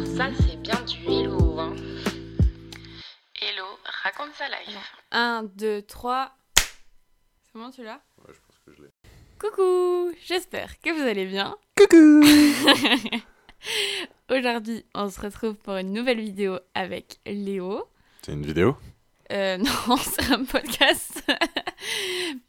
Alors 0.00 0.16
ça, 0.16 0.30
c'est 0.40 0.56
bien 0.62 0.80
du 0.84 0.96
hello. 1.12 1.58
Hein. 1.58 1.76
Hello, 3.38 3.66
raconte 4.02 4.32
sa 4.32 4.48
life. 4.48 4.78
1, 5.10 5.42
2, 5.56 5.82
3. 5.82 6.32
C'est 6.56 7.58
bon, 7.58 7.70
tu 7.70 7.84
l'as? 7.84 8.00
Ouais, 8.18 8.32
je 8.32 8.38
pense 8.40 8.58
que 8.64 8.72
je 8.72 8.82
l'ai. 8.82 8.88
Coucou 9.38 10.16
J'espère 10.24 10.80
que 10.80 10.90
vous 10.90 11.06
allez 11.06 11.26
bien. 11.26 11.54
Coucou 11.76 12.22
Aujourd'hui, 14.30 14.86
on 14.94 15.10
se 15.10 15.20
retrouve 15.20 15.56
pour 15.56 15.76
une 15.76 15.92
nouvelle 15.92 16.20
vidéo 16.20 16.58
avec 16.74 17.18
Léo. 17.26 17.84
C'est 18.22 18.32
une 18.32 18.46
vidéo? 18.46 18.78
Euh, 19.32 19.58
non, 19.86 19.96
c'est 19.98 20.32
un 20.32 20.44
podcast. 20.44 21.30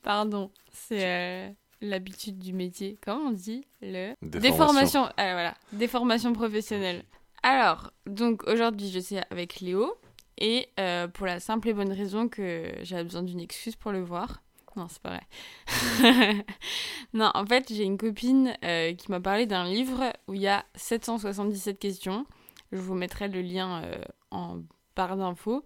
Pardon, 0.04 0.52
c'est 0.72 1.06
euh, 1.06 1.50
l'habitude 1.82 2.40
du 2.40 2.54
métier. 2.54 2.98
Comment 3.04 3.28
on 3.28 3.32
dit? 3.32 3.68
Le 3.82 4.14
Déformation. 4.22 5.10
Ah, 5.18 5.34
voilà, 5.34 5.54
déformation 5.74 6.32
professionnelle. 6.32 7.04
Alors, 7.44 7.92
donc 8.06 8.44
aujourd'hui, 8.48 8.90
je 8.90 9.00
suis 9.00 9.18
avec 9.32 9.62
Léo 9.62 9.96
et 10.38 10.70
euh, 10.80 11.08
pour 11.08 11.26
la 11.26 11.40
simple 11.40 11.70
et 11.70 11.74
bonne 11.74 11.92
raison 11.92 12.28
que 12.28 12.72
j'avais 12.84 13.04
besoin 13.04 13.24
d'une 13.24 13.40
excuse 13.40 13.76
pour 13.76 13.92
le 13.92 14.02
voir. 14.02 14.42
Non, 14.76 14.88
c'est 14.88 15.02
pas 15.02 15.18
vrai. 15.18 16.46
non, 17.14 17.32
en 17.34 17.46
fait, 17.46 17.74
j'ai 17.74 17.84
une 17.84 17.98
copine 17.98 18.56
euh, 18.64 18.94
qui 18.94 19.12
m'a 19.12 19.20
parlé 19.20 19.46
d'un 19.46 19.66
livre 19.66 20.14
où 20.28 20.34
il 20.34 20.42
y 20.42 20.48
a 20.48 20.66
777 20.76 21.80
questions. 21.80 22.26
Je 22.72 22.78
vous 22.78 22.94
mettrai 22.94 23.28
le 23.28 23.42
lien 23.42 23.84
euh, 23.84 24.02
en 24.30 24.62
barre 24.96 25.18
d'infos. 25.18 25.66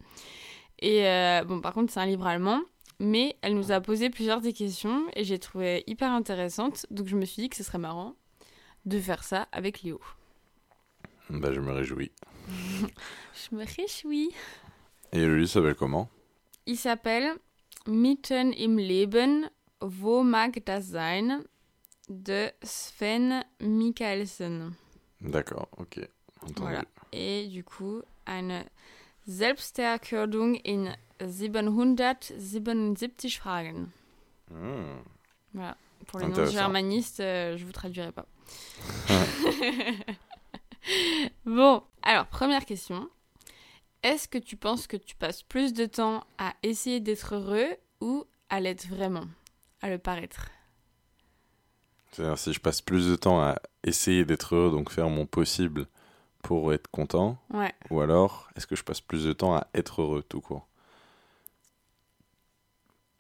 Et 0.80 1.04
bon, 1.48 1.62
par 1.62 1.74
contre, 1.74 1.94
c'est 1.94 2.02
un 2.02 2.06
livre 2.06 2.28
allemand, 2.28 2.62
mais 3.00 3.38
elle 3.42 3.56
nous 3.56 3.72
a 3.72 3.80
posé 3.80 4.10
plusieurs 4.10 4.42
des 4.42 4.52
questions 4.52 5.06
et 5.14 5.24
j'ai 5.24 5.40
trouvé 5.40 5.84
hyper 5.88 6.12
intéressante. 6.12 6.86
Donc 6.92 7.08
je 7.08 7.16
me 7.16 7.26
suis 7.26 7.44
dit 7.44 7.50
que 7.50 7.56
ce 7.56 7.64
serait 7.64 7.78
marrant 7.78 8.16
de 8.86 9.00
faire 9.00 9.24
ça 9.24 9.48
avec 9.54 9.84
Léo. 9.84 10.02
Bah, 11.30 11.54
je 11.54 11.60
me 11.60 11.72
réjouis. 11.72 12.12
Je 13.34 13.56
me 13.56 13.66
réjouis. 13.66 14.32
Et 15.12 15.26
le 15.26 15.38
livre 15.38 15.50
s'appelle 15.50 15.76
comment? 15.76 16.10
Il 16.66 16.78
s'appelle 16.78 17.34
Mitten 17.88 18.54
im 18.54 18.78
Leben, 18.78 19.50
wo 19.82 20.24
mag 20.24 20.64
das 20.66 20.92
sein? 20.92 21.44
de 22.08 22.52
Sven 22.62 23.44
Mikkelsen. 23.60 24.76
D'accord, 25.22 25.68
ok. 25.78 26.00
Entendu. 26.42 26.62
Voilà. 26.62 26.84
Et 27.12 27.48
du 27.48 27.64
coup, 27.64 28.02
eine 28.26 28.66
Selbsterkürdung 29.28 30.56
in 30.66 30.96
777 31.20 33.38
Fragen. 33.38 33.92
Hmm. 34.50 35.00
Voilà. 35.54 35.78
Pour 36.08 36.20
les 36.20 36.28
non-germanistes, 36.28 37.20
euh, 37.22 37.58
je 37.58 37.66
vous 37.66 37.72
traduirai 37.72 38.12
pas. 38.12 38.28
bon, 41.46 41.84
alors, 42.02 42.28
première 42.28 42.66
question. 42.66 43.10
Est-ce 44.04 44.28
que 44.28 44.38
tu 44.38 44.56
penses 44.56 44.86
que 44.88 44.98
tu 44.98 45.16
passes 45.16 45.42
plus 45.44 45.74
de 45.74 45.86
temps 45.86 46.24
à 46.38 46.54
essayer 46.64 47.00
d'être 47.00 47.36
heureux 47.36 47.76
ou 48.02 48.26
à 48.50 48.60
l'être 48.60 48.86
vraiment 48.88 49.26
À 49.82 49.90
le 49.90 49.98
paraître? 49.98 50.50
C'est-à-dire, 52.12 52.38
si 52.38 52.54
je 52.54 52.60
passe 52.60 52.82
plus 52.82 53.08
de 53.10 53.16
temps 53.16 53.42
à 53.42 53.56
essayer 53.84 54.24
d'être 54.24 54.56
heureux, 54.56 54.72
donc 54.72 54.92
faire 54.92 55.10
mon 55.10 55.26
possible 55.26 55.88
pour 56.44 56.72
être 56.74 56.88
content, 56.90 57.38
Ouais. 57.52 57.74
ou 57.90 58.00
alors, 58.02 58.48
est-ce 58.56 58.68
que 58.68 58.76
je 58.76 58.84
passe 58.84 59.02
plus 59.02 59.26
de 59.26 59.34
temps 59.34 59.56
à 59.56 59.68
être 59.74 60.02
heureux 60.04 60.22
tout 60.24 60.40
court? 60.42 60.68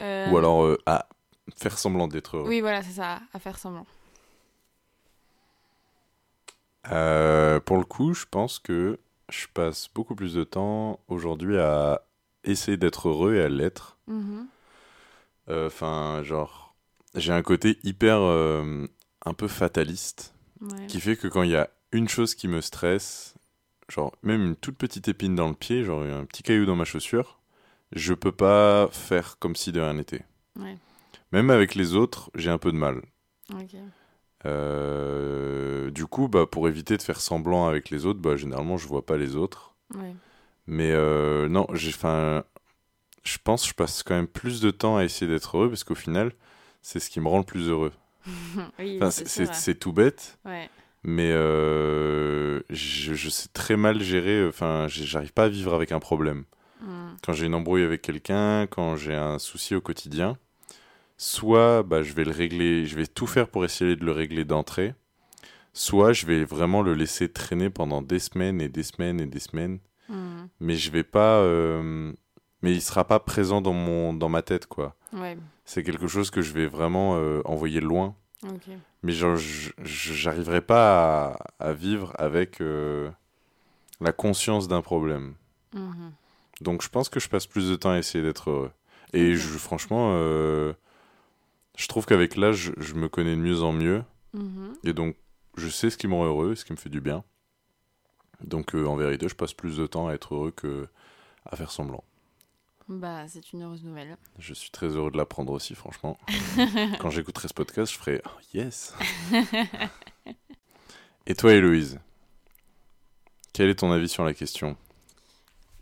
Euh, 0.01 0.29
Ou 0.31 0.37
alors 0.37 0.63
euh, 0.63 0.77
à 0.85 1.07
faire 1.57 1.77
semblant 1.77 2.07
d'être 2.07 2.37
heureux 2.37 2.47
Oui, 2.49 2.59
voilà, 2.61 2.83
c'est 2.83 2.91
ça, 2.91 3.21
à 3.33 3.39
faire 3.39 3.57
semblant. 3.57 3.85
Euh, 6.91 7.59
Pour 7.59 7.77
le 7.77 7.83
coup, 7.83 8.13
je 8.13 8.25
pense 8.29 8.59
que 8.59 8.99
je 9.29 9.47
passe 9.53 9.89
beaucoup 9.93 10.15
plus 10.15 10.33
de 10.35 10.43
temps 10.43 10.99
aujourd'hui 11.07 11.57
à 11.57 12.01
essayer 12.43 12.77
d'être 12.77 13.09
heureux 13.09 13.35
et 13.35 13.41
à 13.41 13.49
l'être. 13.49 13.97
Mhm. 14.07 14.47
Enfin, 15.49 16.21
genre, 16.23 16.75
j'ai 17.15 17.31
un 17.33 17.41
côté 17.43 17.77
hyper 17.83 18.17
euh, 18.19 18.87
un 19.25 19.33
peu 19.33 19.47
fataliste 19.47 20.33
Ouais. 20.61 20.87
qui 20.87 20.99
fait 21.01 21.17
que 21.17 21.27
quand 21.27 21.43
il 21.43 21.51
y 21.51 21.55
a 21.55 21.69
une 21.91 22.07
chose 22.07 22.33
qui 22.33 22.47
me 22.47 22.61
stresse, 22.61 23.35
genre 23.89 24.15
même 24.23 24.41
une 24.45 24.55
toute 24.55 24.77
petite 24.77 25.07
épine 25.09 25.35
dans 25.35 25.49
le 25.49 25.53
pied, 25.53 25.83
genre 25.83 26.01
un 26.03 26.25
petit 26.25 26.43
caillou 26.43 26.65
dans 26.65 26.75
ma 26.77 26.85
chaussure, 26.85 27.39
je 27.91 28.13
peux 28.13 28.31
pas 28.31 28.87
faire 28.91 29.37
comme 29.37 29.55
si 29.55 29.71
de 29.71 29.81
rien 29.81 29.93
n'était. 29.93 30.23
Ouais. 30.59 30.77
Même 31.31 31.49
avec 31.49 31.75
les 31.75 31.93
autres, 31.95 32.31
j'ai 32.35 32.49
un 32.49 32.57
peu 32.57 32.71
de 32.71 32.77
mal. 32.77 33.01
Euh, 34.45 35.89
du 35.91 36.05
coup, 36.05 36.27
bah, 36.27 36.45
pour 36.49 36.67
éviter 36.67 36.97
de 36.97 37.01
faire 37.01 37.19
semblant 37.19 37.67
avec 37.67 37.89
les 37.89 38.05
autres, 38.05 38.19
bah, 38.19 38.35
généralement, 38.35 38.77
je 38.77 38.87
vois 38.87 39.05
pas 39.05 39.17
les 39.17 39.35
autres. 39.35 39.75
Ouais. 39.93 40.15
Mais 40.67 40.91
euh, 40.91 41.47
non, 41.47 41.67
j'ai, 41.73 41.91
je 41.91 43.37
pense 43.43 43.63
que 43.63 43.69
je 43.69 43.73
passe 43.73 44.03
quand 44.03 44.15
même 44.15 44.27
plus 44.27 44.61
de 44.61 44.71
temps 44.71 44.97
à 44.97 45.03
essayer 45.03 45.29
d'être 45.29 45.57
heureux 45.57 45.69
parce 45.69 45.83
qu'au 45.83 45.95
final, 45.95 46.31
c'est 46.81 46.99
ce 46.99 47.09
qui 47.09 47.19
me 47.19 47.27
rend 47.27 47.39
le 47.39 47.43
plus 47.43 47.69
heureux. 47.69 47.91
oui, 48.79 48.99
c'est 49.11 49.75
tout 49.79 49.93
bête, 49.93 50.39
Ouais. 50.45 50.67
mais 51.03 51.31
euh, 51.31 52.61
je, 52.71 53.13
je 53.13 53.29
sais 53.29 53.49
très 53.53 53.77
mal 53.77 54.01
gérer. 54.01 54.47
Enfin, 54.47 54.87
j'arrive 54.87 55.33
pas 55.33 55.43
à 55.45 55.49
vivre 55.49 55.73
avec 55.75 55.91
un 55.91 55.99
problème. 55.99 56.45
Mm. 56.81 57.09
Quand 57.23 57.33
j'ai 57.33 57.45
une 57.45 57.53
embrouille 57.55 57.83
avec 57.83 58.01
quelqu'un, 58.01 58.65
quand 58.67 58.95
j'ai 58.95 59.13
un 59.13 59.37
souci 59.37 59.75
au 59.75 59.81
quotidien, 59.81 60.37
soit 61.17 61.83
bah, 61.83 62.01
je 62.03 62.13
vais 62.13 62.25
le 62.25 62.31
régler, 62.31 62.85
je 62.85 62.95
vais 62.95 63.07
tout 63.07 63.27
faire 63.27 63.47
pour 63.47 63.63
essayer 63.65 63.95
de 63.95 64.05
le 64.05 64.11
régler 64.11 64.45
d'entrée, 64.45 64.93
soit 65.73 66.13
je 66.13 66.25
vais 66.25 66.43
vraiment 66.43 66.81
le 66.81 66.93
laisser 66.93 67.29
traîner 67.31 67.69
pendant 67.69 68.01
des 68.01 68.19
semaines 68.19 68.61
et 68.61 68.69
des 68.69 68.83
semaines 68.83 69.19
et 69.21 69.25
des 69.27 69.39
semaines, 69.39 69.79
Mm. 70.07 70.45
mais 70.59 70.75
je 70.75 70.91
vais 70.91 71.03
pas, 71.03 71.39
euh, 71.39 72.13
mais 72.61 72.71
il 72.73 72.81
sera 72.81 73.05
pas 73.07 73.19
présent 73.19 73.59
dans 73.59 73.73
mon, 73.73 74.13
dans 74.13 74.29
ma 74.29 74.43
tête 74.43 74.67
quoi. 74.67 74.95
Ouais. 75.13 75.35
C'est 75.65 75.81
quelque 75.81 76.05
chose 76.07 76.29
que 76.29 76.43
je 76.43 76.53
vais 76.53 76.67
vraiment 76.67 77.15
euh, 77.17 77.41
envoyer 77.45 77.81
loin, 77.81 78.15
mais 79.01 79.13
j'arriverai 79.83 80.61
pas 80.61 81.31
à, 81.59 81.69
à 81.69 81.73
vivre 81.73 82.13
avec 82.19 82.61
euh, 82.61 83.09
la 83.99 84.11
conscience 84.11 84.67
d'un 84.67 84.81
problème. 84.83 85.33
Mhm. 85.73 86.11
Donc 86.61 86.83
je 86.83 86.89
pense 86.89 87.09
que 87.09 87.19
je 87.19 87.27
passe 87.27 87.47
plus 87.47 87.67
de 87.69 87.75
temps 87.75 87.91
à 87.91 87.97
essayer 87.97 88.23
d'être 88.23 88.51
heureux. 88.51 88.71
Et 89.13 89.33
je, 89.35 89.47
franchement, 89.57 90.11
euh, 90.13 90.73
je 91.77 91.87
trouve 91.87 92.05
qu'avec 92.05 92.35
l'âge, 92.35 92.71
je 92.77 92.93
me 92.93 93.09
connais 93.09 93.35
de 93.35 93.41
mieux 93.41 93.61
en 93.61 93.73
mieux. 93.73 94.03
Mhm. 94.33 94.73
Et 94.83 94.93
donc, 94.93 95.15
je 95.57 95.67
sais 95.67 95.89
ce 95.89 95.97
qui 95.97 96.07
me 96.07 96.13
rend 96.13 96.25
heureux, 96.25 96.55
ce 96.55 96.65
qui 96.65 96.71
me 96.71 96.77
fait 96.77 96.89
du 96.89 97.01
bien. 97.01 97.23
Donc, 98.43 98.75
euh, 98.75 98.85
en 98.85 98.95
vérité, 98.95 99.27
je 99.27 99.35
passe 99.35 99.53
plus 99.53 99.77
de 99.77 99.87
temps 99.87 100.07
à 100.07 100.13
être 100.13 100.35
heureux 100.35 100.51
que 100.51 100.87
à 101.45 101.55
faire 101.55 101.71
semblant. 101.71 102.03
Bah, 102.87 103.27
c'est 103.27 103.51
une 103.51 103.63
heureuse 103.63 103.83
nouvelle. 103.83 104.15
Je 104.37 104.53
suis 104.53 104.69
très 104.69 104.87
heureux 104.87 105.09
de 105.09 105.17
l'apprendre 105.17 105.51
aussi, 105.53 105.73
franchement. 105.73 106.19
Quand 106.99 107.09
j'écouterai 107.09 107.47
ce 107.47 107.53
podcast, 107.53 107.91
je 107.91 107.97
ferai 107.97 108.21
oh, 108.25 108.39
yes. 108.53 108.93
Et 111.27 111.33
toi, 111.33 111.53
Héloïse 111.53 111.99
Quel 113.53 113.69
est 113.69 113.75
ton 113.75 113.91
avis 113.91 114.09
sur 114.09 114.23
la 114.23 114.35
question? 114.35 114.77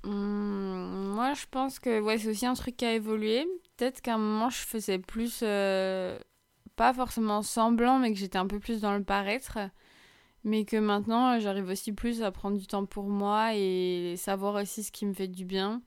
Hmm, 0.03 1.13
moi, 1.13 1.33
je 1.33 1.45
pense 1.51 1.79
que 1.79 1.99
ouais, 1.99 2.17
c'est 2.17 2.29
aussi 2.29 2.45
un 2.45 2.53
truc 2.53 2.77
qui 2.77 2.85
a 2.85 2.93
évolué. 2.93 3.45
Peut-être 3.77 4.01
qu'à 4.01 4.15
un 4.15 4.17
moment, 4.17 4.49
je 4.49 4.57
faisais 4.57 4.99
plus, 4.99 5.39
euh, 5.43 6.17
pas 6.75 6.93
forcément 6.93 7.41
semblant, 7.41 7.99
mais 7.99 8.13
que 8.13 8.19
j'étais 8.19 8.37
un 8.37 8.47
peu 8.47 8.59
plus 8.59 8.81
dans 8.81 8.95
le 8.97 9.03
paraître. 9.03 9.59
Mais 10.43 10.65
que 10.65 10.77
maintenant, 10.77 11.39
j'arrive 11.39 11.69
aussi 11.69 11.93
plus 11.93 12.21
à 12.23 12.31
prendre 12.31 12.57
du 12.57 12.67
temps 12.67 12.85
pour 12.85 13.05
moi 13.09 13.55
et 13.55 14.15
savoir 14.17 14.55
aussi 14.61 14.83
ce 14.83 14.91
qui 14.91 15.05
me 15.05 15.13
fait 15.13 15.27
du 15.29 15.45
bien. 15.45 15.81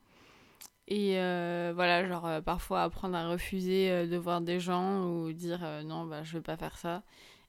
Et 0.88 1.18
euh, 1.18 1.72
voilà, 1.74 2.06
genre 2.06 2.26
euh, 2.26 2.40
parfois 2.40 2.82
apprendre 2.84 3.16
à 3.16 3.28
refuser 3.28 3.90
euh, 3.90 4.06
de 4.06 4.16
voir 4.16 4.40
des 4.40 4.60
gens 4.60 5.04
ou 5.04 5.32
dire 5.32 5.60
euh, 5.64 5.82
non, 5.82 6.06
bah, 6.06 6.22
je 6.24 6.34
vais 6.34 6.42
pas 6.42 6.56
faire 6.56 6.78
ça. 6.78 7.02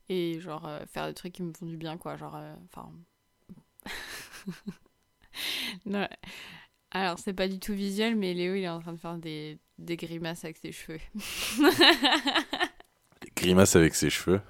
Et 0.10 0.40
genre 0.40 0.68
euh, 0.68 0.86
faire 0.88 1.08
des 1.08 1.14
trucs 1.14 1.34
qui 1.34 1.44
me 1.44 1.54
font 1.54 1.66
du 1.68 1.78
bien, 1.78 1.98
quoi. 1.98 2.18
Genre, 2.18 2.36
euh, 2.36 2.56
enfin. 2.66 2.92
Non, 5.86 6.08
alors, 6.92 7.20
c'est 7.20 7.34
pas 7.34 7.48
du 7.48 7.60
tout 7.60 7.74
visuel, 7.74 8.16
mais 8.16 8.34
Léo, 8.34 8.56
il 8.56 8.64
est 8.64 8.70
en 8.70 8.80
train 8.80 8.94
de 8.94 9.00
faire 9.00 9.18
des, 9.18 9.58
des 9.78 9.98
grimaces 9.98 10.46
avec 10.46 10.58
ses 10.58 10.72
cheveux. 10.72 11.00
Grimace 13.36 13.76
avec 13.76 13.94
ses 13.94 14.10
cheveux. 14.10 14.42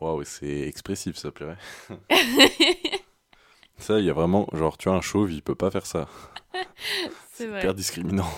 Waouh, 0.00 0.24
c'est 0.24 0.60
expressif 0.62 1.16
ça, 1.16 1.30
purée. 1.30 1.56
Ça, 3.76 3.98
il 3.98 4.06
y 4.06 4.10
a 4.10 4.12
vraiment, 4.12 4.46
genre, 4.52 4.78
tu 4.78 4.88
vois, 4.88 4.96
un 4.96 5.00
chauve, 5.00 5.32
il 5.32 5.42
peut 5.42 5.56
pas 5.56 5.68
faire 5.68 5.84
ça. 5.84 6.08
c'est. 7.32 7.48
Hyper 7.48 7.74
discriminant. 7.74 8.30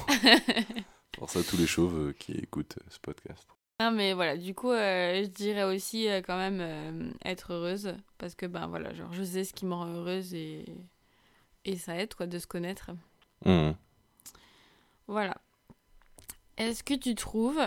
Pour 1.13 1.29
ça, 1.29 1.43
tous 1.43 1.59
les 1.59 1.67
chauves 1.67 2.09
euh, 2.09 2.13
qui 2.19 2.33
écoutent 2.33 2.79
euh, 2.79 2.87
ce 2.89 2.99
podcast. 2.99 3.47
Non, 3.79 3.91
mais 3.91 4.15
voilà, 4.15 4.39
du 4.39 4.55
coup, 4.55 4.71
euh, 4.71 5.23
je 5.23 5.29
dirais 5.29 5.65
aussi 5.65 6.09
euh, 6.09 6.23
quand 6.23 6.39
même 6.39 6.61
euh, 6.63 7.11
être 7.27 7.53
heureuse. 7.53 7.95
Parce 8.17 8.35
que, 8.35 8.47
ben 8.47 8.67
voilà, 8.69 8.95
genre, 8.95 9.13
je 9.13 9.23
sais 9.23 9.45
ce 9.45 9.53
qui 9.53 9.67
me 9.67 9.75
rend 9.75 9.87
heureuse 9.87 10.33
et, 10.33 10.65
et 11.67 11.77
ça 11.77 11.97
aide, 11.97 12.15
quoi, 12.15 12.27
de 12.27 12.39
se 12.39 12.47
connaître. 12.47 12.91
Mhm. 13.45 13.75
Voilà. 15.07 15.37
Est-ce 16.57 16.83
que 16.83 16.95
tu 16.95 17.15
trouves. 17.15 17.61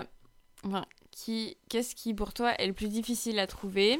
Enfin, 0.65 0.85
qui, 1.11 1.57
qu'est-ce 1.69 1.93
qui 1.95 2.13
pour 2.15 2.33
toi 2.33 2.53
est 2.55 2.65
le 2.67 2.73
plus 2.73 2.89
difficile 2.89 3.37
à 3.39 3.45
trouver? 3.47 3.99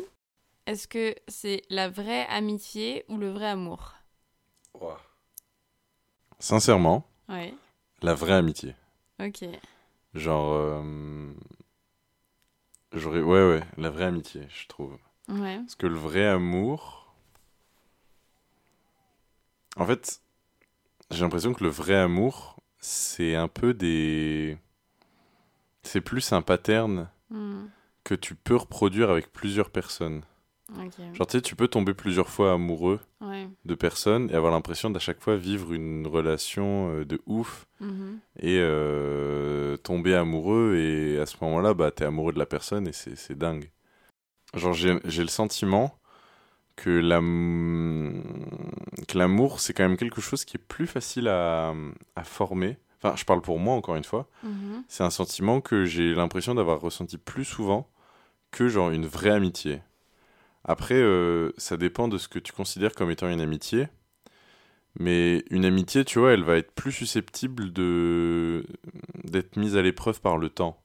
Est-ce 0.66 0.88
que 0.88 1.16
c'est 1.28 1.62
la 1.70 1.90
vraie 1.90 2.26
amitié 2.28 3.06
ou 3.08 3.18
le 3.18 3.30
vrai 3.30 3.48
amour? 3.48 3.94
Sincèrement, 6.40 7.06
Ouais. 7.28 7.54
la 8.02 8.14
vraie 8.14 8.34
amitié. 8.36 8.76
Ok. 9.22 9.44
Genre. 10.14 10.54
euh, 10.54 11.34
J'aurais. 12.94 13.22
Ouais, 13.22 13.48
ouais, 13.50 13.64
la 13.78 13.90
vraie 13.90 14.06
amitié, 14.06 14.48
je 14.50 14.68
trouve. 14.68 14.98
Ouais. 15.28 15.58
Parce 15.60 15.76
que 15.76 15.86
le 15.88 15.98
vrai 15.98 16.26
amour. 16.26 17.09
En 19.76 19.86
fait, 19.86 20.22
j'ai 21.12 21.22
l'impression 21.22 21.54
que 21.54 21.64
le 21.64 21.70
vrai 21.70 21.96
amour, 21.96 22.58
c'est 22.80 23.36
un 23.36 23.48
peu 23.48 23.74
des. 23.74 24.58
C'est 25.84 26.02
plus 26.02 26.34
un 26.34 26.42
pattern 26.42 27.10
Hmm. 27.32 27.68
que 28.04 28.16
tu 28.16 28.34
peux 28.34 28.56
reproduire 28.56 29.10
avec 29.12 29.32
plusieurs 29.32 29.70
personnes. 29.70 30.24
Genre, 31.14 31.28
tu 31.28 31.38
sais, 31.38 31.42
tu 31.42 31.56
peux 31.56 31.68
tomber 31.68 31.94
plusieurs 31.94 32.30
fois 32.30 32.54
amoureux 32.54 33.00
Ouais. 33.22 33.48
de 33.66 33.76
personnes 33.76 34.30
et 34.32 34.34
avoir 34.36 34.52
l'impression 34.52 34.90
d'à 34.90 35.00
chaque 35.00 35.22
fois 35.22 35.36
vivre 35.36 35.74
une 35.74 36.08
relation 36.08 36.92
euh, 36.92 37.06
de 37.06 37.22
ouf 37.28 37.68
Mhm. 37.80 38.20
et 38.40 38.58
euh, 38.60 39.78
tomber 39.78 40.16
amoureux 40.16 40.76
et 40.76 41.20
à 41.20 41.26
ce 41.28 41.36
moment-là, 41.42 41.74
bah, 41.76 41.92
t'es 41.92 42.06
amoureux 42.06 42.34
de 42.34 42.40
la 42.40 42.46
personne 42.48 42.88
et 42.88 42.94
c'est 42.94 43.38
dingue. 43.38 43.70
Genre, 44.56 44.74
j'ai 44.74 45.00
le 45.22 45.28
sentiment 45.28 45.99
que 46.84 46.90
l'am- 46.90 48.24
que 49.08 49.18
l'amour, 49.18 49.60
c'est 49.60 49.74
quand 49.74 49.84
même 49.88 49.98
quelque 49.98 50.22
chose 50.22 50.46
qui 50.46 50.58
est 50.58 50.66
plus 50.68 50.88
facile 50.88 51.28
à, 51.28 51.74
à 52.16 52.24
former. 52.24 52.78
Enfin, 53.02 53.16
je 53.16 53.24
parle 53.26 53.42
pour 53.42 53.60
moi, 53.60 53.76
encore 53.76 53.96
une 53.96 54.04
fois. 54.04 54.28
Mhm. 54.44 54.84
C'est 54.88 55.04
un 55.04 55.10
sentiment 55.10 55.62
que 55.62 55.86
j'ai 55.86 56.14
l'impression 56.14 56.56
d'avoir 56.56 56.80
ressenti 56.82 57.18
plus 57.18 57.46
souvent 57.46 57.90
que 58.52 58.68
genre 58.68 58.90
une 58.92 59.06
vraie 59.06 59.30
amitié. 59.32 59.82
Après, 60.66 60.96
euh, 60.96 61.52
ça 61.58 61.78
dépend 61.78 62.08
de 62.08 62.18
ce 62.18 62.28
que 62.28 62.40
tu 62.40 62.52
considères 62.52 62.94
comme 62.94 63.12
étant 63.12 63.30
une 63.30 63.42
amitié. 63.42 63.88
Mais 65.00 65.44
une 65.50 65.66
amitié, 65.66 66.04
tu 66.04 66.20
vois, 66.20 66.34
elle 66.34 66.44
va 66.44 66.58
être 66.58 66.72
plus 66.74 66.92
susceptible 66.92 67.72
de 67.72 68.66
d'être 69.24 69.56
mise 69.56 69.78
à 69.78 69.82
l'épreuve 69.82 70.20
par 70.20 70.38
le 70.38 70.50
temps. 70.50 70.82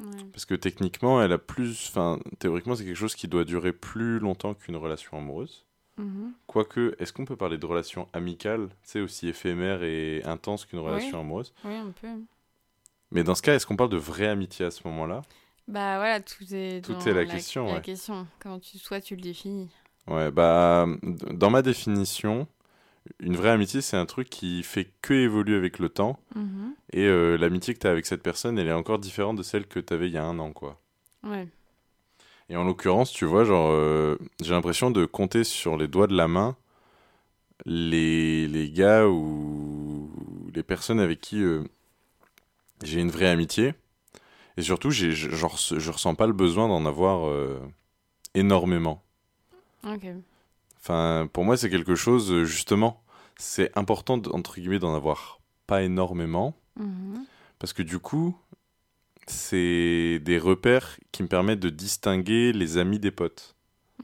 Ouais. 0.00 0.24
Parce 0.32 0.44
que 0.44 0.54
techniquement, 0.54 1.22
elle 1.22 1.32
a 1.32 1.38
plus. 1.38 1.88
Enfin, 1.90 2.18
théoriquement, 2.38 2.74
c'est 2.74 2.84
quelque 2.84 2.96
chose 2.96 3.14
qui 3.14 3.28
doit 3.28 3.44
durer 3.44 3.72
plus 3.72 4.18
longtemps 4.18 4.54
qu'une 4.54 4.76
relation 4.76 5.16
amoureuse. 5.18 5.64
Mhm. 5.98 6.32
Quoique, 6.48 6.96
est-ce 6.98 7.12
qu'on 7.12 7.24
peut 7.24 7.36
parler 7.36 7.56
de 7.58 7.66
relation 7.66 8.08
amicale, 8.12 8.68
c'est 8.82 9.00
aussi 9.00 9.28
éphémère 9.28 9.84
et 9.84 10.22
intense 10.24 10.64
qu'une 10.66 10.80
Oui. 10.80 10.86
relation 10.86 11.20
amoureuse? 11.20 11.52
Oui, 11.64 11.74
un 11.76 11.92
peu. 12.00 12.08
Mais 13.12 13.22
dans 13.22 13.36
ce 13.36 13.42
cas, 13.42 13.54
est-ce 13.54 13.66
qu'on 13.66 13.76
parle 13.76 13.90
de 13.90 13.96
vraie 13.96 14.26
amitié 14.26 14.66
à 14.66 14.72
ce 14.72 14.80
moment-là? 14.88 15.22
Bah 15.68 15.96
voilà, 15.98 16.20
tout 16.20 16.44
est 16.52 16.84
Tout 16.84 16.92
dans 16.94 17.00
est 17.00 17.14
la 17.14 17.24
question, 17.24 17.66
La 17.68 17.74
ouais. 17.74 17.80
question, 17.80 18.26
comment 18.40 18.58
tu, 18.58 18.76
soit 18.78 19.00
tu 19.00 19.14
le 19.14 19.22
définis. 19.22 19.70
Ouais, 20.08 20.30
bah, 20.32 20.86
dans 21.30 21.48
ma 21.50 21.62
définition, 21.62 22.46
une 23.20 23.36
vraie 23.36 23.50
amitié, 23.50 23.80
c'est 23.80 23.96
un 23.96 24.06
truc 24.06 24.30
qui 24.30 24.62
fait 24.62 24.90
que 25.02 25.14
évoluer 25.14 25.56
avec 25.56 25.78
le 25.78 25.88
temps. 25.88 26.18
Mhm. 26.34 26.74
Et 26.92 27.06
euh, 27.06 27.36
l'amitié 27.36 27.74
que 27.74 27.80
tu 27.80 27.86
as 27.86 27.90
avec 27.90 28.06
cette 28.06 28.22
personne, 28.22 28.58
elle 28.58 28.68
est 28.68 28.72
encore 28.72 28.98
différente 28.98 29.36
de 29.36 29.42
celle 29.42 29.66
que 29.66 29.80
tu 29.80 29.92
avais 29.92 30.08
il 30.08 30.14
y 30.14 30.18
a 30.18 30.24
un 30.24 30.38
an, 30.38 30.52
quoi. 30.52 30.80
Ouais. 31.22 31.48
Et 32.48 32.56
en 32.56 32.64
l'occurrence, 32.64 33.10
tu 33.12 33.24
vois, 33.24 33.44
genre, 33.44 33.70
euh, 33.72 34.18
j'ai 34.42 34.52
l'impression 34.52 34.90
de 34.90 35.04
compter 35.06 35.44
sur 35.44 35.76
les 35.76 35.88
doigts 35.88 36.06
de 36.06 36.16
la 36.16 36.28
main 36.28 36.56
les, 37.66 38.46
les 38.48 38.70
gars 38.70 39.06
ou 39.06 40.10
les 40.54 40.62
personnes 40.62 41.00
avec 41.00 41.20
qui 41.20 41.42
euh, 41.42 41.62
j'ai 42.82 43.00
une 43.00 43.10
vraie 43.10 43.28
amitié. 43.28 43.74
Et 44.56 44.62
surtout, 44.62 44.90
j'ai, 44.90 45.12
je, 45.12 45.30
genre, 45.30 45.56
je 45.56 45.90
ressens 45.90 46.14
pas 46.14 46.26
le 46.26 46.32
besoin 46.32 46.68
d'en 46.68 46.84
avoir 46.86 47.30
énormément. 48.34 49.02
Ok. 49.84 50.06
Enfin, 50.84 51.26
pour 51.32 51.44
moi, 51.46 51.56
c'est 51.56 51.70
quelque 51.70 51.94
chose, 51.94 52.30
euh, 52.30 52.44
justement, 52.44 53.02
c'est 53.38 53.72
important, 53.74 54.20
entre 54.32 54.56
guillemets, 54.60 54.78
d'en 54.78 54.94
avoir 54.94 55.40
pas 55.66 55.82
énormément. 55.82 56.54
Mhm. 56.78 57.24
Parce 57.58 57.72
que 57.72 57.82
du 57.82 57.98
coup, 57.98 58.36
c'est 59.26 60.18
des 60.22 60.38
repères 60.38 60.98
qui 61.10 61.22
me 61.22 61.28
permettent 61.28 61.60
de 61.60 61.70
distinguer 61.70 62.52
les 62.52 62.76
amis 62.76 62.98
des 62.98 63.10
potes. 63.10 63.56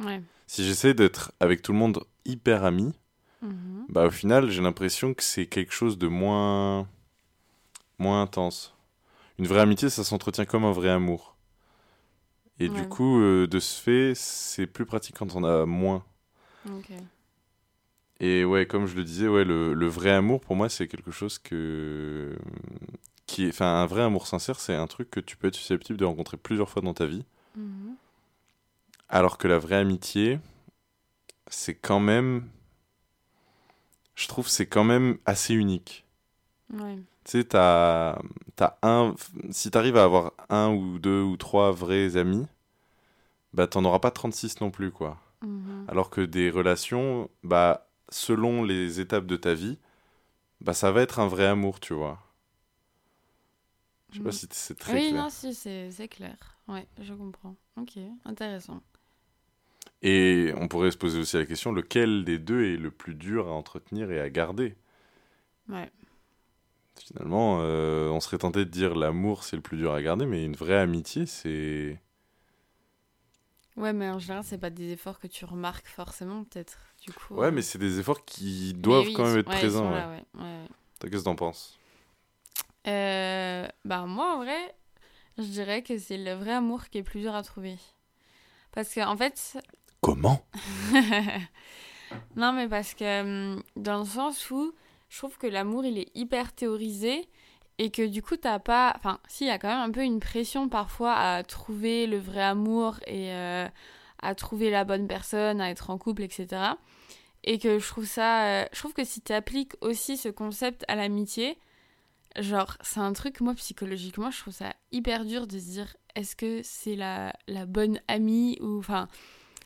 Ouais. 0.02 0.22
Si 0.46 0.64
j'essaie 0.64 0.94
d'être 0.94 1.32
avec 1.38 1.60
tout 1.60 1.72
le 1.72 1.78
monde 1.78 2.02
hyper 2.24 2.64
ami, 2.64 2.94
Mhm. 3.42 3.84
bah 3.90 4.06
au 4.06 4.10
final, 4.10 4.48
j'ai 4.50 4.62
l'impression 4.62 5.12
que 5.12 5.22
c'est 5.22 5.44
quelque 5.46 5.72
chose 5.74 5.98
de 5.98 6.08
moins 6.08 6.88
moins 7.98 8.22
intense. 8.22 8.74
Une 9.38 9.46
vraie 9.46 9.60
amitié, 9.60 9.90
ça 9.90 10.02
s'entretient 10.02 10.46
comme 10.46 10.64
un 10.64 10.72
vrai 10.72 10.88
amour. 10.88 11.36
Et 12.58 12.68
du 12.70 12.88
coup, 12.88 13.20
euh, 13.20 13.46
de 13.46 13.60
ce 13.60 13.78
fait, 13.80 14.12
c'est 14.14 14.66
plus 14.66 14.86
pratique 14.86 15.16
quand 15.18 15.34
on 15.36 15.44
a 15.44 15.66
moins. 15.66 16.02
Et 18.20 18.44
ouais, 18.44 18.66
comme 18.66 18.86
je 18.86 18.96
le 18.96 19.04
disais, 19.04 19.28
ouais, 19.28 19.44
le, 19.44 19.72
le 19.72 19.86
vrai 19.86 20.10
amour, 20.10 20.40
pour 20.40 20.54
moi, 20.56 20.68
c'est 20.68 20.88
quelque 20.88 21.10
chose 21.10 21.38
que... 21.38 22.36
Qui. 23.26 23.48
Enfin, 23.48 23.82
un 23.82 23.86
vrai 23.86 24.02
amour 24.02 24.26
sincère, 24.26 24.60
c'est 24.60 24.74
un 24.74 24.86
truc 24.86 25.10
que 25.10 25.20
tu 25.20 25.36
peux 25.36 25.48
être 25.48 25.54
susceptible 25.54 25.98
de 25.98 26.04
rencontrer 26.04 26.36
plusieurs 26.36 26.68
fois 26.68 26.82
dans 26.82 26.94
ta 26.94 27.06
vie. 27.06 27.24
Mhm. 27.56 27.94
Alors 29.08 29.38
que 29.38 29.48
la 29.48 29.58
vraie 29.58 29.76
amitié, 29.76 30.38
c'est 31.48 31.74
quand 31.74 32.00
même... 32.00 32.48
Je 34.14 34.28
trouve 34.28 34.44
que 34.44 34.50
c'est 34.50 34.66
quand 34.66 34.84
même 34.84 35.16
assez 35.24 35.54
unique. 35.54 36.04
Ouais. 36.72 36.96
Tu 37.24 37.30
sais, 37.38 37.44
t'as, 37.44 38.18
t'as 38.56 38.76
un... 38.82 39.14
Si 39.50 39.70
t'arrives 39.70 39.96
à 39.96 40.04
avoir 40.04 40.32
un 40.50 40.70
ou 40.70 40.98
deux 40.98 41.22
ou 41.22 41.36
trois 41.38 41.72
vrais 41.72 42.16
amis, 42.16 42.46
bah 43.54 43.66
t'en 43.66 43.84
auras 43.84 43.98
pas 43.98 44.10
36 44.10 44.60
non 44.60 44.70
plus, 44.70 44.90
quoi. 44.90 45.18
Mhm. 45.42 45.88
Alors 45.88 46.08
que 46.10 46.22
des 46.22 46.50
relations, 46.50 47.30
bah, 47.42 47.88
selon 48.08 48.64
les 48.64 49.00
étapes 49.00 49.26
de 49.26 49.36
ta 49.36 49.52
vie, 49.54 49.78
bah, 50.60 50.74
ça 50.74 50.92
va 50.92 51.02
être 51.02 51.20
un 51.20 51.28
vrai 51.28 51.46
amour, 51.46 51.80
tu 51.80 51.94
vois. 51.94 52.20
Je 54.12 54.16
sais 54.18 54.22
pas 54.22 54.30
Mhm. 54.30 54.32
si 54.32 54.46
c'est 54.52 54.78
très 54.78 55.00
Oui, 55.00 55.00
clair. 55.00 55.24
non, 55.24 55.30
si, 55.30 55.54
c'est 55.54 55.90
c'est 55.90 56.08
clair. 56.08 56.36
Ouais, 56.68 56.86
je 57.00 57.14
comprends. 57.14 57.56
Ok, 57.76 57.98
intéressant. 58.24 58.82
Et 60.02 60.52
on 60.58 60.68
pourrait 60.68 60.90
se 60.90 60.98
poser 60.98 61.18
aussi 61.18 61.36
la 61.38 61.46
question, 61.46 61.72
lequel 61.72 62.24
des 62.26 62.38
deux 62.38 62.64
est 62.66 62.76
le 62.76 62.90
plus 62.90 63.14
dur 63.14 63.48
à 63.48 63.52
entretenir 63.52 64.10
et 64.10 64.20
à 64.20 64.28
garder? 64.28 64.76
Ouais. 65.68 65.90
Finalement, 66.98 67.60
euh, 67.62 68.08
on 68.10 68.20
serait 68.20 68.38
tenté 68.38 68.60
de 68.64 68.70
dire 68.70 68.94
l'amour, 68.94 69.42
c'est 69.44 69.56
le 69.56 69.62
plus 69.62 69.76
dur 69.76 69.92
à 69.92 70.02
garder, 70.02 70.26
mais 70.26 70.44
une 70.44 70.54
vraie 70.54 70.78
amitié, 70.78 71.26
c'est... 71.26 71.98
Ouais, 73.76 73.92
mais 73.92 74.08
en 74.10 74.18
général, 74.18 74.44
c'est 74.44 74.58
pas 74.58 74.70
des 74.70 74.92
efforts 74.92 75.18
que 75.18 75.26
tu 75.26 75.44
remarques 75.44 75.86
forcément, 75.86 76.44
peut-être. 76.44 76.78
Du 77.02 77.12
coup. 77.12 77.34
Ouais, 77.34 77.46
euh, 77.46 77.50
mais 77.50 77.62
c'est 77.62 77.78
des 77.78 77.98
efforts 77.98 78.24
qui 78.24 78.74
doivent 78.74 79.06
oui, 79.06 79.12
quand 79.12 79.24
même 79.24 79.32
sont- 79.32 79.38
être 79.38 79.48
ouais, 79.48 79.56
présents. 79.56 79.90
ouais. 79.92 80.24
ouais, 80.34 80.68
Qu'est-ce 81.00 81.10
que 81.22 81.24
t'en 81.24 81.34
penses? 81.36 81.78
Euh, 82.86 83.68
bah 83.84 84.06
moi 84.06 84.34
en 84.34 84.38
vrai, 84.38 84.74
je 85.38 85.44
dirais 85.44 85.82
que 85.82 85.98
c'est 85.98 86.18
le 86.18 86.34
vrai 86.34 86.52
amour 86.52 86.88
qui 86.88 86.98
est 86.98 87.02
plus 87.02 87.20
dur 87.20 87.34
à 87.34 87.42
trouver. 87.42 87.76
Parce 88.72 88.94
que 88.94 89.00
en 89.06 89.16
fait, 89.16 89.58
Comment? 90.00 90.42
Non 92.36 92.52
mais 92.52 92.68
parce 92.68 92.94
que 92.94 93.22
hum, 93.56 93.62
dans 93.76 93.98
le 94.00 94.04
sens 94.04 94.50
où 94.50 94.72
je 95.08 95.18
trouve 95.18 95.36
que 95.38 95.46
l'amour 95.46 95.84
il 95.84 95.98
est 95.98 96.10
hyper 96.14 96.52
théorisé 96.52 97.28
et 97.80 97.88
que 97.90 98.06
du 98.06 98.20
coup 98.20 98.36
t'as 98.36 98.58
pas, 98.58 98.92
enfin 98.94 99.20
si 99.26 99.44
il 99.44 99.46
y 99.46 99.50
a 99.50 99.58
quand 99.58 99.68
même 99.68 99.80
un 99.80 99.90
peu 99.90 100.02
une 100.02 100.20
pression 100.20 100.68
parfois 100.68 101.14
à 101.14 101.42
trouver 101.42 102.06
le 102.06 102.18
vrai 102.18 102.42
amour 102.42 103.00
et 103.06 103.32
euh, 103.32 103.66
à 104.20 104.34
trouver 104.34 104.68
la 104.70 104.84
bonne 104.84 105.08
personne, 105.08 105.62
à 105.62 105.70
être 105.70 105.88
en 105.88 105.96
couple, 105.96 106.22
etc. 106.22 106.74
Et 107.42 107.58
que 107.58 107.78
je 107.78 107.88
trouve 107.88 108.04
ça, 108.04 108.44
euh, 108.44 108.64
je 108.74 108.78
trouve 108.80 108.92
que 108.92 109.02
si 109.02 109.22
tu 109.22 109.32
appliques 109.32 109.72
aussi 109.80 110.18
ce 110.18 110.28
concept 110.28 110.84
à 110.88 110.94
l'amitié, 110.94 111.58
genre 112.38 112.76
c'est 112.82 113.00
un 113.00 113.14
truc 113.14 113.40
moi 113.40 113.54
psychologiquement 113.54 114.30
je 114.30 114.40
trouve 114.40 114.52
ça 114.52 114.74
hyper 114.92 115.24
dur 115.24 115.46
de 115.46 115.58
se 115.58 115.64
dire 115.70 115.96
est-ce 116.16 116.36
que 116.36 116.60
c'est 116.62 116.96
la, 116.96 117.32
la 117.48 117.64
bonne 117.64 117.98
amie 118.08 118.58
ou 118.60 118.78
enfin 118.78 119.08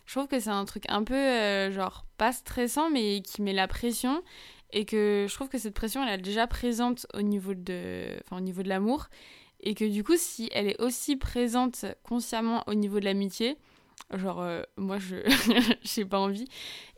je 0.07 0.15
trouve 0.15 0.29
que 0.29 0.39
c'est 0.39 0.51
un 0.51 0.65
truc 0.65 0.85
un 0.89 1.03
peu 1.03 1.15
euh, 1.15 1.73
genre 1.73 2.07
pas 2.17 2.31
stressant 2.31 2.91
mais 2.91 3.23
qui 3.23 3.43
met 3.43 3.53
la 3.53 3.67
pression 3.67 4.23
et 4.75 4.85
que 4.85 5.27
je 5.29 5.35
trouve 5.35 5.49
que 5.49 5.57
cette 5.57 5.73
pression 5.73 6.05
elle 6.05 6.19
est 6.19 6.23
déjà 6.23 6.47
présente 6.47 7.07
au 7.15 7.23
niveau 7.23 7.55
de 7.55 8.19
enfin 8.25 8.39
au 8.39 8.41
niveau 8.41 8.63
de 8.63 8.69
l'amour. 8.69 9.07
Et 9.61 9.75
que 9.75 9.85
du 9.85 10.05
coup 10.05 10.17
si 10.17 10.51
elle 10.53 10.67
est 10.67 10.81
aussi 10.83 11.17
présente 11.17 11.87
consciemment 12.03 12.65
au 12.67 12.75
niveau 12.75 13.01
de 13.01 13.07
l'amitié 13.07 13.57
genre 14.13 14.43
euh, 14.43 14.63
moi 14.77 14.99
je 14.99 15.17
j'ai 15.83 16.05
pas 16.05 16.19
envie. 16.19 16.47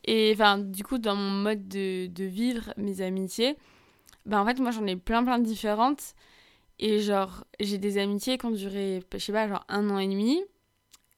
Et 0.04 0.32
enfin 0.34 0.58
du 0.58 0.82
coup 0.82 0.98
dans 0.98 1.14
mon 1.14 1.30
mode 1.30 1.68
de, 1.68 2.06
de 2.06 2.24
vivre 2.24 2.72
mes 2.78 3.02
amitiés 3.02 3.56
bah 4.24 4.40
en 4.40 4.46
fait 4.46 4.58
moi 4.58 4.70
j'en 4.70 4.86
ai 4.86 4.96
plein 4.96 5.22
plein 5.22 5.38
de 5.38 5.44
différentes. 5.44 6.14
Et 6.78 7.00
genre 7.00 7.44
j'ai 7.60 7.78
des 7.78 7.98
amitiés 7.98 8.38
qui 8.38 8.46
ont 8.46 8.50
duré 8.50 9.02
je 9.12 9.18
sais 9.18 9.32
pas 9.32 9.48
genre 9.48 9.64
un 9.68 9.90
an 9.90 9.98
et 9.98 10.08
demi. 10.08 10.42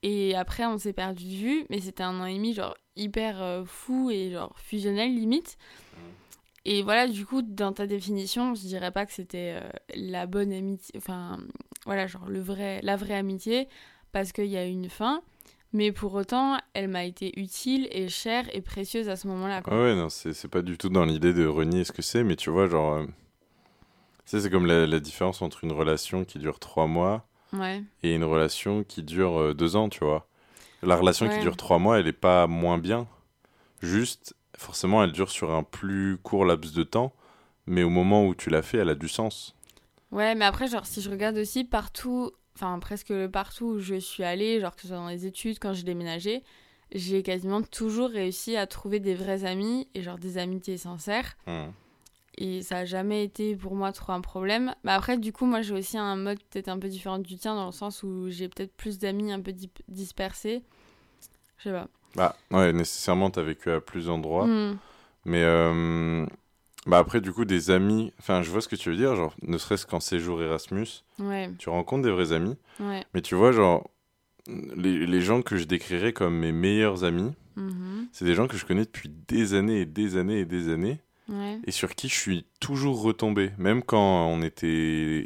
Et 0.02 0.34
après 0.34 0.66
on 0.66 0.76
s'est 0.76 0.92
perdu 0.92 1.24
de 1.24 1.36
vue 1.36 1.66
mais 1.70 1.80
c'était 1.80 2.02
un 2.02 2.20
an 2.20 2.26
et 2.26 2.34
demi 2.34 2.52
genre 2.52 2.76
hyper 2.96 3.40
euh, 3.40 3.64
fou 3.64 4.10
et 4.10 4.32
genre 4.32 4.54
fusionnel 4.58 5.14
limite 5.14 5.56
et 6.64 6.82
voilà 6.82 7.06
du 7.08 7.24
coup 7.26 7.42
dans 7.42 7.72
ta 7.72 7.86
définition 7.86 8.54
je 8.54 8.62
dirais 8.62 8.90
pas 8.90 9.06
que 9.06 9.12
c'était 9.12 9.54
euh, 9.62 9.68
la 9.94 10.26
bonne 10.26 10.52
amitié 10.52 10.94
enfin 10.98 11.38
voilà 11.86 12.06
genre 12.06 12.28
le 12.28 12.40
vrai 12.40 12.80
la 12.82 12.96
vraie 12.96 13.14
amitié 13.14 13.68
parce 14.12 14.32
qu'il 14.32 14.46
y 14.46 14.56
a 14.56 14.64
une 14.64 14.88
fin 14.90 15.22
Mais 15.72 15.92
pour 15.92 16.14
autant, 16.14 16.56
elle 16.72 16.88
m'a 16.88 17.04
été 17.04 17.38
utile 17.38 17.88
et 17.92 18.08
chère 18.08 18.46
et 18.56 18.62
précieuse 18.62 19.10
à 19.10 19.16
ce 19.16 19.28
moment-là. 19.28 19.60
quoi. 19.60 19.74
Ouais, 19.74 19.82
ouais, 19.90 19.94
non, 19.94 20.08
c'est 20.08 20.32
c'est 20.32 20.48
pas 20.48 20.62
du 20.62 20.78
tout 20.78 20.88
dans 20.88 21.04
l'idée 21.04 21.34
de 21.34 21.46
renier 21.46 21.84
ce 21.84 21.92
que 21.92 22.00
c'est, 22.00 22.24
mais 22.24 22.36
tu 22.36 22.48
vois, 22.48 22.66
genre. 22.68 22.94
euh, 22.94 23.06
Tu 24.24 24.30
sais, 24.36 24.40
c'est 24.40 24.50
comme 24.50 24.66
la, 24.66 24.86
la 24.86 25.00
différence 25.00 25.42
entre 25.42 25.64
une 25.64 25.72
relation 25.72 26.24
qui 26.24 26.38
dure 26.38 26.58
trois 26.58 26.86
mois 26.86 27.26
Ouais. 27.52 27.82
et 28.02 28.14
une 28.14 28.24
relation 28.24 28.82
qui 28.84 29.02
dure 29.02 29.38
euh, 29.38 29.54
deux 29.54 29.76
ans, 29.76 29.88
tu 29.90 30.04
vois. 30.04 30.26
La 30.82 30.96
relation 30.96 31.26
Ouais. 31.26 31.32
qui 31.34 31.40
dure 31.40 31.56
trois 31.56 31.78
mois, 31.78 31.98
elle 31.98 32.06
est 32.06 32.12
pas 32.12 32.46
moins 32.46 32.78
bien. 32.78 33.06
Juste, 33.82 34.34
forcément, 34.58 35.02
elle 35.02 35.12
dure 35.12 35.30
sur 35.30 35.52
un 35.52 35.62
plus 35.62 36.18
court 36.22 36.44
laps 36.44 36.72
de 36.74 36.82
temps, 36.82 37.14
mais 37.66 37.82
au 37.82 37.90
moment 37.90 38.26
où 38.26 38.34
tu 38.34 38.50
l'as 38.50 38.62
fait, 38.62 38.78
elle 38.78 38.90
a 38.90 38.94
du 38.94 39.08
sens. 39.08 39.54
Ouais, 40.10 40.34
mais 40.34 40.44
après, 40.44 40.68
genre, 40.68 40.86
si 40.86 41.00
je 41.00 41.10
regarde 41.10 41.36
aussi 41.36 41.64
partout, 41.64 42.32
enfin, 42.54 42.78
presque 42.78 43.26
partout 43.28 43.66
où 43.66 43.78
je 43.78 43.96
suis 43.96 44.24
allée, 44.24 44.60
genre, 44.60 44.74
que 44.74 44.82
ce 44.82 44.88
soit 44.88 44.96
dans 44.96 45.08
les 45.08 45.26
études, 45.26 45.58
quand 45.58 45.72
j'ai 45.72 45.84
déménagé, 45.84 46.42
j'ai 46.92 47.22
quasiment 47.22 47.62
toujours 47.62 48.08
réussi 48.10 48.56
à 48.56 48.66
trouver 48.66 49.00
des 49.00 49.14
vrais 49.14 49.44
amis 49.44 49.88
et, 49.94 50.02
genre, 50.02 50.18
des 50.18 50.38
amitiés 50.38 50.78
sincères. 50.78 51.36
Hmm. 51.46 51.70
Et 52.40 52.62
ça 52.62 52.78
a 52.78 52.84
jamais 52.84 53.24
été 53.24 53.56
pour 53.56 53.74
moi 53.74 53.92
trop 53.92 54.12
un 54.12 54.20
problème. 54.20 54.74
Mais 54.84 54.92
après, 54.92 55.18
du 55.18 55.32
coup, 55.32 55.44
moi, 55.44 55.60
j'ai 55.60 55.74
aussi 55.74 55.98
un 55.98 56.16
mode 56.16 56.38
peut-être 56.50 56.68
un 56.68 56.78
peu 56.78 56.88
différent 56.88 57.18
du 57.18 57.36
tien, 57.36 57.54
dans 57.54 57.66
le 57.66 57.72
sens 57.72 58.02
où 58.02 58.30
j'ai 58.30 58.48
peut-être 58.48 58.72
plus 58.76 58.98
d'amis 58.98 59.32
un 59.32 59.40
peu 59.40 59.52
dispersés. 59.88 60.62
Je 61.58 61.64
sais 61.64 61.72
pas. 61.72 61.88
Bah, 62.14 62.34
ouais, 62.50 62.72
nécessairement, 62.72 63.30
t'as 63.30 63.42
vécu 63.42 63.70
à 63.70 63.80
plus 63.80 64.06
d'endroits. 64.06 64.46
Hmm. 64.46 64.76
Mais 65.24 65.42
euh, 65.44 66.24
bah 66.86 66.98
après, 66.98 67.20
du 67.20 67.32
coup, 67.32 67.44
des 67.44 67.70
amis. 67.70 68.12
Enfin, 68.18 68.42
je 68.42 68.50
vois 68.50 68.60
ce 68.60 68.68
que 68.68 68.76
tu 68.76 68.90
veux 68.90 68.96
dire. 68.96 69.14
Genre, 69.14 69.34
ne 69.42 69.58
serait-ce 69.58 69.86
qu'en 69.86 70.00
séjour 70.00 70.42
Erasmus, 70.42 70.86
Ouais, 71.18 71.50
tu 71.58 71.68
rencontres 71.68 72.02
des 72.02 72.10
vrais 72.10 72.32
amis. 72.32 72.56
ouais. 72.80 73.04
Mais 73.14 73.20
tu 73.22 73.34
vois, 73.34 73.52
genre, 73.52 73.88
les, 74.48 75.06
les 75.06 75.20
gens 75.20 75.42
que 75.42 75.56
je 75.56 75.64
décrirais 75.64 76.12
comme 76.12 76.34
mes 76.38 76.52
meilleurs 76.52 77.04
amis, 77.04 77.32
Mhm. 77.56 78.06
c'est 78.12 78.24
des 78.24 78.34
gens 78.34 78.46
que 78.46 78.56
je 78.56 78.64
connais 78.64 78.84
depuis 78.84 79.10
des 79.28 79.54
années 79.54 79.80
et 79.80 79.84
des 79.86 80.16
années 80.16 80.38
et 80.40 80.44
des 80.44 80.72
années. 80.72 81.00
Ouais. 81.28 81.58
Et 81.66 81.72
sur 81.72 81.94
qui 81.94 82.08
je 82.08 82.14
suis 82.14 82.46
toujours 82.60 83.02
retombé. 83.02 83.50
Même 83.58 83.82
quand 83.82 84.26
on 84.28 84.40
était 84.42 84.66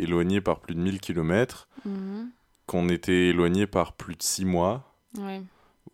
éloigné 0.03 0.41
par 0.41 0.59
plus 0.61 0.75
de 0.75 0.81
1000 0.81 0.99
km, 0.99 1.69
Mhm. 1.85 2.31
qu'on 2.67 2.89
était 2.89 3.29
éloigné 3.29 3.67
par 3.67 3.93
plus 3.93 4.17
de 4.17 4.23
6 4.23 4.45
mois, 4.47 4.93
Ouais. 5.19 5.43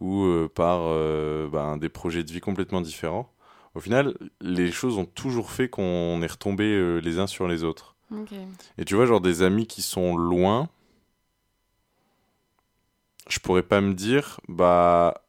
Ou 0.00 0.24
euh, 0.24 0.48
par 0.52 0.80
euh, 0.84 1.48
ben, 1.48 1.76
des 1.76 1.88
projets 1.88 2.24
de 2.24 2.32
vie 2.32 2.40
complètement 2.40 2.80
différents. 2.80 3.32
Au 3.74 3.80
final, 3.80 4.14
les 4.40 4.72
choses 4.72 4.98
ont 4.98 5.04
toujours 5.04 5.50
fait 5.50 5.68
qu'on 5.68 6.20
est 6.22 6.30
retombés 6.30 6.74
euh, 6.74 6.98
les 6.98 7.18
uns 7.18 7.26
sur 7.26 7.48
les 7.48 7.64
autres. 7.64 7.96
Et 8.78 8.84
tu 8.86 8.94
vois, 8.94 9.04
genre 9.04 9.20
des 9.20 9.42
amis 9.42 9.66
qui 9.66 9.82
sont 9.82 10.16
loin, 10.16 10.70
je 13.28 13.38
pourrais 13.38 13.62
pas 13.62 13.82
me 13.82 13.92
dire, 13.92 14.40
bah, 14.48 15.22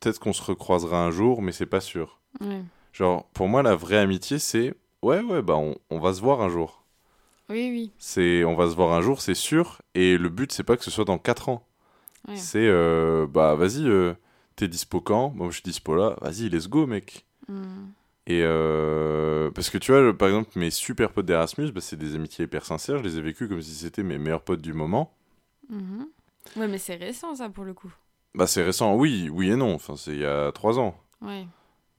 peut-être 0.00 0.18
qu'on 0.18 0.32
se 0.32 0.42
recroisera 0.42 1.04
un 1.04 1.12
jour, 1.12 1.40
mais 1.40 1.52
c'est 1.52 1.66
pas 1.66 1.80
sûr. 1.80 2.20
Ouais. 2.40 2.62
Genre, 2.92 3.26
pour 3.32 3.48
moi, 3.48 3.62
la 3.62 3.76
vraie 3.76 3.98
amitié, 3.98 4.40
c'est, 4.40 4.74
ouais, 5.02 5.20
ouais, 5.20 5.40
bah, 5.40 5.54
on, 5.56 5.76
on 5.90 6.00
va 6.00 6.12
se 6.12 6.20
voir 6.20 6.40
un 6.40 6.48
jour. 6.48 6.84
Oui, 7.48 7.70
oui. 7.70 7.92
C'est, 7.98 8.42
on 8.44 8.56
va 8.56 8.68
se 8.68 8.74
voir 8.74 8.92
un 8.92 9.00
jour, 9.00 9.20
c'est 9.20 9.34
sûr. 9.34 9.82
Et 9.94 10.16
le 10.16 10.28
but, 10.28 10.50
c'est 10.50 10.64
pas 10.64 10.76
que 10.76 10.84
ce 10.84 10.90
soit 10.90 11.04
dans 11.04 11.18
4 11.18 11.48
ans. 11.48 11.66
Ouais. 12.28 12.36
C'est, 12.36 12.66
euh, 12.66 13.26
bah, 13.26 13.54
vas-y, 13.54 13.86
euh, 13.86 14.14
t'es 14.56 14.68
dispo 14.68 15.00
quand? 15.00 15.30
Moi, 15.30 15.48
je 15.48 15.54
suis 15.54 15.62
dispo 15.62 15.94
là. 15.94 16.16
Vas-y, 16.20 16.48
let's 16.48 16.68
go, 16.68 16.86
mec. 16.86 17.26
Mhm. 17.48 17.92
Et 18.26 18.40
euh, 18.42 19.50
parce 19.50 19.68
que 19.68 19.76
tu 19.76 19.92
vois, 19.92 20.16
par 20.16 20.28
exemple, 20.28 20.58
mes 20.58 20.70
super 20.70 21.12
potes 21.12 21.26
d'Erasmus, 21.26 21.70
bah, 21.72 21.82
c'est 21.82 21.96
des 21.96 22.14
amitiés 22.14 22.46
hyper 22.46 22.64
sincères. 22.64 22.98
Je 22.98 23.02
les 23.02 23.18
ai 23.18 23.20
vécus 23.20 23.48
comme 23.48 23.60
si 23.60 23.74
c'était 23.74 24.02
mes 24.02 24.18
meilleurs 24.18 24.42
potes 24.42 24.62
du 24.62 24.72
moment. 24.72 25.14
Mhm. 25.68 26.06
Ouais, 26.56 26.68
mais 26.68 26.78
c'est 26.78 26.94
récent, 26.94 27.34
ça, 27.34 27.48
pour 27.50 27.64
le 27.64 27.74
coup. 27.74 27.92
Bah, 28.34 28.46
c'est 28.46 28.62
récent, 28.62 28.94
oui, 28.96 29.28
oui 29.30 29.50
et 29.50 29.56
non. 29.56 29.74
Enfin, 29.74 29.96
c'est 29.96 30.12
il 30.12 30.20
y 30.20 30.24
a 30.26 30.50
trois 30.52 30.78
ans. 30.78 30.98
Ouais. 31.20 31.46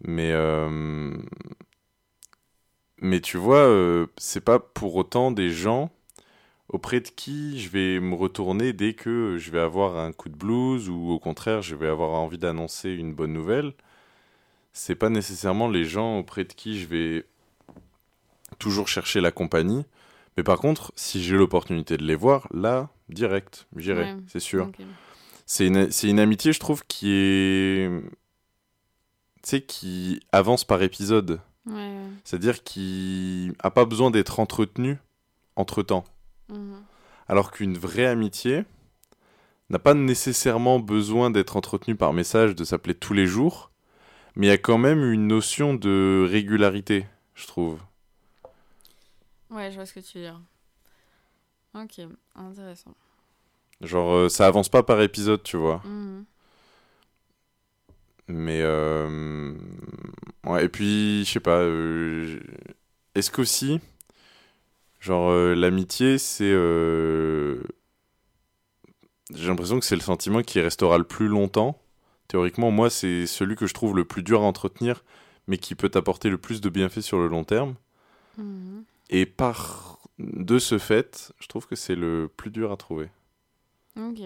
Mais, 0.01 0.33
mais 3.01 3.21
tu 3.21 3.37
vois, 3.37 4.07
c'est 4.17 4.41
pas 4.43 4.59
pour 4.59 4.95
autant 4.95 5.31
des 5.31 5.49
gens 5.49 5.91
auprès 6.69 6.99
de 6.99 7.07
qui 7.09 7.59
je 7.59 7.69
vais 7.69 7.99
me 7.99 8.15
retourner 8.15 8.73
dès 8.73 8.93
que 8.93 9.37
je 9.37 9.51
vais 9.51 9.59
avoir 9.59 9.97
un 9.97 10.11
coup 10.11 10.29
de 10.29 10.35
blues 10.35 10.89
ou 10.89 11.09
au 11.11 11.19
contraire, 11.19 11.61
je 11.61 11.75
vais 11.75 11.87
avoir 11.87 12.11
envie 12.11 12.37
d'annoncer 12.37 12.89
une 12.91 13.13
bonne 13.13 13.33
nouvelle. 13.33 13.73
C'est 14.73 14.95
pas 14.95 15.09
nécessairement 15.09 15.69
les 15.69 15.85
gens 15.85 16.17
auprès 16.19 16.43
de 16.43 16.51
qui 16.53 16.79
je 16.79 16.87
vais 16.87 17.25
toujours 18.59 18.87
chercher 18.87 19.21
la 19.21 19.31
compagnie. 19.31 19.85
Mais 20.37 20.43
par 20.43 20.59
contre, 20.59 20.91
si 20.95 21.23
j'ai 21.23 21.37
l'opportunité 21.37 21.95
de 21.97 22.03
les 22.03 22.15
voir, 22.15 22.47
là, 22.53 22.89
direct, 23.09 23.67
j'irai, 23.77 24.13
Ouais. 24.13 24.17
c'est 24.27 24.39
sûr. 24.41 24.69
C'est 25.45 25.67
une, 25.67 26.19
amitié, 26.19 26.51
je 26.51 26.59
trouve, 26.59 26.83
qui 26.87 27.11
est. 27.11 27.89
Tu 29.43 29.49
sais, 29.49 29.61
qui 29.61 30.19
avance 30.31 30.63
par 30.63 30.81
épisode. 30.81 31.39
Ouais, 31.67 31.73
ouais. 31.75 32.09
C'est-à-dire 32.23 32.63
qui 32.63 33.53
a 33.59 33.69
pas 33.69 33.85
besoin 33.85 34.09
d'être 34.11 34.39
entretenu 34.39 34.97
entre 35.55 35.83
temps. 35.83 36.03
Mhm. 36.49 36.83
Alors 37.27 37.51
qu'une 37.51 37.77
vraie 37.77 38.05
amitié 38.05 38.65
n'a 39.69 39.79
pas 39.79 39.93
nécessairement 39.95 40.79
besoin 40.79 41.31
d'être 41.31 41.57
entretenue 41.57 41.95
par 41.95 42.13
message, 42.13 42.55
de 42.55 42.63
s'appeler 42.63 42.93
tous 42.93 43.13
les 43.13 43.25
jours, 43.25 43.71
mais 44.35 44.47
il 44.47 44.49
y 44.49 44.53
a 44.53 44.57
quand 44.59 44.77
même 44.77 45.03
une 45.11 45.27
notion 45.27 45.73
de 45.73 46.25
régularité, 46.29 47.07
je 47.33 47.47
trouve. 47.47 47.79
Ouais, 49.49 49.71
je 49.71 49.75
vois 49.75 49.85
ce 49.85 49.93
que 49.93 49.99
tu 50.01 50.19
veux 50.19 50.23
dire. 50.25 50.39
Ok, 51.73 51.99
intéressant. 52.35 52.93
Genre, 53.81 54.13
euh, 54.15 54.29
ça 54.29 54.47
avance 54.47 54.69
pas 54.69 54.83
par 54.83 55.01
épisode, 55.01 55.43
tu 55.43 55.57
vois. 55.57 55.81
Mhm. 55.85 56.25
Mais 58.27 58.61
euh, 58.61 59.53
ouais, 60.45 60.65
et 60.65 60.69
puis 60.69 61.23
je 61.25 61.31
sais 61.31 61.39
pas. 61.39 61.59
euh, 61.59 62.39
Est-ce 63.13 63.29
qu'aussi, 63.29 63.79
genre 65.05 65.29
euh, 65.29 65.53
l'amitié, 65.55 66.17
c'est, 66.17 66.51
euh, 66.51 67.61
j'ai 69.33 69.47
l'impression 69.47 69.79
que 69.79 69.85
c'est 69.85 69.95
le 69.95 70.01
sentiment 70.01 70.41
qui 70.41 70.59
restera 70.59 70.97
le 70.97 71.03
plus 71.03 71.27
longtemps. 71.27 71.79
Théoriquement, 72.27 72.71
moi, 72.71 72.89
c'est 72.89 73.27
celui 73.27 73.55
que 73.55 73.67
je 73.67 73.73
trouve 73.73 73.95
le 73.95 74.05
plus 74.05 74.23
dur 74.23 74.41
à 74.41 74.45
entretenir, 74.45 75.03
mais 75.47 75.57
qui 75.57 75.75
peut 75.75 75.89
t'apporter 75.89 76.29
le 76.29 76.37
plus 76.37 76.59
de 76.61 76.69
bienfaits 76.69 77.01
sur 77.01 77.19
le 77.19 77.27
long 77.27 77.43
terme. 77.43 77.75
Mhm. 78.37 78.83
Et 79.11 79.25
par 79.25 79.99
de 80.17 80.57
ce 80.59 80.77
fait, 80.79 81.31
je 81.39 81.47
trouve 81.47 81.67
que 81.67 81.75
c'est 81.75 81.95
le 81.95 82.27
plus 82.35 82.49
dur 82.49 82.71
à 82.71 82.77
trouver. 82.77 83.09
Ok. 83.97 84.19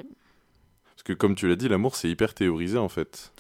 Parce 0.86 1.04
que 1.04 1.14
comme 1.14 1.36
tu 1.36 1.48
l'as 1.48 1.56
dit, 1.56 1.68
l'amour 1.68 1.96
c'est 1.96 2.10
hyper 2.10 2.34
théorisé 2.34 2.78
en 2.78 2.90
fait. 2.90 3.34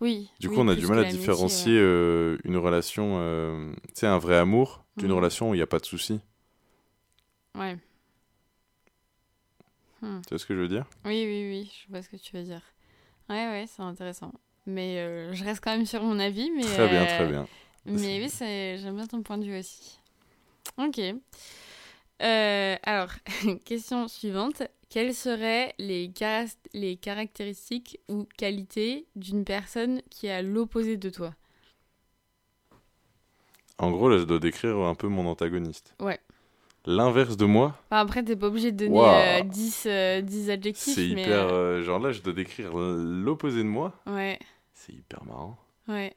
Oui. 0.00 0.28
Du 0.40 0.48
oui, 0.48 0.54
coup, 0.54 0.60
on 0.60 0.68
a 0.68 0.74
du 0.74 0.86
mal 0.86 0.98
à 0.98 1.04
différencier 1.04 1.74
euh, 1.78 2.36
une 2.44 2.56
relation, 2.56 3.18
tu 3.88 3.92
sais, 3.94 4.06
un 4.06 4.18
vrai 4.18 4.36
amour, 4.36 4.84
d'une 4.96 5.10
Mhm. 5.10 5.16
relation 5.16 5.50
où 5.50 5.54
il 5.54 5.58
n'y 5.58 5.62
a 5.62 5.66
pas 5.68 5.78
de 5.78 5.86
souci. 5.86 6.20
Ouais. 7.54 7.78
Hmm. 10.02 10.20
Tu 10.22 10.30
vois 10.30 10.38
ce 10.38 10.46
que 10.46 10.54
je 10.54 10.60
veux 10.60 10.68
dire? 10.68 10.86
Oui, 11.04 11.24
oui, 11.26 11.48
oui, 11.50 11.72
je 11.84 11.90
vois 11.90 12.02
ce 12.02 12.08
que 12.08 12.16
tu 12.16 12.36
veux 12.36 12.42
dire. 12.42 12.62
Ouais, 13.28 13.46
ouais, 13.48 13.66
c'est 13.68 13.82
intéressant. 13.82 14.32
Mais 14.66 14.98
euh, 14.98 15.32
je 15.34 15.44
reste 15.44 15.62
quand 15.62 15.76
même 15.76 15.86
sur 15.86 16.02
mon 16.02 16.18
avis. 16.18 16.50
Mais, 16.50 16.64
Très 16.64 16.88
bien, 16.88 17.04
euh, 17.04 17.06
très 17.06 17.26
bien. 17.28 17.46
Mais 17.86 18.20
oui, 18.22 18.30
j'aime 18.38 18.96
bien 18.96 19.06
ton 19.06 19.22
point 19.22 19.38
de 19.38 19.44
vue 19.44 19.58
aussi. 19.58 19.98
Ok. 20.78 21.00
Euh, 22.22 22.76
alors, 22.82 23.10
question 23.64 24.08
suivante. 24.08 24.62
Quelles 24.88 25.14
seraient 25.14 25.74
les, 25.78 26.10
cara- 26.12 26.46
les 26.72 26.96
caractéristiques 26.96 27.98
ou 28.08 28.26
qualités 28.36 29.06
d'une 29.16 29.44
personne 29.44 30.00
qui 30.10 30.28
est 30.28 30.32
à 30.32 30.42
l'opposé 30.42 30.96
de 30.96 31.10
toi? 31.10 31.34
En 33.78 33.90
gros, 33.92 34.08
là, 34.08 34.18
je 34.18 34.24
dois 34.24 34.40
décrire 34.40 34.76
un 34.78 34.94
peu 34.96 35.06
mon 35.08 35.26
antagoniste. 35.26 35.94
Ouais. 36.00 36.18
L'inverse 36.86 37.36
de 37.38 37.46
moi, 37.46 37.78
Enfin, 37.90 38.00
Après, 38.02 38.22
t'es 38.22 38.36
pas 38.36 38.48
obligé 38.48 38.70
de 38.72 38.76
donner 38.76 38.98
Waouh. 38.98 39.40
euh, 39.40 39.40
10, 39.42 39.86
euh, 39.86 40.20
10 40.20 40.50
adjectifs. 40.50 40.94
c'est 40.94 41.06
hyper. 41.08 41.48
euh, 41.48 41.78
euh, 41.80 41.82
genre 41.82 41.98
là, 41.98 42.12
je 42.12 42.20
dois 42.20 42.32
décrire 42.34 42.76
l'opposé 42.76 43.58
de 43.62 43.68
moi. 43.68 43.92
Ouais, 44.06 44.38
C'est 44.74 44.92
hyper 44.92 45.24
marrant. 45.24 45.56
ouais. 45.88 46.12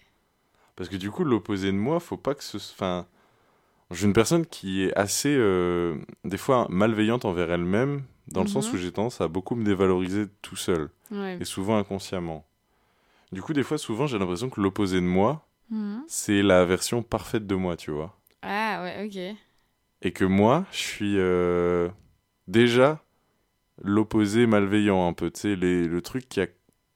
Parce 0.75 0.89
que 0.89 0.95
du 0.97 1.09
coup, 1.09 1.23
l'opposé 1.23 1.67
de 1.71 1.77
moi, 1.77 1.99
faut 1.99 2.17
pas 2.17 2.35
que 2.35 2.43
ce. 2.43 2.57
Enfin. 2.57 3.07
Je 3.89 3.95
suis 3.95 4.05
une 4.05 4.13
personne 4.13 4.45
qui 4.45 4.83
est 4.83 4.93
assez. 4.97 5.33
euh, 5.33 5.95
des 6.25 6.37
fois 6.37 6.67
malveillante 6.69 7.23
envers 7.23 7.49
elle-même, 7.49 8.03
dans 8.27 8.41
le 8.41 8.47
sens 8.47 8.67
Mhm. 8.67 8.75
où 8.75 8.77
j'ai 8.81 8.91
tendance 8.91 9.21
à 9.21 9.29
beaucoup 9.29 9.55
me 9.55 9.63
dévaloriser 9.63 10.25
tout 10.41 10.57
seul. 10.57 10.89
ouais. 11.11 11.37
et 11.39 11.45
souvent 11.45 11.77
inconsciemment. 11.77 12.45
Du 13.31 13.41
coup, 13.41 13.53
des 13.53 13.63
fois, 13.63 13.77
souvent, 13.77 14.05
j'ai 14.07 14.19
l'impression 14.19 14.49
que 14.49 14.59
l'opposé 14.59 14.97
de 14.97 15.05
moi, 15.05 15.47
Mhm. 15.69 16.03
c'est 16.07 16.43
la 16.43 16.65
version 16.65 17.01
parfaite 17.01 17.47
de 17.47 17.55
moi, 17.55 17.77
tu 17.77 17.91
vois. 17.91 18.17
Ah, 18.41 18.81
ouais, 18.83 19.05
ok. 19.07 19.37
Et 20.01 20.11
que 20.11 20.25
moi, 20.25 20.65
je 20.71 20.77
suis 20.77 21.15
euh, 21.17 21.89
déjà 22.47 23.01
l'opposé 23.81 24.45
malveillant 24.45 25.07
un 25.07 25.13
peu, 25.13 25.31
tu 25.31 25.41
sais, 25.41 25.55
le 25.55 25.99
truc 26.01 26.29
qui 26.29 26.41
a 26.41 26.47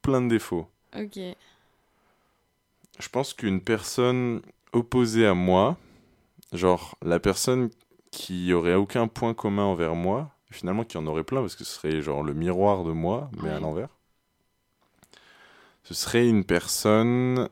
plein 0.01 0.21
de 0.21 0.27
défauts. 0.27 0.67
Ok. 0.95 1.19
Je 2.99 3.09
pense 3.09 3.33
qu'une 3.33 3.61
personne 3.61 4.41
opposée 4.73 5.25
à 5.25 5.33
moi, 5.33 5.77
genre 6.53 6.97
la 7.01 7.19
personne 7.19 7.69
qui 8.11 8.53
aurait 8.53 8.75
aucun 8.75 9.07
point 9.07 9.33
commun 9.33 9.63
envers 9.63 9.95
moi, 9.95 10.31
finalement 10.51 10.83
qui 10.83 10.97
en 10.97 11.07
aurait 11.07 11.23
plein 11.23 11.41
parce 11.41 11.55
que 11.55 11.63
ce 11.63 11.75
serait 11.75 12.01
genre 12.01 12.23
le 12.23 12.33
miroir 12.33 12.83
de 12.83 12.91
moi, 12.91 13.31
mais 13.41 13.49
à 13.49 13.59
l'envers. 13.59 13.89
Ce 15.83 15.93
serait 15.93 16.27
une 16.27 16.43
personne 16.43 17.49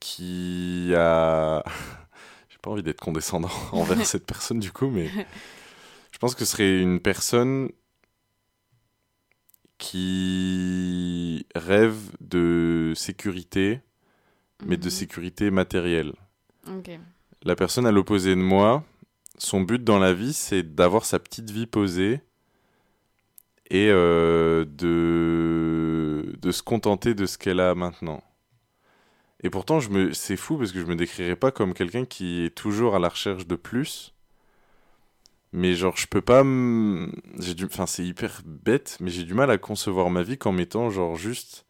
qui 0.00 0.92
a. 0.96 1.62
Pas 2.62 2.70
envie 2.70 2.82
d'être 2.82 3.00
condescendant 3.00 3.50
envers 3.72 4.04
cette 4.06 4.26
personne 4.26 4.60
du 4.60 4.70
coup, 4.72 4.88
mais 4.90 5.08
je 6.12 6.18
pense 6.18 6.34
que 6.34 6.44
ce 6.44 6.52
serait 6.52 6.80
une 6.80 7.00
personne 7.00 7.70
qui 9.78 11.46
rêve 11.54 11.96
de 12.20 12.92
sécurité, 12.94 13.80
mais 14.64 14.76
de 14.76 14.84
Mhm. 14.84 14.90
sécurité 14.90 15.50
matérielle. 15.50 16.12
La 17.42 17.56
personne 17.56 17.86
à 17.86 17.90
l'opposé 17.92 18.30
de 18.36 18.40
moi, 18.40 18.84
son 19.38 19.62
but 19.62 19.82
dans 19.82 19.98
la 19.98 20.12
vie, 20.12 20.34
c'est 20.34 20.62
d'avoir 20.62 21.06
sa 21.06 21.18
petite 21.18 21.50
vie 21.50 21.66
posée 21.66 22.20
et 23.70 23.88
euh, 23.90 24.64
de... 24.66 26.36
de 26.38 26.52
se 26.52 26.62
contenter 26.62 27.14
de 27.14 27.24
ce 27.24 27.38
qu'elle 27.38 27.60
a 27.60 27.74
maintenant. 27.74 28.22
Et 29.42 29.50
pourtant, 29.50 29.80
je 29.80 29.88
me... 29.90 30.12
c'est 30.12 30.36
fou 30.36 30.56
parce 30.58 30.72
que 30.72 30.80
je 30.80 30.84
me 30.86 30.96
décrirais 30.96 31.36
pas 31.36 31.50
comme 31.50 31.72
quelqu'un 31.74 32.04
qui 32.04 32.44
est 32.44 32.50
toujours 32.54 32.94
à 32.94 32.98
la 32.98 33.08
recherche 33.08 33.46
de 33.46 33.56
plus. 33.56 34.12
Mais 35.52 35.74
genre, 35.74 35.96
je 35.96 36.06
peux 36.06 36.20
pas. 36.20 36.40
m- 36.40 37.12
J'ai 37.38 37.54
du... 37.54 37.64
Enfin, 37.64 37.86
c'est 37.86 38.04
hyper 38.04 38.42
bête, 38.44 38.96
mais 39.00 39.10
j'ai 39.10 39.24
du 39.24 39.34
mal 39.34 39.50
à 39.50 39.58
concevoir 39.58 40.10
ma 40.10 40.22
vie 40.22 40.38
qu'en 40.38 40.52
mettant 40.52 40.90
genre 40.90 41.16
juste 41.16 41.66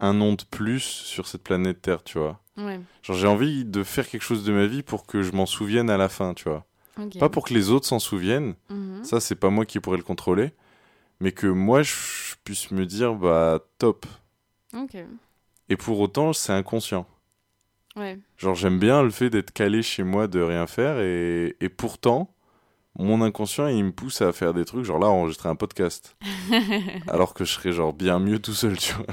un 0.00 0.12
nom 0.12 0.34
de 0.34 0.42
plus 0.44 0.80
sur 0.80 1.26
cette 1.28 1.42
planète 1.42 1.80
Terre, 1.82 2.02
tu 2.02 2.18
vois. 2.18 2.40
Ouais. 2.56 2.80
Genre, 3.02 3.16
j'ai 3.16 3.26
envie 3.28 3.64
de 3.64 3.82
faire 3.84 4.08
quelque 4.08 4.22
chose 4.22 4.44
de 4.44 4.52
ma 4.52 4.66
vie 4.66 4.82
pour 4.82 5.06
que 5.06 5.22
je 5.22 5.32
m'en 5.32 5.46
souvienne 5.46 5.88
à 5.90 5.96
la 5.96 6.08
fin, 6.08 6.34
tu 6.34 6.44
vois. 6.48 6.66
Pas 7.20 7.28
pour 7.28 7.44
que 7.44 7.54
les 7.54 7.70
autres 7.70 7.86
s'en 7.86 7.98
souviennent, 7.98 8.54
Mhm. 8.70 9.04
ça, 9.04 9.20
c'est 9.20 9.36
pas 9.36 9.50
moi 9.50 9.64
qui 9.66 9.80
pourrais 9.80 9.96
le 9.98 10.02
contrôler, 10.02 10.52
mais 11.20 11.32
que 11.32 11.46
moi, 11.46 11.82
je 11.82 11.94
puisse 12.44 12.70
me 12.72 12.84
dire, 12.86 13.14
bah, 13.14 13.60
top. 13.78 14.06
Ok. 14.74 14.96
Et 15.68 15.76
pour 15.76 15.98
autant, 16.00 16.32
c'est 16.32 16.52
inconscient. 16.52 17.06
Ouais. 17.96 18.18
Genre, 18.36 18.54
j'aime 18.54 18.78
bien 18.78 19.02
le 19.02 19.10
fait 19.10 19.30
d'être 19.30 19.52
calé 19.52 19.82
chez 19.82 20.02
moi, 20.02 20.28
de 20.28 20.40
rien 20.40 20.66
faire, 20.66 20.98
et, 21.00 21.56
et 21.60 21.68
pourtant, 21.68 22.34
mon 22.98 23.22
inconscient, 23.22 23.66
il 23.68 23.84
me 23.84 23.92
pousse 23.92 24.20
à 24.22 24.32
faire 24.32 24.54
des 24.54 24.64
trucs, 24.64 24.84
genre 24.84 24.98
là, 24.98 25.06
enregistrer 25.08 25.48
un 25.48 25.56
podcast. 25.56 26.16
alors 27.08 27.34
que 27.34 27.44
je 27.44 27.52
serais, 27.52 27.72
genre, 27.72 27.92
bien 27.94 28.18
mieux 28.18 28.38
tout 28.38 28.52
seul, 28.54 28.76
tu 28.76 28.92
vois. 28.94 29.06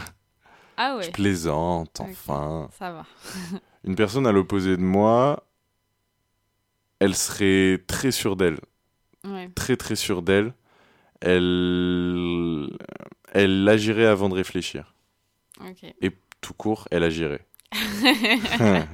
ah 0.78 0.98
Je 1.02 1.06
ouais. 1.08 1.12
plaisante, 1.12 2.00
Ok. 2.02 2.08
enfin. 2.12 2.70
Ça 2.78 2.92
va. 2.92 3.06
Une 3.86 3.96
personne 3.96 4.28
à 4.28 4.32
l'opposé 4.32 4.78
de 4.78 4.82
moi, 4.82 5.44
elle 7.00 7.16
serait 7.16 7.82
très 7.88 8.12
sûre 8.12 8.36
d'elle. 8.36 8.60
Ouais. 9.26 9.50
très 9.56 9.78
très 9.78 9.96
sûre 9.96 10.22
d'elle. 10.22 10.54
Elle, 11.22 12.70
elle 13.32 13.68
agirait 13.70 14.06
avant 14.06 14.28
de 14.30 14.34
réfléchir. 14.36 14.94
Ok. 15.62 15.86
Tout 16.44 16.54
court, 16.54 16.88
elle 16.92 17.04
agirait. 17.04 17.48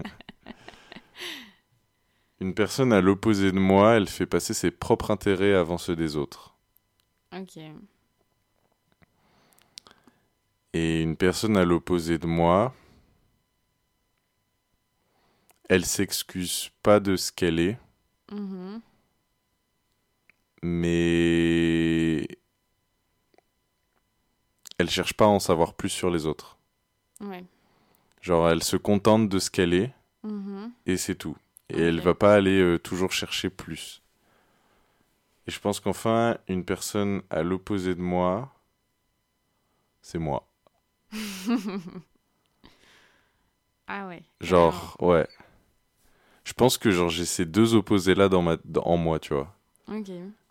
Une 2.40 2.54
personne 2.54 2.94
à 2.94 3.02
l'opposé 3.02 3.52
de 3.52 3.58
moi, 3.60 3.96
elle 3.96 4.08
fait 4.08 4.28
passer 4.28 4.54
ses 4.54 4.72
propres 4.72 5.10
intérêts 5.12 5.54
avant 5.56 5.78
ceux 5.80 5.96
des 5.98 6.16
autres. 6.16 6.56
ok. 7.36 7.58
Et 10.74 11.02
une 11.02 11.18
personne 11.18 11.58
à 11.58 11.66
l'opposé 11.66 12.20
de 12.20 12.28
moi, 12.28 12.76
elle 15.68 15.84
s'excuse 15.84 16.70
pas 16.84 17.00
de 17.00 17.16
ce 17.16 17.32
qu'elle 17.32 17.60
est, 17.60 17.80
Mhm. 18.32 18.80
mais 20.62 22.28
elle 24.78 24.92
cherche 24.92 25.14
pas 25.14 25.26
à 25.26 25.30
en 25.30 25.40
savoir 25.40 25.74
plus 25.74 25.90
sur 25.90 26.12
les 26.12 26.28
autres. 26.28 26.59
Ouais. 27.22 27.46
Genre, 28.22 28.50
elle 28.50 28.64
se 28.64 28.78
contente 28.78 29.28
de 29.28 29.40
ce 29.40 29.50
qu'elle 29.52 29.74
est 29.74 29.94
Mhm. 30.24 30.72
et 30.86 30.98
c'est 30.98 31.16
tout. 31.16 31.38
Et 31.70 31.82
elle 31.82 32.02
va 32.02 32.16
pas 32.16 32.34
aller 32.36 32.60
euh, 32.62 32.80
toujours 32.80 33.12
chercher 33.14 33.50
plus. 33.50 34.02
Et 35.48 35.52
je 35.52 35.60
pense 35.60 35.82
qu'enfin, 35.82 36.38
une 36.48 36.64
personne 36.64 37.24
à 37.30 37.44
l'opposé 37.44 37.94
de 37.94 38.02
moi, 38.02 38.54
c'est 40.02 40.20
moi. 40.20 40.46
ah 43.88 44.08
ouais. 44.08 44.24
Genre, 44.42 44.96
ouais. 45.00 45.28
Je 46.44 46.52
pense 46.54 46.78
que 46.78 46.92
genre 46.92 47.08
j'ai 47.10 47.24
ces 47.26 47.46
deux 47.46 47.76
opposés 47.76 48.14
là 48.16 48.28
dans 48.28 48.42
ma 48.42 48.58
dans- 48.66 48.84
en 48.84 48.98
moi, 48.98 49.20
tu 49.20 49.34
vois. 49.34 49.56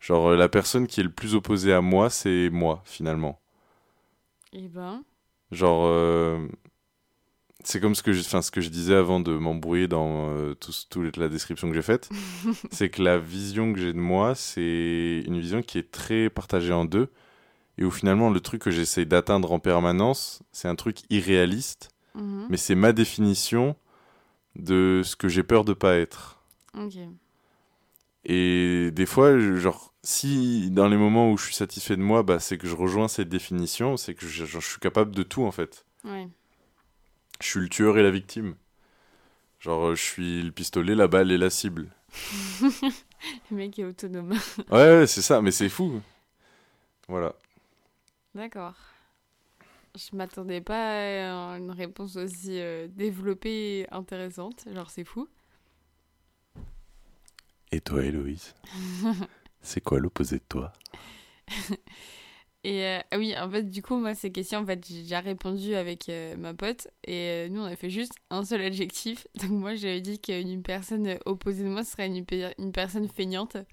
Genre 0.00 0.31
euh, 0.31 0.37
la 0.37 0.48
personne 0.48 0.87
qui 0.88 1.00
est 1.00 1.04
le 1.04 1.11
plus 1.12 1.35
opposée 1.37 1.72
à 1.72 1.81
moi, 1.81 2.11
c'est 2.11 2.50
moi 2.50 2.83
finalement. 2.85 3.38
Et 4.52 4.68
ben. 4.68 5.04
Genre 5.50 5.87
euh, 5.87 6.46
c'est 7.64 7.80
comme 7.80 7.94
ce 7.94 8.02
que 8.02 8.12
je 8.12 8.20
ce 8.22 8.50
que 8.50 8.61
je 8.61 8.68
disais 8.68 8.94
avant 8.94 9.20
de 9.20 9.32
m'embrouiller 9.32 9.88
dans 9.88 10.30
euh, 10.30 10.54
tout, 10.54 10.72
toute 10.90 11.16
la 11.16 11.28
description 11.28 11.68
que 11.68 11.74
j'ai 11.74 11.82
faite. 11.82 12.08
c'est 12.70 12.88
que 12.90 13.02
la 13.02 13.18
vision 13.18 13.72
que 13.72 13.78
j'ai 13.80 13.92
de 13.92 13.98
moi, 13.98 14.34
c'est 14.34 15.22
une 15.26 15.38
vision 15.40 15.62
qui 15.62 15.78
est 15.78 15.90
très 15.90 16.30
partagée 16.30 16.72
en 16.72 16.84
deux. 16.84 17.08
Et 17.80 17.84
où 17.84 17.90
finalement, 17.92 18.28
le 18.30 18.40
truc 18.40 18.62
que 18.62 18.70
j'essaye 18.72 19.06
d'atteindre 19.06 19.52
en 19.52 19.61
permanence, 19.61 20.42
c'est 20.52 20.66
un 20.68 20.74
truc 20.74 20.98
irréaliste, 21.11 21.90
Mhm. 22.14 22.46
mais 22.50 22.56
c'est 22.56 22.74
ma 22.74 22.92
définition 22.92 23.76
de 24.56 25.02
ce 25.04 25.14
que 25.14 25.28
j'ai 25.28 25.44
peur 25.44 25.64
de 25.64 25.72
pas 25.74 25.94
être. 25.94 26.42
Et 28.24 28.90
des 28.92 29.06
fois, 29.06 29.38
genre, 29.38 29.88
si 30.08 30.70
dans 30.70 30.88
les 30.88 30.96
moments 30.96 31.30
où 31.30 31.36
je 31.36 31.44
suis 31.44 31.54
satisfait 31.54 31.96
de 31.96 32.02
moi, 32.02 32.22
bah, 32.22 32.40
c'est 32.40 32.56
que 32.56 32.66
je 32.66 32.74
rejoins 32.74 33.08
cette 33.08 33.28
définition, 33.28 33.98
c'est 33.98 34.14
que 34.14 34.26
je, 34.26 34.58
suis 34.58 34.80
capable 34.80 35.14
de 35.14 35.22
tout 35.22 35.44
en 35.44 35.52
fait. 35.52 35.84
Ouais. 36.02 36.26
Je 37.42 37.46
suis 37.46 37.60
le 37.60 37.68
tueur 37.68 37.98
et 37.98 38.02
la 38.02 38.10
victime. 38.10 38.56
Genre, 39.60 39.94
je 39.94 40.02
suis 40.02 40.42
le 40.42 40.50
pistolet, 40.50 40.94
la 40.94 41.08
balle 41.08 41.30
et 41.30 41.36
la 41.36 41.50
cible. 41.50 41.90
Le 43.50 43.56
mec 43.56 43.78
est 43.78 43.84
autonome. 43.84 44.32
Ouais, 44.70 45.00
ouais, 45.00 45.06
c'est 45.06 45.22
ça, 45.22 45.42
mais 45.42 45.50
c'est 45.50 45.68
fou. 45.68 46.00
Voilà. 47.08 47.34
D'accord. 48.34 48.76
Je 49.94 50.16
m'attendais 50.16 50.60
pas 50.60 51.52
à 51.52 51.58
une 51.58 51.72
réponse 51.72 52.16
aussi 52.16 52.60
euh, 52.60 52.86
développée 52.88 53.80
et 53.80 53.92
intéressante. 53.92 54.64
Genre, 54.72 54.88
c'est 54.88 55.04
fou. 55.04 55.28
Et 57.72 57.80
toi, 57.80 58.02
Héloïse? 58.04 58.54
C'est 59.62 59.80
quoi 59.80 59.98
l'opposé 59.98 60.36
de 60.38 60.44
toi? 60.48 60.72
Et 62.64 62.84
euh, 62.84 62.98
oui, 63.16 63.34
en 63.38 63.48
fait, 63.50 63.62
du 63.62 63.82
coup, 63.82 63.96
moi, 63.96 64.14
ces 64.16 64.32
questions, 64.32 64.58
en 64.58 64.66
fait, 64.66 64.84
j'ai 64.86 65.02
déjà 65.02 65.20
répondu 65.20 65.74
avec 65.76 66.08
euh, 66.08 66.36
ma 66.36 66.54
pote. 66.54 66.88
Et 67.04 67.46
euh, 67.46 67.48
nous, 67.48 67.60
on 67.60 67.64
a 67.64 67.76
fait 67.76 67.88
juste 67.88 68.14
un 68.30 68.44
seul 68.44 68.60
adjectif. 68.62 69.26
Donc, 69.40 69.50
moi, 69.50 69.74
j'avais 69.76 70.00
dit 70.00 70.18
qu'une 70.20 70.62
personne 70.62 71.18
opposée 71.24 71.62
de 71.64 71.68
moi 71.68 71.84
serait 71.84 72.08
une, 72.08 72.24
pe- 72.26 72.52
une 72.58 72.72
personne 72.72 73.08
feignante. 73.08 73.56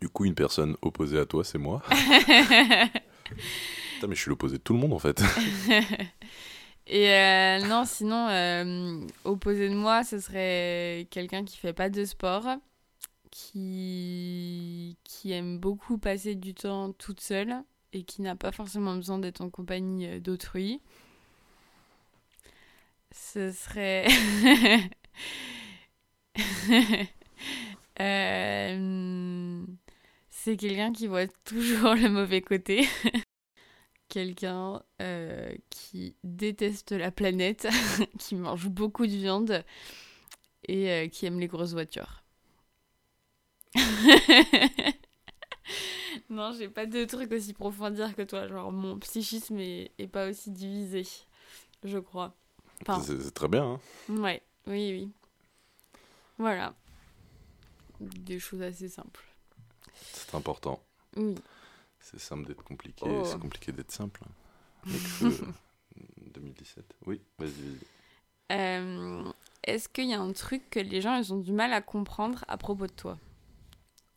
Du 0.00 0.08
coup, 0.08 0.24
une 0.24 0.34
personne 0.34 0.76
opposée 0.82 1.16
à 1.18 1.26
toi, 1.26 1.44
c'est 1.44 1.58
moi? 1.58 1.80
Putain, 3.94 4.08
mais 4.08 4.16
je 4.16 4.20
suis 4.20 4.30
l'opposé 4.30 4.56
de 4.58 4.62
tout 4.62 4.72
le 4.72 4.80
monde 4.80 4.92
en 4.94 4.98
fait. 4.98 5.22
Et 6.88 7.06
non, 7.68 7.84
sinon, 7.84 9.06
opposé 9.24 9.68
de 9.68 9.74
moi, 9.74 10.02
ce 10.02 10.18
serait 10.18 11.06
quelqu'un 11.10 11.44
qui 11.44 11.56
fait 11.56 11.72
pas 11.72 11.88
de 11.88 12.04
sport, 12.04 12.46
qui, 13.32 14.96
aime 15.24 15.58
beaucoup 15.58 15.98
passer 15.98 16.34
du 16.34 16.54
temps 16.54 16.92
toute 16.92 17.20
seule 17.20 17.64
et 17.92 18.04
qui 18.04 18.22
n'a 18.22 18.36
pas 18.36 18.52
forcément 18.52 18.94
besoin 18.94 19.18
d'être 19.18 19.40
en 19.40 19.50
compagnie 19.50 20.06
euh, 20.06 20.20
d'autrui. 20.20 20.80
Ce 23.12 23.50
serait. 23.50 24.06
Euh, 28.00 29.64
C'est 30.30 30.56
quelqu'un 30.56 30.92
qui 30.92 31.06
voit 31.06 31.26
toujours 31.44 31.94
le 31.94 32.08
mauvais 32.08 32.40
côté 32.40 32.88
quelqu'un 34.08 34.82
euh, 35.02 35.54
qui 35.68 36.16
déteste 36.24 36.92
la 36.92 37.10
planète, 37.10 37.68
qui 38.18 38.34
mange 38.34 38.68
beaucoup 38.68 39.06
de 39.06 39.12
viande 39.12 39.62
et 40.66 41.10
qui 41.12 41.26
aime 41.26 41.38
les 41.38 41.48
grosses 41.48 41.72
voitures. 41.72 42.21
non, 46.30 46.52
j'ai 46.52 46.68
pas 46.68 46.86
de 46.86 47.04
trucs 47.04 47.32
aussi 47.32 47.52
profonds 47.52 47.84
à 47.86 47.90
dire 47.90 48.14
que 48.14 48.22
toi. 48.22 48.48
Genre, 48.48 48.72
mon 48.72 48.98
psychisme 48.98 49.58
est, 49.58 49.90
est 49.98 50.06
pas 50.08 50.28
aussi 50.28 50.50
divisé, 50.50 51.06
je 51.84 51.98
crois. 51.98 52.34
Enfin, 52.86 53.00
C'est 53.00 53.32
très 53.32 53.48
bien. 53.48 53.78
Hein. 54.08 54.16
ouais, 54.20 54.42
oui, 54.66 54.92
oui. 54.92 55.10
Voilà. 56.38 56.74
Des 58.00 58.38
choses 58.38 58.62
assez 58.62 58.88
simples. 58.88 59.22
C'est 59.94 60.34
important. 60.34 60.82
Oui. 61.16 61.34
C'est 62.00 62.18
simple 62.18 62.46
d'être 62.48 62.64
compliqué, 62.64 63.04
Oh. 63.06 63.24
c'est 63.24 63.38
compliqué 63.38 63.70
d'être 63.70 63.92
simple. 63.92 64.22
Nekfeu, 64.86 65.38
2017. 66.34 66.84
Oui, 67.06 67.20
vas-y, 67.38 67.50
vas-y. 67.50 67.78
Euh, 68.58 69.32
Est-ce 69.62 69.88
qu'il 69.88 70.08
y 70.08 70.14
a 70.14 70.20
un 70.20 70.32
truc 70.32 70.68
que 70.68 70.80
les 70.80 71.00
gens 71.00 71.16
ils 71.16 71.32
ont 71.32 71.38
du 71.38 71.52
mal 71.52 71.72
à 71.72 71.80
comprendre 71.80 72.44
à 72.48 72.56
propos 72.56 72.86
de 72.88 72.92
toi? 72.92 73.16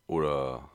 Oh 0.08 0.20
là. 0.20 0.60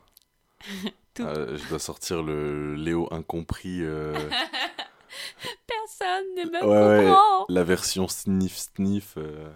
Euh, 1.20 1.58
je 1.58 1.68
dois 1.68 1.78
sortir 1.78 2.24
le 2.24 2.74
Léo 2.74 3.08
incompris, 3.12 3.82
euh, 3.82 4.14
Personne 5.68 6.26
ne 6.38 6.46
me 6.46 6.66
Ouais, 6.66 7.06
comprend. 7.06 7.46
la 7.50 7.64
version 7.64 8.08
sniff 8.08 8.58
sniff. 8.58 9.16
euh, 9.18 9.52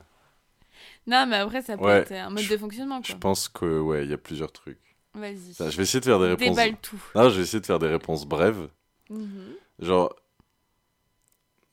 Non, 1.08 1.26
mais 1.28 1.38
après, 1.38 1.62
ça 1.62 1.78
peut 1.78 1.86
Ouais, 1.86 2.00
être 2.02 2.12
un 2.12 2.30
mode 2.30 2.48
de 2.48 2.58
fonctionnement, 2.58 3.02
Je 3.04 3.14
pense 3.16 3.48
que 3.48 3.80
ouais, 3.80 4.04
il 4.04 4.12
y 4.12 4.14
a 4.14 4.18
plusieurs 4.18 4.52
trucs. 4.52 4.80
Vas-y. 5.14 5.54
Je 5.58 5.78
vais 5.78 5.84
essayer 5.84 6.02
de 6.02 6.06
faire 6.06 6.20
des 6.20 6.28
réponses. 6.28 6.56
Déballe 6.56 6.76
tout. 6.82 7.02
Non, 7.16 7.30
je 7.30 7.38
vais 7.38 7.44
essayer 7.44 7.62
de 7.62 7.66
faire 7.66 7.80
des 7.80 7.88
réponses 7.88 8.26
brèves. 8.26 8.68
Mhm. 9.10 9.56
Genre, 9.80 10.14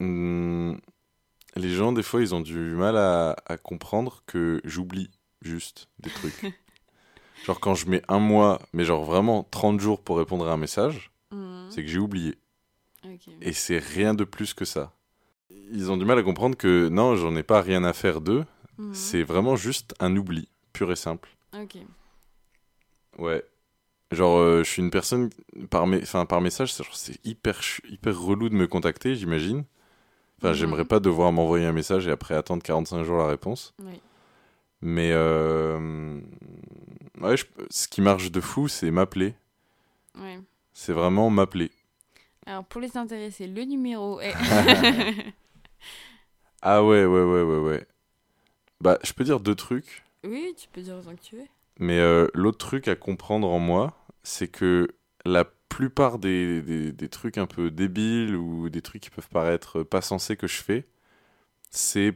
hmm, 0.01 0.75
les 1.57 1.71
gens, 1.71 1.93
des 1.93 2.03
fois, 2.03 2.21
ils 2.21 2.35
ont 2.35 2.41
du 2.41 2.59
mal 2.59 2.97
à, 2.97 3.37
à 3.47 3.57
comprendre 3.57 4.23
que 4.27 4.61
j'oublie 4.65 5.11
juste 5.43 5.89
des 5.99 6.11
trucs. 6.11 6.55
genre, 7.45 7.61
quand 7.61 7.75
je 7.75 7.87
mets 7.89 8.03
un 8.09 8.19
mois, 8.19 8.61
mais 8.73 8.85
genre 8.85 9.05
vraiment 9.05 9.45
30 9.51 9.81
jours 9.81 10.01
pour 10.03 10.19
répondre 10.19 10.47
à 10.49 10.53
un 10.53 10.57
message, 10.57 11.11
Mhm. 11.33 11.67
c'est 11.71 11.83
que 11.83 11.89
j'ai 11.91 11.99
oublié. 11.99 12.37
Et 13.41 13.53
c'est 13.53 13.79
rien 13.79 14.15
de 14.15 14.25
plus 14.25 14.55
que 14.55 14.65
ça. 14.65 14.93
Ils 15.51 15.91
ont 15.91 15.97
du 15.97 16.05
mal 16.05 16.19
à 16.19 16.23
comprendre 16.23 16.57
que 16.57 16.89
non, 16.89 17.17
j'en 17.17 17.35
ai 17.37 17.43
pas 17.43 17.61
rien 17.61 17.85
à 17.85 17.93
faire 17.93 18.21
d'eux. 18.21 18.45
Mhm. 18.79 18.95
C'est 18.95 19.23
vraiment 19.23 19.57
juste 19.57 19.95
un 20.01 20.17
oubli, 20.17 20.49
pur 20.73 20.91
et 20.93 20.97
simple. 20.97 21.29
Ok. 21.55 21.77
Ouais. 23.19 23.45
Genre, 24.13 24.39
euh, 24.39 24.63
je 24.63 24.71
suis 24.71 24.83
une 24.83 24.91
personne, 24.91 25.31
par, 25.71 25.87
mes- 25.87 26.03
enfin, 26.03 26.27
par 26.27 26.41
message, 26.41 26.75
c'est 26.93 27.19
hyper, 27.27 27.59
hyper 27.89 28.19
relou 28.21 28.49
de 28.49 28.55
me 28.55 28.67
contacter, 28.67 29.15
j'imagine. 29.17 29.65
Enfin, 30.39 30.51
Mhm. 30.51 30.55
j'aimerais 30.55 30.85
pas 30.85 31.01
devoir 31.01 31.33
m'envoyer 31.33 31.67
un 31.67 31.73
message 31.73 32.07
et 32.07 32.11
après 32.11 32.35
attendre 32.35 32.63
45 32.63 33.05
jours 33.05 33.19
la 33.19 33.27
réponse. 33.27 33.75
Oui. 33.81 34.01
Mais, 34.83 35.11
euh, 35.13 36.21
ouais, 37.21 37.37
je- 37.37 37.47
ce 37.71 37.87
qui 37.89 38.01
marche 38.01 38.31
de 38.33 38.41
fou, 38.41 38.69
c'est 38.69 38.91
m'appeler. 38.91 39.35
Ouais. 40.19 40.39
C'est 40.73 40.93
vraiment 40.93 41.31
m'appeler. 41.31 41.71
Alors, 42.47 42.65
pour 42.65 42.81
les 42.81 42.97
intéressés, 42.97 43.47
le 43.47 43.63
numéro 43.65 44.21
est. 44.21 44.35
Ah 46.63 46.85
ouais, 46.85 47.05
ouais, 47.05 47.23
ouais, 47.25 47.43
ouais, 47.43 47.59
ouais. 47.59 47.87
Bah, 48.81 48.99
je 49.03 49.13
peux 49.13 49.25
dire 49.25 49.41
deux 49.41 49.55
trucs. 49.55 50.03
oui, 50.25 50.55
tu 50.57 50.69
peux 50.73 50.81
dire 50.81 50.97
autant 50.97 51.15
que 51.15 51.21
tu 51.21 51.37
veux. 51.37 51.47
Mais 51.81 51.99
euh, 51.99 52.29
l'autre 52.35 52.59
truc 52.59 52.87
à 52.89 52.95
comprendre 52.95 53.49
en 53.49 53.59
moi, 53.59 53.97
c'est 54.23 54.49
que 54.49 54.89
la 55.25 55.45
plupart 55.45 56.19
des, 56.19 56.63
des, 56.63 56.93
des 56.93 57.09
trucs 57.09 57.39
un 57.39 57.47
peu 57.47 57.71
débiles 57.71 58.37
ou 58.37 58.69
des 58.69 58.83
trucs 58.83 59.03
qui 59.03 59.11
peuvent 59.11 59.29
paraître 59.29 59.83
pas 59.83 60.03
sensés 60.03 60.37
que 60.37 60.47
je 60.47 60.63
fais, 60.63 60.87
c'est 61.71 62.15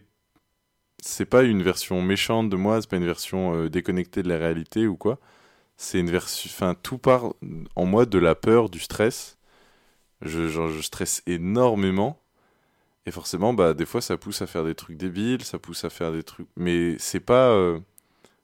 c'est 0.99 1.27
pas 1.27 1.43
une 1.43 1.63
version 1.63 2.03
méchante 2.03 2.51
de 2.51 2.57
moi, 2.57 2.81
c'est 2.81 2.91
pas 2.91 2.97
une 2.97 3.05
version 3.05 3.55
euh, 3.55 3.71
déconnectée 3.71 4.23
de 4.23 4.29
la 4.29 4.39
réalité 4.39 4.87
ou 4.87 4.97
quoi. 4.97 5.19
C'est 5.77 5.99
une 6.01 6.11
version, 6.11 6.51
enfin 6.53 6.75
tout 6.75 6.99
part 6.99 7.35
en 7.77 7.85
moi 7.87 8.07
de 8.07 8.19
la 8.19 8.35
peur, 8.35 8.71
du 8.71 8.81
stress. 8.81 9.39
Je, 10.23 10.49
genre, 10.49 10.69
je 10.71 10.81
stresse 10.81 11.23
énormément. 11.27 12.21
Et 13.07 13.11
forcément, 13.13 13.55
bah, 13.55 13.75
des 13.75 13.87
fois, 13.87 14.01
ça 14.01 14.17
pousse 14.17 14.43
à 14.43 14.47
faire 14.47 14.65
des 14.65 14.75
trucs 14.75 14.97
débiles, 14.97 15.45
ça 15.45 15.59
pousse 15.59 15.85
à 15.85 15.91
faire 15.91 16.13
des 16.13 16.23
trucs. 16.25 16.49
Mais 16.57 16.97
c'est 16.99 17.21
pas, 17.21 17.51
euh, 17.51 17.79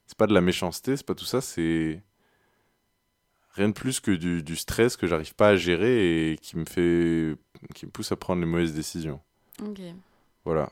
c'est 0.07 0.17
pas 0.17 0.27
de 0.27 0.35
la 0.35 0.41
méchanceté, 0.41 0.97
c'est 0.97 1.07
pas 1.07 1.15
tout 1.17 1.25
ça, 1.25 1.41
c'est 1.41 2.03
rien 3.55 3.69
de 3.69 3.75
plus 3.75 4.01
que 4.01 4.13
du, 4.13 4.43
du 4.43 4.57
stress 4.57 4.97
que 4.97 5.07
j'arrive 5.07 5.35
pas 5.35 5.49
à 5.49 5.57
gérer 5.57 6.33
et 6.33 6.37
qui 6.39 6.57
me 6.57 6.65
fait, 6.65 7.37
qui 7.75 7.87
me 7.87 7.91
pousse 7.91 8.13
à 8.13 8.17
prendre 8.17 8.41
les 8.41 8.47
mauvaises 8.47 8.75
décisions. 8.75 9.21
Ok. 9.61 9.81
Voilà. 10.45 10.71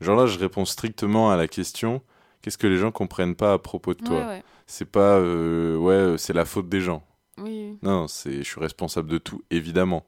Genre 0.00 0.16
là, 0.16 0.26
je 0.26 0.38
réponds 0.38 0.64
strictement 0.64 1.30
à 1.30 1.36
la 1.36 1.46
question 1.48 2.02
qu'est-ce 2.42 2.56
que 2.58 2.66
les 2.66 2.76
gens 2.78 2.90
comprennent 2.90 3.34
pas 3.34 3.52
à 3.52 3.58
propos 3.58 3.92
de 3.94 4.02
toi? 4.02 4.20
Ouais, 4.20 4.26
ouais. 4.26 4.42
C'est 4.66 4.84
pas, 4.90 5.18
euh, 5.18 5.76
ouais, 5.76 6.16
c'est 6.16 6.32
la 6.32 6.44
faute 6.44 6.68
des 6.68 6.80
gens. 6.80 7.02
Oui, 7.38 7.70
oui, 7.72 7.78
Non, 7.82 8.08
c'est, 8.08 8.38
je 8.38 8.48
suis 8.48 8.60
responsable 8.60 9.08
de 9.10 9.18
tout, 9.18 9.42
évidemment. 9.50 10.06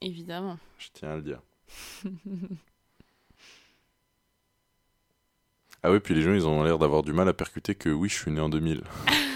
évidemment. 0.00 0.58
Je 0.78 0.88
tiens 0.92 1.10
à 1.12 1.16
le 1.16 1.22
dire. 1.22 1.40
Ah 5.84 5.90
ouais, 5.90 5.98
puis 5.98 6.14
les 6.14 6.22
gens, 6.22 6.32
ils 6.32 6.46
ont 6.46 6.62
l'air 6.62 6.78
d'avoir 6.78 7.02
du 7.02 7.12
mal 7.12 7.28
à 7.28 7.32
percuter 7.32 7.74
que 7.74 7.88
oui, 7.88 8.08
je 8.08 8.14
suis 8.14 8.30
né 8.30 8.40
en 8.40 8.48
2000. 8.48 8.82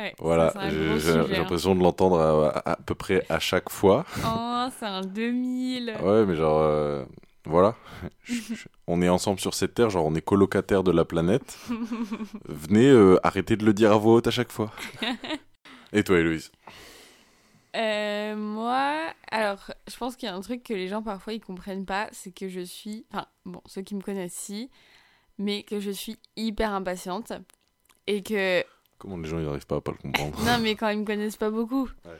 Ouais, 0.00 0.14
Voilà, 0.18 0.52
j'ai 0.70 1.18
hein. 1.18 1.26
l'impression 1.28 1.74
de 1.74 1.82
l'entendre 1.82 2.18
à, 2.20 2.48
à- 2.58 2.72
à 2.72 2.76
peu 2.76 2.94
près 2.94 3.24
à 3.28 3.38
chaque 3.38 3.68
fois. 3.70 4.04
Oh, 4.24 4.66
c'est 4.78 4.86
un 4.86 5.02
2000. 5.02 5.94
Ouais, 6.02 6.24
mais 6.24 6.36
genre, 6.36 6.60
euh, 6.62 7.04
voilà. 7.44 7.74
Je- 8.24 8.54
je- 8.54 8.68
on 8.86 9.02
est 9.02 9.08
ensemble 9.10 9.40
sur 9.40 9.52
cette 9.54 9.74
terre, 9.74 9.90
genre 9.90 10.06
on 10.06 10.14
est 10.14 10.22
colocataires 10.22 10.82
de 10.82 10.90
la 10.90 11.04
planète. 11.04 11.58
Venez 12.48 12.88
euh, 12.88 13.18
arrêter 13.22 13.56
de 13.56 13.64
le 13.66 13.74
dire 13.74 13.92
à 13.92 13.96
voix 13.98 14.14
haute 14.14 14.26
à 14.26 14.30
chaque 14.30 14.52
fois. 14.52 14.72
Et 15.92 16.02
toi, 16.04 16.18
Héloïse? 16.18 16.50
Euh, 17.76 18.34
moi, 18.36 19.12
alors, 19.30 19.70
je 19.88 19.96
pense 19.96 20.16
qu'il 20.16 20.28
y 20.28 20.32
a 20.32 20.34
un 20.34 20.40
truc 20.40 20.62
que 20.64 20.74
les 20.74 20.88
gens 20.88 21.02
parfois 21.02 21.32
ils 21.34 21.40
comprennent 21.40 21.86
pas, 21.86 22.08
c'est 22.10 22.32
que 22.32 22.48
je 22.48 22.60
suis, 22.60 23.06
enfin, 23.12 23.26
bon, 23.44 23.60
ceux 23.66 23.82
qui 23.82 23.94
me 23.94 24.00
connaissent 24.00 24.32
si, 24.34 24.70
mais 25.38 25.62
que 25.62 25.78
je 25.78 25.90
suis 25.92 26.18
hyper 26.36 26.72
impatiente 26.74 27.32
et 28.08 28.22
que, 28.24 28.64
Comment 29.00 29.16
les 29.16 29.28
gens, 29.28 29.38
ils 29.38 29.44
n'arrivent 29.46 29.66
pas 29.66 29.76
à 29.76 29.80
pas 29.80 29.90
le 29.92 29.96
comprendre 29.98 30.38
non, 30.44 30.58
mais 30.60 30.76
quand 30.76 30.88
ils 30.90 30.98
me 31.00 31.04
connaissent 31.04 31.36
pas 31.36 31.50
beaucoup. 31.50 31.88
Ouais. 32.04 32.18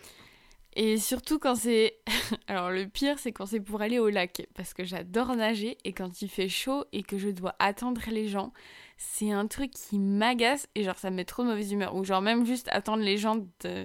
Et 0.74 0.98
surtout 0.98 1.38
quand 1.38 1.56
c'est, 1.56 1.98
alors 2.46 2.70
le 2.70 2.86
pire 2.86 3.18
c'est 3.18 3.32
quand 3.32 3.44
c'est 3.46 3.58
pour 3.60 3.82
aller 3.82 3.98
au 3.98 4.08
lac, 4.08 4.46
parce 4.54 4.72
que 4.72 4.84
j'adore 4.84 5.34
nager 5.36 5.76
et 5.84 5.92
quand 5.92 6.22
il 6.22 6.28
fait 6.28 6.48
chaud 6.48 6.84
et 6.92 7.02
que 7.02 7.18
je 7.18 7.28
dois 7.28 7.54
attendre 7.58 8.00
les 8.08 8.28
gens, 8.28 8.52
c'est 8.96 9.32
un 9.32 9.46
truc 9.48 9.72
qui 9.72 9.98
m'agace 9.98 10.68
et 10.76 10.84
genre 10.84 10.96
ça 10.96 11.10
me 11.10 11.16
met 11.16 11.24
trop 11.24 11.42
de 11.42 11.48
mauvaise 11.48 11.72
humeur. 11.72 11.94
Ou 11.96 12.04
genre 12.04 12.22
même 12.22 12.46
juste 12.46 12.68
attendre 12.70 13.02
les 13.02 13.16
gens 13.18 13.36
de... 13.64 13.84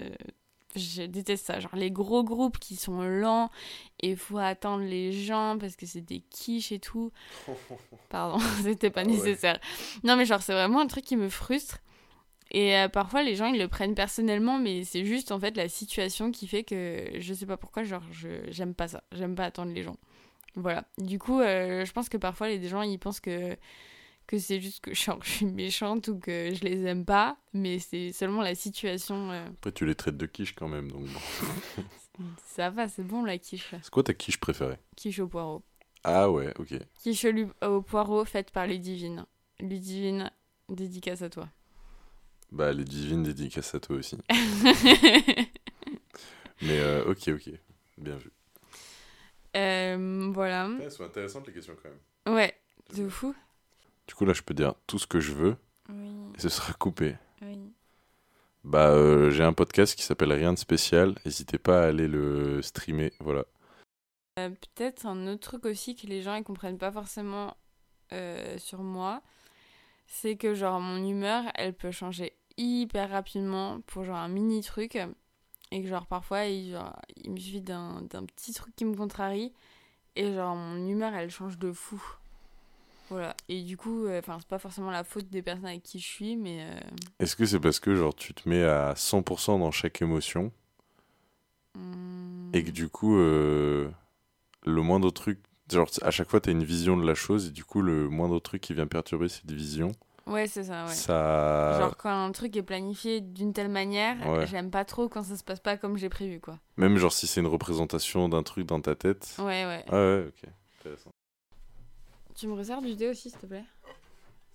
Je 0.76 1.02
déteste 1.04 1.46
ça, 1.46 1.58
genre 1.58 1.74
les 1.74 1.90
gros 1.90 2.22
groupes 2.22 2.58
qui 2.58 2.76
sont 2.76 3.00
lents 3.00 3.50
et 4.00 4.14
faut 4.14 4.36
attendre 4.38 4.84
les 4.84 5.10
gens 5.10 5.56
parce 5.58 5.74
que 5.74 5.86
c'est 5.86 6.02
des 6.02 6.20
quiches 6.20 6.70
et 6.70 6.78
tout. 6.78 7.10
Pardon, 8.10 8.38
c'était 8.62 8.90
pas 8.90 9.00
Ah 9.00 9.04
ouais. 9.06 9.10
nécessaire. 9.12 9.58
Non 10.04 10.16
mais 10.16 10.24
genre 10.26 10.40
c'est 10.42 10.52
vraiment 10.52 10.80
un 10.80 10.86
truc 10.86 11.04
qui 11.04 11.16
me 11.16 11.28
frustre. 11.30 11.78
Et 12.52 12.76
euh, 12.76 12.88
parfois 12.88 13.22
les 13.22 13.34
gens 13.36 13.46
ils 13.46 13.58
le 13.58 13.68
prennent 13.68 13.94
personnellement 13.94 14.58
mais 14.58 14.84
c'est 14.84 15.04
juste 15.04 15.32
en 15.32 15.40
fait 15.40 15.56
la 15.56 15.68
situation 15.68 16.30
qui 16.30 16.46
fait 16.46 16.62
que 16.64 17.10
je 17.18 17.34
sais 17.34 17.46
pas 17.46 17.56
pourquoi 17.56 17.82
genre 17.82 18.04
j'aime 18.48 18.74
pas 18.74 18.88
ça, 18.88 19.02
j'aime 19.12 19.34
pas 19.34 19.44
attendre 19.44 19.72
les 19.72 19.82
gens. 19.82 19.96
Voilà. 20.54 20.84
Du 20.98 21.18
coup 21.18 21.40
euh, 21.40 21.84
je 21.84 21.92
pense 21.92 22.08
que 22.08 22.16
parfois 22.16 22.48
les 22.48 22.66
gens 22.68 22.82
ils 22.82 22.98
pensent 22.98 23.20
que 23.20 23.56
que 24.26 24.38
c'est 24.38 24.60
juste 24.60 24.80
que 24.80 24.92
genre, 24.94 25.18
je 25.22 25.30
suis 25.30 25.46
méchante 25.46 26.08
ou 26.08 26.18
que 26.18 26.52
je 26.52 26.62
les 26.64 26.82
aime 26.84 27.04
pas, 27.04 27.36
mais 27.52 27.78
c'est 27.78 28.10
seulement 28.12 28.42
la 28.42 28.56
situation. 28.56 29.30
euh, 29.30 29.46
Après, 29.58 29.70
tu 29.70 29.86
les 29.86 29.94
traites 29.94 30.16
de 30.16 30.26
quiche 30.26 30.52
quand 30.54 30.66
même, 30.66 30.90
donc 30.90 31.02
bon. 31.04 31.82
Ça 32.46 32.70
va, 32.70 32.88
c'est 32.88 33.04
bon 33.04 33.24
la 33.24 33.38
quiche. 33.38 33.72
C'est 33.82 33.90
quoi 33.90 34.02
ta 34.02 34.14
quiche 34.14 34.38
préférée? 34.38 34.78
Quiche 34.96 35.18
au 35.20 35.28
poireau. 35.28 35.62
Ah 36.02 36.28
ouais, 36.30 36.52
ok. 36.58 36.74
Quiche 37.02 37.24
au, 37.26 37.66
au 37.66 37.82
poireau 37.82 38.24
faite 38.24 38.50
par 38.50 38.66
Ludivine. 38.66 39.26
Ludivine, 39.60 40.30
dédicace 40.68 41.22
à 41.22 41.30
toi. 41.30 41.48
Bah, 42.52 42.72
les 42.72 42.84
divines 42.84 43.22
dédicaces 43.22 43.74
à 43.74 43.80
toi 43.80 43.96
aussi. 43.96 44.16
Mais 46.62 46.78
euh, 46.80 47.04
ok, 47.10 47.28
ok. 47.28 47.50
Bien 47.98 48.16
vu. 48.16 48.30
Euh, 49.56 50.30
voilà. 50.32 50.68
Elles 50.82 50.90
sont 50.90 51.04
intéressantes 51.04 51.46
les 51.46 51.52
questions 51.52 51.74
quand 51.82 51.88
même. 51.88 52.34
Ouais, 52.34 52.54
de 52.96 53.08
fou. 53.08 53.34
Du 54.06 54.14
coup, 54.14 54.24
là, 54.24 54.32
je 54.32 54.42
peux 54.42 54.54
dire 54.54 54.74
tout 54.86 54.98
ce 54.98 55.06
que 55.06 55.20
je 55.20 55.32
veux 55.32 55.56
Oui, 55.88 56.10
et 56.36 56.40
ce 56.40 56.48
sera 56.48 56.72
coupé. 56.74 57.16
oui. 57.42 57.58
Bah, 58.64 58.88
euh, 58.90 59.30
j'ai 59.30 59.44
un 59.44 59.52
podcast 59.52 59.94
qui 59.94 60.02
s'appelle 60.02 60.32
Rien 60.32 60.52
de 60.52 60.58
spécial. 60.58 61.14
N'hésitez 61.24 61.56
pas 61.56 61.84
à 61.84 61.86
aller 61.86 62.08
le 62.08 62.60
streamer. 62.62 63.12
Voilà. 63.20 63.44
Euh, 64.40 64.50
Peut-être 64.50 65.06
un 65.06 65.28
autre 65.28 65.40
truc 65.48 65.66
aussi 65.66 65.94
que 65.94 66.08
les 66.08 66.20
gens 66.20 66.34
ils 66.34 66.42
comprennent 66.42 66.76
pas 66.76 66.90
forcément 66.90 67.56
euh, 68.12 68.58
sur 68.58 68.82
moi, 68.82 69.22
c'est 70.08 70.36
que 70.36 70.52
genre 70.54 70.80
mon 70.80 70.96
humeur 71.08 71.44
elle 71.54 71.74
peut 71.74 71.92
changer 71.92 72.35
hyper 72.56 73.10
rapidement 73.10 73.80
pour 73.86 74.04
genre 74.04 74.16
un 74.16 74.28
mini 74.28 74.62
truc 74.62 74.98
et 75.70 75.82
que 75.82 75.88
genre 75.88 76.06
parfois 76.06 76.44
il, 76.44 76.72
genre, 76.72 76.96
il 77.16 77.32
me 77.32 77.38
suffit 77.38 77.60
d'un 77.60 78.02
d'un 78.02 78.24
petit 78.24 78.52
truc 78.52 78.74
qui 78.76 78.84
me 78.84 78.94
contrarie 78.94 79.52
et 80.14 80.32
genre 80.32 80.56
mon 80.56 80.86
humeur 80.86 81.14
elle 81.14 81.30
change 81.30 81.58
de 81.58 81.72
fou. 81.72 82.02
Voilà. 83.08 83.36
Et 83.48 83.62
du 83.62 83.76
coup, 83.76 84.06
euh, 84.06 84.18
enfin 84.18 84.36
c'est 84.40 84.48
pas 84.48 84.58
forcément 84.58 84.90
la 84.90 85.04
faute 85.04 85.28
des 85.28 85.42
personnes 85.42 85.66
avec 85.66 85.82
qui 85.82 86.00
je 86.00 86.06
suis, 86.06 86.36
mais 86.36 86.62
euh, 86.62 86.80
Est-ce 87.20 87.36
que 87.36 87.46
c'est 87.46 87.60
parce 87.60 87.78
que 87.78 87.94
genre 87.94 88.14
tu 88.14 88.34
te 88.34 88.48
mets 88.48 88.64
à 88.64 88.94
100% 88.94 89.60
dans 89.60 89.70
chaque 89.70 90.02
émotion 90.02 90.50
hum, 91.76 92.50
et 92.52 92.64
que 92.64 92.70
du 92.70 92.88
coup, 92.88 93.16
euh, 93.16 93.88
le 94.64 94.82
moindre 94.82 95.10
truc, 95.10 95.38
genre 95.70 95.88
à 96.02 96.10
chaque 96.10 96.28
fois 96.28 96.40
tu 96.40 96.48
as 96.48 96.52
une 96.52 96.64
vision 96.64 96.96
de 96.96 97.06
la 97.06 97.14
chose 97.14 97.48
et 97.48 97.50
du 97.50 97.64
coup, 97.64 97.80
le 97.80 98.08
moindre 98.08 98.40
truc 98.40 98.60
qui 98.60 98.74
vient 98.74 98.86
perturber 98.88 99.28
cette 99.28 99.52
vision, 99.52 99.92
ouais 100.26 100.46
c'est 100.46 100.64
ça, 100.64 100.84
ouais. 100.84 100.92
ça. 100.94 101.78
Genre 101.78 101.96
quand 101.96 102.10
un 102.10 102.32
truc 102.32 102.56
est 102.56 102.62
planifié 102.62 103.20
d'une 103.20 103.52
telle 103.52 103.68
manière, 103.68 104.16
Ouais. 104.28 104.46
j'aime 104.46 104.70
pas 104.70 104.84
trop 104.84 105.08
quand 105.08 105.22
ça 105.22 105.36
se 105.36 105.44
passe 105.44 105.60
pas 105.60 105.76
comme 105.76 105.96
j'ai 105.96 106.08
prévu 106.08 106.40
quoi. 106.40 106.58
Même 106.76 106.96
genre 106.98 107.12
si 107.12 107.26
c'est 107.26 107.40
une 107.40 107.46
représentation 107.46 108.28
d'un 108.28 108.42
truc 108.42 108.66
dans 108.66 108.80
ta 108.80 108.94
tête. 108.94 109.34
Ouais 109.38 109.64
ouais. 109.66 109.84
Ah 109.88 109.92
ouais, 109.92 110.24
ok. 110.28 110.50
Intéressant. 110.80 111.10
Tu 112.34 112.46
me 112.48 112.54
resserres 112.54 112.82
du 112.82 112.96
thé 112.96 113.08
aussi 113.08 113.30
s'il 113.30 113.38
te 113.40 113.46
plaît? 113.46 113.64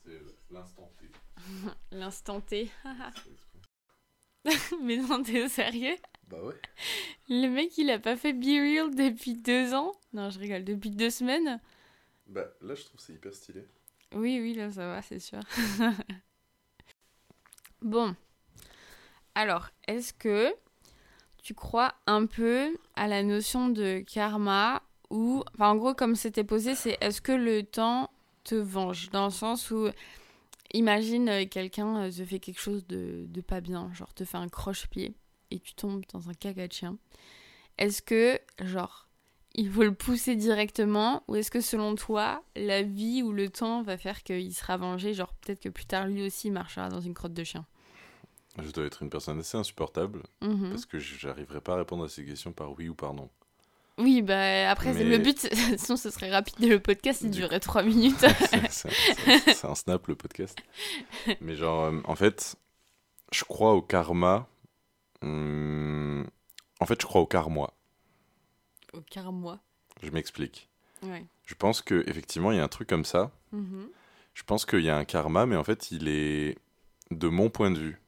C'est 0.05 0.21
l'instant 0.51 0.91
T. 0.99 1.09
L'instant 1.91 2.41
T. 2.41 2.69
mais 4.83 4.97
non, 4.97 5.23
t'es 5.23 5.47
sérieux? 5.49 5.95
Bah 6.27 6.41
ouais. 6.43 6.55
Le 7.29 7.47
mec, 7.47 7.77
il 7.77 7.89
a 7.89 7.99
pas 7.99 8.15
fait 8.15 8.33
Be 8.33 8.43
Real 8.45 8.93
depuis 8.95 9.35
deux 9.35 9.73
ans? 9.73 9.91
Non, 10.13 10.29
je 10.29 10.39
rigole, 10.39 10.63
depuis 10.63 10.89
deux 10.91 11.09
semaines? 11.09 11.59
Bah 12.27 12.45
là, 12.61 12.75
je 12.75 12.83
trouve 12.83 12.99
c'est 12.99 13.13
hyper 13.13 13.33
stylé. 13.33 13.67
Oui, 14.13 14.39
oui, 14.41 14.53
là, 14.53 14.71
ça 14.71 14.87
va, 14.87 15.01
c'est 15.01 15.19
sûr. 15.19 15.39
bon. 17.81 18.15
Alors, 19.35 19.69
est-ce 19.87 20.13
que 20.13 20.53
tu 21.41 21.53
crois 21.53 21.93
un 22.07 22.25
peu 22.25 22.77
à 22.95 23.07
la 23.07 23.23
notion 23.23 23.69
de 23.69 23.99
karma 23.99 24.81
ou... 25.09 25.43
Enfin, 25.53 25.69
en 25.69 25.75
gros, 25.75 25.93
comme 25.93 26.15
c'était 26.15 26.43
posé, 26.43 26.75
c'est 26.75 26.97
est-ce 27.01 27.21
que 27.21 27.31
le 27.31 27.63
temps 27.63 28.09
te 28.43 28.55
venge? 28.55 29.09
Dans 29.11 29.25
le 29.25 29.31
sens 29.31 29.71
où, 29.71 29.87
imagine, 30.73 31.29
euh, 31.29 31.45
quelqu'un 31.45 32.03
euh, 32.03 32.11
te 32.11 32.25
fait 32.25 32.39
quelque 32.39 32.59
chose 32.59 32.85
de, 32.87 33.25
de 33.27 33.41
pas 33.41 33.61
bien, 33.61 33.91
genre 33.93 34.13
te 34.13 34.25
fait 34.25 34.37
un 34.37 34.49
croche-pied 34.49 35.13
et 35.51 35.59
tu 35.59 35.73
tombes 35.73 36.03
dans 36.13 36.29
un 36.29 36.33
caca 36.33 36.67
de 36.67 36.73
chien. 36.73 36.97
Est-ce 37.77 38.01
que, 38.01 38.39
genre, 38.61 39.07
il 39.55 39.69
faut 39.69 39.83
le 39.83 39.93
pousser 39.93 40.35
directement 40.35 41.23
ou 41.27 41.35
est-ce 41.35 41.51
que 41.51 41.61
selon 41.61 41.95
toi, 41.95 42.43
la 42.55 42.81
vie 42.83 43.21
ou 43.23 43.31
le 43.31 43.49
temps 43.49 43.83
va 43.83 43.97
faire 43.97 44.23
qu'il 44.23 44.53
sera 44.53 44.77
vengé 44.77 45.13
Genre 45.13 45.33
peut-être 45.41 45.59
que 45.61 45.69
plus 45.69 45.85
tard 45.85 46.07
lui 46.07 46.25
aussi 46.25 46.51
marchera 46.51 46.89
dans 46.89 47.01
une 47.01 47.13
crotte 47.13 47.33
de 47.33 47.43
chien? 47.43 47.65
Je 48.61 48.69
dois 48.71 48.85
être 48.85 49.01
une 49.03 49.09
personne 49.09 49.39
assez 49.39 49.57
insupportable 49.57 50.23
Mhm. 50.41 50.69
parce 50.71 50.85
que 50.85 50.99
j'arriverai 50.99 51.61
pas 51.61 51.73
à 51.73 51.77
répondre 51.77 52.03
à 52.03 52.09
ces 52.09 52.25
questions 52.25 52.51
par 52.51 52.77
oui 52.77 52.89
ou 52.89 52.95
par 52.95 53.13
non. 53.13 53.29
Oui, 53.97 54.21
bah 54.21 54.69
après 54.71 54.93
Mais- 54.93 55.03
le 55.03 55.17
but, 55.19 55.47
sinon 55.77 55.95
ce 55.97 56.09
serait 56.09 56.31
rapide 56.31 56.65
le 56.67 56.79
podcast, 56.79 57.21
il 57.21 57.29
Du 57.29 57.39
durerait 57.39 57.59
3 57.59 57.83
minutes. 57.83 58.15
c'est 58.69 59.65
un 59.65 59.75
snap 59.75 60.07
le 60.07 60.15
podcast. 60.15 60.57
Mais 61.41 61.55
genre, 61.55 61.83
euh, 61.85 61.99
en 62.05 62.15
fait, 62.15 62.55
je 63.31 63.43
crois 63.43 63.73
au 63.73 63.81
karma. 63.81 64.47
hum, 65.21 66.25
En 66.79 66.85
fait, 66.85 66.99
je 67.01 67.05
crois 67.05 67.21
au 67.21 67.27
karma. 67.27 67.71
Au 68.93 69.01
quart-mois. 69.01 69.59
Je 70.01 70.09
m'explique. 70.09 70.69
Ouais. 71.03 71.25
Je 71.45 71.55
pense 71.55 71.81
que 71.81 72.03
effectivement, 72.07 72.51
il 72.51 72.57
y 72.57 72.59
a 72.59 72.63
un 72.63 72.67
truc 72.69 72.87
comme 72.87 73.05
ça. 73.05 73.31
Mhm. 73.51 73.89
Je 74.33 74.43
pense 74.43 74.65
qu'il 74.65 74.81
y 74.81 74.89
a 74.89 74.97
un 74.97 75.05
karma, 75.05 75.45
mais 75.45 75.55
en 75.55 75.63
fait, 75.63 75.91
il 75.91 76.07
est 76.07 76.57
de 77.11 77.27
mon 77.27 77.49
point 77.49 77.71
de 77.71 77.79
vue. 77.79 78.01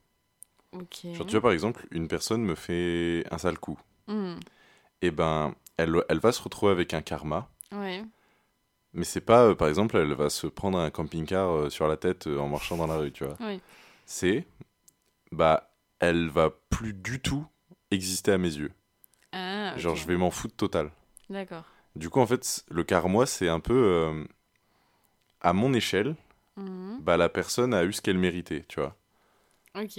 Ok. 0.72 1.06
Genre, 1.12 1.26
tu 1.26 1.32
vois, 1.32 1.42
par 1.42 1.52
exemple, 1.52 1.86
une 1.90 2.08
personne 2.08 2.42
me 2.42 2.54
fait 2.54 3.24
un 3.30 3.38
sale 3.38 3.58
coup. 3.58 3.78
Mhm. 4.08 4.40
Et 5.02 5.10
ben, 5.10 5.54
elle, 5.76 5.94
elle 6.08 6.18
va 6.18 6.32
se 6.32 6.42
retrouver 6.42 6.72
avec 6.72 6.94
un 6.94 7.02
karma. 7.02 7.48
Ouais. 7.72 8.04
Mais 8.92 9.04
c'est 9.04 9.20
pas, 9.20 9.44
euh, 9.48 9.54
par 9.54 9.68
exemple, 9.68 9.96
elle 9.96 10.14
va 10.14 10.30
se 10.30 10.46
prendre 10.46 10.78
un 10.78 10.90
camping-car 10.90 11.50
euh, 11.50 11.70
sur 11.70 11.88
la 11.88 11.96
tête 11.96 12.26
euh, 12.26 12.38
en 12.38 12.48
marchant 12.48 12.76
dans 12.76 12.86
la 12.86 12.96
rue, 12.96 13.12
tu 13.12 13.24
vois. 13.24 13.36
Oui. 13.40 13.60
C'est, 14.06 14.46
bah, 15.32 15.74
elle 15.98 16.28
va 16.28 16.50
plus 16.70 16.94
du 16.94 17.20
tout 17.20 17.44
exister 17.90 18.32
à 18.32 18.38
mes 18.38 18.54
yeux. 18.54 18.72
Ah. 19.34 19.76
Genre, 19.76 19.96
je 19.96 20.06
vais 20.06 20.16
m'en 20.16 20.30
foutre 20.30 20.54
total. 20.56 20.90
D'accord. 21.28 21.64
Du 21.96 22.08
coup, 22.10 22.20
en 22.20 22.26
fait, 22.26 22.64
le 22.70 22.84
karma, 22.84 23.26
c'est 23.26 23.48
un 23.48 23.60
peu, 23.60 23.74
euh, 23.74 24.24
à 25.40 25.52
mon 25.52 25.72
échelle, 25.74 26.14
Mhm. 26.56 26.98
bah, 27.00 27.16
la 27.16 27.28
personne 27.28 27.74
a 27.74 27.84
eu 27.84 27.92
ce 27.92 28.00
qu'elle 28.00 28.18
méritait, 28.18 28.64
tu 28.68 28.80
vois. 28.80 28.94
Ok. 29.76 29.98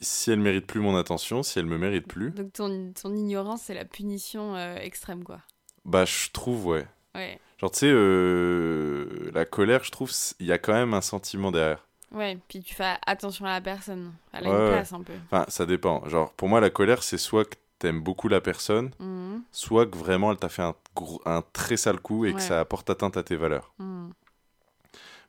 Si 0.00 0.30
elle 0.30 0.38
mérite 0.40 0.66
plus 0.66 0.80
mon 0.80 0.96
attention, 0.96 1.42
si 1.42 1.58
elle 1.58 1.66
me 1.66 1.78
mérite 1.78 2.06
plus, 2.06 2.30
Donc 2.32 2.52
ton, 2.52 2.92
ton 2.92 3.14
ignorance, 3.14 3.62
c'est 3.62 3.74
la 3.74 3.84
punition 3.84 4.54
euh, 4.56 4.76
extrême, 4.76 5.22
quoi. 5.24 5.40
bah, 5.84 6.04
je 6.04 6.30
trouve, 6.30 6.66
ouais. 6.66 6.86
Ouais. 7.14 7.38
Genre, 7.58 7.70
tu 7.70 7.78
sais, 7.80 7.90
euh, 7.90 9.30
la 9.34 9.44
colère, 9.44 9.84
je 9.84 9.90
trouve, 9.90 10.10
il 10.40 10.46
y 10.46 10.52
a 10.52 10.58
quand 10.58 10.72
même 10.72 10.94
un 10.94 11.00
sentiment 11.00 11.50
derrière. 11.52 11.86
Ouais, 12.12 12.38
puis 12.48 12.60
tu 12.62 12.74
fais 12.74 12.94
attention 13.06 13.46
à 13.46 13.50
la 13.52 13.60
personne. 13.60 14.12
Elle 14.32 14.46
a 14.46 14.50
Ouais, 14.50 14.56
une 14.56 14.62
ouais. 14.64 14.70
place 14.72 14.92
un 14.92 15.02
peu. 15.02 15.12
Enfin, 15.30 15.44
ça 15.48 15.64
dépend. 15.66 16.06
Genre, 16.08 16.32
pour 16.34 16.48
moi, 16.48 16.60
la 16.60 16.70
colère, 16.70 17.02
c'est 17.02 17.16
soit 17.18 17.44
que 17.44 17.56
t'aimes 17.82 18.00
beaucoup 18.00 18.28
la 18.28 18.40
personne, 18.40 18.92
Mhm. 19.00 19.42
soit 19.50 19.86
que 19.86 19.98
vraiment 19.98 20.30
elle 20.30 20.38
t'a 20.38 20.48
fait 20.48 20.62
un, 20.62 21.42
très 21.52 21.76
sale 21.76 21.98
coup 21.98 22.24
et 22.24 22.32
que 22.32 22.40
ça 22.40 22.60
apporte 22.60 22.88
atteinte 22.90 23.16
à 23.16 23.24
tes 23.24 23.34
valeurs. 23.34 23.72
Mhm. 23.78 24.12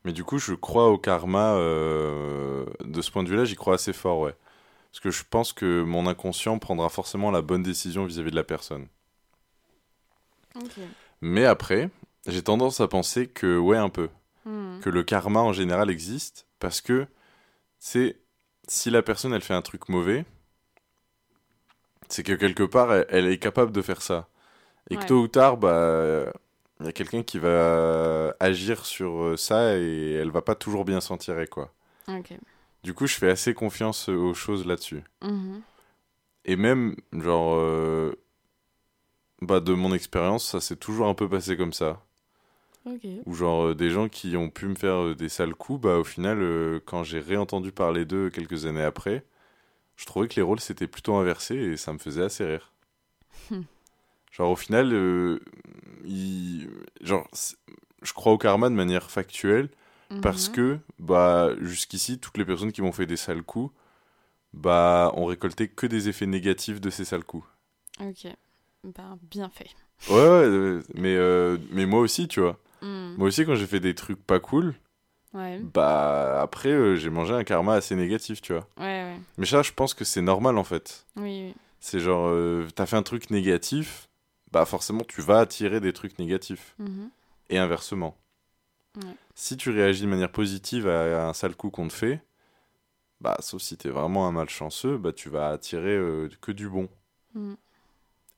Mais 0.04 0.12
du 0.12 0.22
coup, 0.22 0.38
je 0.38 0.54
crois 0.54 0.88
au 0.88 0.98
karma 0.98 1.54
euh, 1.54 2.64
de 2.84 3.02
ce 3.02 3.10
point 3.10 3.24
de 3.24 3.28
vue-là, 3.28 3.44
j'y 3.44 3.56
crois 3.56 3.74
assez 3.74 3.92
fort, 3.92 4.20
ouais. 4.20 4.36
Parce 4.92 5.00
que 5.00 5.10
je 5.10 5.24
pense 5.28 5.52
que 5.52 5.82
mon 5.82 6.06
inconscient 6.06 6.58
prendra 6.60 6.88
forcément 6.90 7.32
la 7.32 7.42
bonne 7.42 7.64
décision 7.64 8.04
vis-à-vis 8.04 8.30
de 8.30 8.36
la 8.36 8.44
personne. 8.44 8.86
Mais 11.20 11.44
après, 11.44 11.90
j'ai 12.26 12.42
tendance 12.42 12.80
à 12.80 12.86
penser 12.86 13.26
que, 13.26 13.58
ouais, 13.58 13.78
un 13.78 13.88
peu. 13.88 14.08
Mhm. 14.44 14.80
Que 14.80 14.90
le 14.90 15.02
karma 15.02 15.40
en 15.40 15.52
général 15.52 15.90
existe 15.90 16.46
parce 16.60 16.80
que, 16.80 17.08
c'est 17.80 18.16
si 18.68 18.90
la 18.90 19.02
personne 19.02 19.32
elle 19.34 19.42
fait 19.42 19.54
un 19.54 19.62
truc 19.62 19.88
mauvais, 19.88 20.24
c'est 22.08 22.22
que 22.22 22.32
quelque 22.32 22.62
part 22.62 22.92
elle, 22.92 23.06
elle 23.08 23.26
est 23.26 23.38
capable 23.38 23.72
de 23.72 23.82
faire 23.82 24.02
ça. 24.02 24.28
Et 24.90 24.96
que 24.96 25.06
tôt 25.06 25.22
ou 25.22 25.28
tard, 25.28 25.56
bah, 25.56 26.26
il 26.80 26.86
y 26.86 26.88
a 26.88 26.92
quelqu'un 26.92 27.22
qui 27.22 27.38
va 27.38 28.34
agir 28.38 28.84
sur 28.84 29.22
euh, 29.22 29.36
ça 29.36 29.76
et 29.78 30.12
elle 30.12 30.30
va 30.30 30.42
pas 30.42 30.54
toujours 30.54 30.84
bien 30.84 31.00
s'en 31.00 31.16
tirer, 31.16 31.46
quoi. 31.46 31.72
Du 32.82 32.92
coup, 32.92 33.06
je 33.06 33.14
fais 33.14 33.30
assez 33.30 33.54
confiance 33.54 34.10
aux 34.10 34.34
choses 34.34 34.66
là-dessus. 34.66 35.02
Mhm. 35.22 35.62
Et 36.44 36.56
même, 36.56 36.96
genre, 37.12 37.54
euh, 37.54 38.12
bah, 39.40 39.60
de 39.60 39.72
mon 39.72 39.94
expérience, 39.94 40.46
ça 40.46 40.60
s'est 40.60 40.76
toujours 40.76 41.06
un 41.06 41.14
peu 41.14 41.28
passé 41.28 41.56
comme 41.56 41.72
ça. 41.72 42.02
Ou 43.24 43.34
genre, 43.34 43.68
euh, 43.68 43.74
des 43.74 43.90
gens 43.90 44.08
qui 44.08 44.36
ont 44.36 44.50
pu 44.50 44.66
me 44.66 44.74
faire 44.74 45.02
euh, 45.02 45.14
des 45.14 45.30
sales 45.30 45.54
coups, 45.54 45.80
bah, 45.80 45.96
au 45.96 46.04
final, 46.04 46.42
euh, 46.42 46.80
quand 46.84 47.02
j'ai 47.02 47.18
réentendu 47.18 47.72
parler 47.72 48.04
d'eux 48.04 48.28
quelques 48.28 48.66
années 48.66 48.82
après, 48.82 49.24
je 49.96 50.06
trouvais 50.06 50.28
que 50.28 50.36
les 50.36 50.42
rôles 50.42 50.60
s'étaient 50.60 50.86
plutôt 50.86 51.14
inversés 51.14 51.56
et 51.56 51.76
ça 51.76 51.92
me 51.92 51.98
faisait 51.98 52.22
assez 52.24 52.44
rire. 52.44 52.72
Hmm. 53.50 53.62
Genre, 54.32 54.50
au 54.50 54.56
final, 54.56 54.92
euh, 54.92 55.40
il- 56.04 56.68
genre, 57.00 57.28
c'est- 57.32 57.56
je 58.02 58.12
crois 58.12 58.32
au 58.32 58.38
karma 58.38 58.68
de 58.68 58.74
manière 58.74 59.10
factuelle 59.10 59.68
parce 60.22 60.48
Mhm. 60.48 60.54
que, 60.54 60.78
bah, 60.98 61.50
jusqu'ici, 61.60 62.18
toutes 62.18 62.38
les 62.38 62.44
personnes 62.44 62.72
qui 62.72 62.82
m'ont 62.82 62.92
fait 62.92 63.06
des 63.06 63.16
sales 63.16 63.42
coups, 63.42 63.72
bah, 64.52 65.12
ont 65.16 65.26
récolté 65.26 65.68
que 65.68 65.86
des 65.86 66.08
effets 66.08 66.26
négatifs 66.26 66.80
de 66.80 66.90
ces 66.90 67.04
sales 67.04 67.24
coups. 67.24 67.46
Ok. 68.00 68.26
Ben, 68.84 69.18
bien 69.22 69.48
fait. 69.48 69.70
Ouais, 70.10 70.16
ouais, 70.16 70.80
mais, 70.94 71.16
euh, 71.16 71.56
mais 71.70 71.86
moi 71.86 72.00
aussi, 72.00 72.28
tu 72.28 72.40
vois. 72.40 72.58
Mhm. 72.82 73.14
Moi 73.16 73.28
aussi, 73.28 73.46
quand 73.46 73.54
j'ai 73.54 73.66
fait 73.66 73.80
des 73.80 73.94
trucs 73.94 74.22
pas 74.24 74.40
cool, 74.40 74.74
Ouais. 75.34 75.58
bah 75.58 76.40
après 76.40 76.68
euh, 76.68 76.94
j'ai 76.94 77.10
mangé 77.10 77.34
un 77.34 77.42
karma 77.42 77.74
assez 77.74 77.96
négatif, 77.96 78.40
tu 78.40 78.52
vois. 78.52 78.68
Ouais, 78.78 78.84
ouais. 79.02 79.16
Mais 79.36 79.46
ça, 79.46 79.62
je 79.62 79.72
pense 79.72 79.92
que 79.92 80.04
c'est 80.04 80.20
normal 80.22 80.56
en 80.58 80.64
fait. 80.64 81.06
Oui, 81.16 81.46
oui. 81.48 81.54
C'est 81.80 81.98
genre, 81.98 82.28
euh, 82.28 82.66
t'as 82.74 82.86
fait 82.86 82.96
un 82.96 83.02
truc 83.02 83.30
négatif, 83.30 84.08
bah 84.52 84.64
forcément 84.64 85.02
tu 85.02 85.20
vas 85.20 85.40
attirer 85.40 85.80
des 85.80 85.92
trucs 85.92 86.18
négatifs. 86.18 86.74
Mhm. 86.78 87.10
Et 87.50 87.58
inversement. 87.58 88.16
Ouais. 88.96 89.16
Si 89.34 89.56
tu 89.56 89.70
réagis 89.70 90.02
de 90.02 90.06
manière 90.08 90.30
positive 90.30 90.86
à, 90.86 91.24
à 91.24 91.28
un 91.28 91.32
sale 91.34 91.56
coup 91.56 91.70
qu'on 91.70 91.88
te 91.88 91.92
fait, 91.92 92.22
bah 93.20 93.36
sauf 93.40 93.60
si 93.60 93.76
t'es 93.76 93.88
vraiment 93.90 94.28
un 94.28 94.32
malchanceux, 94.32 94.96
bah 94.98 95.12
tu 95.12 95.28
vas 95.30 95.48
attirer 95.48 95.96
euh, 95.96 96.28
que 96.40 96.52
du 96.52 96.68
bon. 96.68 96.88
Mhm. 97.34 97.56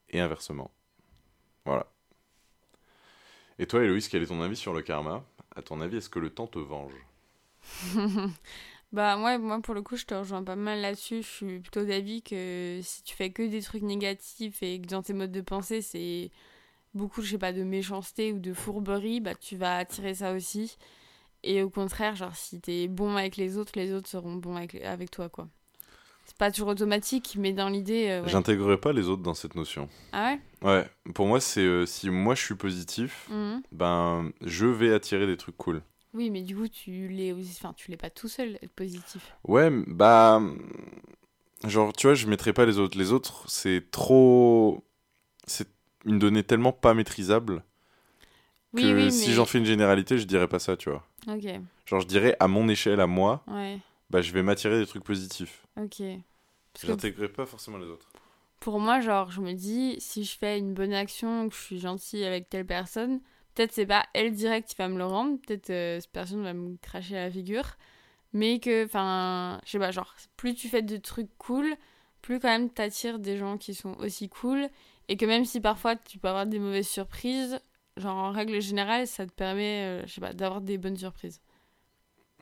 Et 0.08 0.20
inversement. 0.20 0.70
Voilà. 1.66 1.86
Et 3.58 3.66
toi, 3.66 3.82
Héloïse, 3.82 4.08
quel 4.08 4.22
est 4.22 4.26
ton 4.26 4.40
avis 4.42 4.56
sur 4.56 4.72
le 4.72 4.82
karma? 4.82 5.22
À 5.56 5.62
ton 5.62 5.80
avis, 5.80 5.96
est-ce 5.96 6.08
que 6.08 6.20
le 6.20 6.30
temps 6.30 6.46
te 6.46 6.58
venge 6.60 6.94
Bah 8.92 9.20
ouais, 9.22 9.38
moi 9.38 9.60
pour 9.60 9.74
le 9.74 9.82
coup 9.82 9.96
je 9.96 10.06
te 10.06 10.14
rejoins 10.14 10.44
pas 10.44 10.56
mal 10.56 10.80
là-dessus. 10.80 11.22
Je 11.22 11.28
suis 11.28 11.60
plutôt 11.60 11.84
d'avis 11.84 12.22
que 12.22 12.80
si 12.82 13.02
tu 13.02 13.14
fais 13.16 13.30
que 13.30 13.42
des 13.42 13.62
trucs 13.62 13.82
négatifs 13.82 14.62
et 14.62 14.80
que 14.80 14.86
dans 14.86 15.02
tes 15.02 15.12
modes 15.12 15.32
de 15.32 15.40
pensée 15.40 15.82
c'est 15.82 16.30
beaucoup, 16.94 17.22
je 17.22 17.32
sais 17.32 17.38
pas, 17.38 17.52
de 17.52 17.64
méchanceté 17.64 18.32
ou 18.32 18.38
de 18.40 18.54
fourberie, 18.54 19.20
bah 19.20 19.34
tu 19.34 19.56
vas 19.56 19.78
attirer 19.78 20.14
ça 20.14 20.32
aussi. 20.34 20.76
Et 21.44 21.62
au 21.62 21.70
contraire, 21.70 22.16
genre 22.16 22.36
si 22.36 22.60
t'es 22.60 22.88
bon 22.88 23.16
avec 23.16 23.36
les 23.36 23.58
autres, 23.58 23.72
les 23.76 23.92
autres 23.92 24.08
seront 24.08 24.36
bons 24.36 24.56
avec, 24.56 24.76
avec 24.76 25.10
toi 25.10 25.28
quoi. 25.30 25.48
C'est 26.26 26.36
pas 26.36 26.50
toujours 26.50 26.68
automatique, 26.68 27.36
mais 27.38 27.52
dans 27.52 27.68
l'idée... 27.68 28.08
euh, 28.08 28.22
ouais. 28.22 28.28
J'intégrerai 28.28 28.76
pas 28.78 28.92
les 28.92 29.08
autres 29.08 29.22
dans 29.22 29.32
cette 29.34 29.54
notion. 29.54 29.88
Ah 30.12 30.32
ouais? 30.62 30.68
Ouais, 30.68 30.90
pour 31.14 31.26
moi, 31.26 31.40
c'est 31.40 31.60
euh, 31.60 31.86
si 31.86 32.10
moi 32.10 32.34
je 32.34 32.42
suis 32.42 32.56
positif, 32.56 33.28
Mhm. 33.30 33.62
ben 33.72 34.30
je 34.44 34.66
vais 34.66 34.92
attirer 34.92 35.26
des 35.26 35.36
trucs 35.36 35.56
cool. 35.56 35.82
Oui, 36.14 36.30
mais 36.30 36.42
du 36.42 36.56
coup 36.56 36.66
tu 36.68 37.08
l'es 37.08 37.32
aussi... 37.32 37.56
Enfin, 37.62 37.72
tu 37.76 37.90
l'es 37.90 37.96
pas 37.96 38.10
tout 38.10 38.28
seul, 38.28 38.58
être 38.62 38.72
positif. 38.72 39.34
Ouais, 39.44 39.70
bah. 39.86 40.42
Genre, 41.66 41.92
tu 41.92 42.06
vois, 42.06 42.14
je 42.14 42.26
mettrai 42.26 42.52
pas 42.52 42.66
les 42.66 42.78
autres. 42.78 42.98
Les 42.98 43.12
autres, 43.12 43.44
c'est 43.48 43.90
trop. 43.90 44.84
C'est 45.46 45.68
une 46.04 46.18
donnée 46.18 46.42
tellement 46.42 46.72
pas 46.72 46.92
maîtrisable 46.94 47.62
Oui, 48.72 48.82
que 48.82 48.94
oui, 48.94 49.12
si 49.12 49.28
mais... 49.28 49.34
j'en 49.34 49.44
fais 49.46 49.58
une 49.58 49.64
généralité, 49.64 50.18
je 50.18 50.24
dirais 50.26 50.48
pas 50.48 50.58
ça, 50.58 50.76
tu 50.76 50.90
vois. 50.90 51.04
Ok, 51.28 51.44
Genre, 51.86 52.00
je 52.00 52.06
dirais 52.06 52.36
à 52.40 52.46
mon 52.48 52.68
échelle, 52.68 53.00
à 53.00 53.06
moi, 53.06 53.42
ouais, 53.48 53.78
bah 54.10 54.20
je 54.22 54.32
vais 54.32 54.42
m'attirer 54.42 54.78
des 54.78 54.86
trucs 54.86 55.04
positifs. 55.04 55.66
ok. 55.80 56.02
J'intégrerai 56.82 57.28
pas 57.28 57.46
forcément 57.46 57.78
les 57.78 57.86
autres. 57.86 58.08
pour 58.60 58.80
moi, 58.80 59.00
genre, 59.00 59.30
je 59.30 59.40
me 59.40 59.52
dis, 59.52 59.96
si 59.98 60.24
je 60.24 60.36
fais 60.36 60.58
une 60.58 60.74
bonne 60.74 60.92
action, 60.92 61.48
que 61.48 61.54
je 61.54 61.60
suis 61.60 61.78
gentille 61.78 62.24
avec 62.24 62.48
telle 62.50 62.66
personne, 62.66 63.20
peut-être 63.54 63.72
c'est 63.72 63.86
pas 63.86 64.04
elle 64.12 64.32
direct 64.34 64.68
qui 64.68 64.76
va 64.76 64.88
me 64.88 64.98
le 64.98 65.06
rendre, 65.06 65.38
peut-être 65.46 65.70
euh, 65.70 66.00
cette 66.00 66.10
personne 66.12 66.42
va 66.42 66.52
me 66.52 66.76
cracher 66.78 67.16
à 67.16 67.24
la 67.24 67.30
figure, 67.30 67.76
mais 68.32 68.58
que, 68.60 68.84
enfin, 68.84 69.60
je 69.64 69.70
sais 69.72 69.78
pas, 69.78 69.90
genre, 69.90 70.14
plus 70.36 70.54
tu 70.54 70.68
fais 70.68 70.82
de 70.82 70.96
trucs 70.98 71.30
cool, 71.38 71.76
plus 72.22 72.40
quand 72.40 72.48
même 72.48 72.70
t'attires 72.70 73.18
des 73.18 73.36
gens 73.38 73.56
qui 73.56 73.72
sont 73.74 73.94
aussi 73.98 74.28
cool, 74.28 74.68
et 75.08 75.16
que 75.16 75.24
même 75.24 75.44
si 75.44 75.60
parfois 75.60 75.96
tu 75.96 76.18
peux 76.18 76.28
avoir 76.28 76.46
des 76.46 76.58
mauvaises 76.58 76.88
surprises, 76.88 77.58
genre 77.96 78.16
en 78.16 78.32
règle 78.32 78.60
générale, 78.60 79.06
ça 79.06 79.26
te 79.26 79.32
permet, 79.32 80.02
euh, 80.02 80.06
je 80.06 80.12
sais 80.14 80.20
pas, 80.20 80.32
d'avoir 80.34 80.60
des 80.60 80.76
bonnes 80.76 80.96
surprises. 80.96 81.40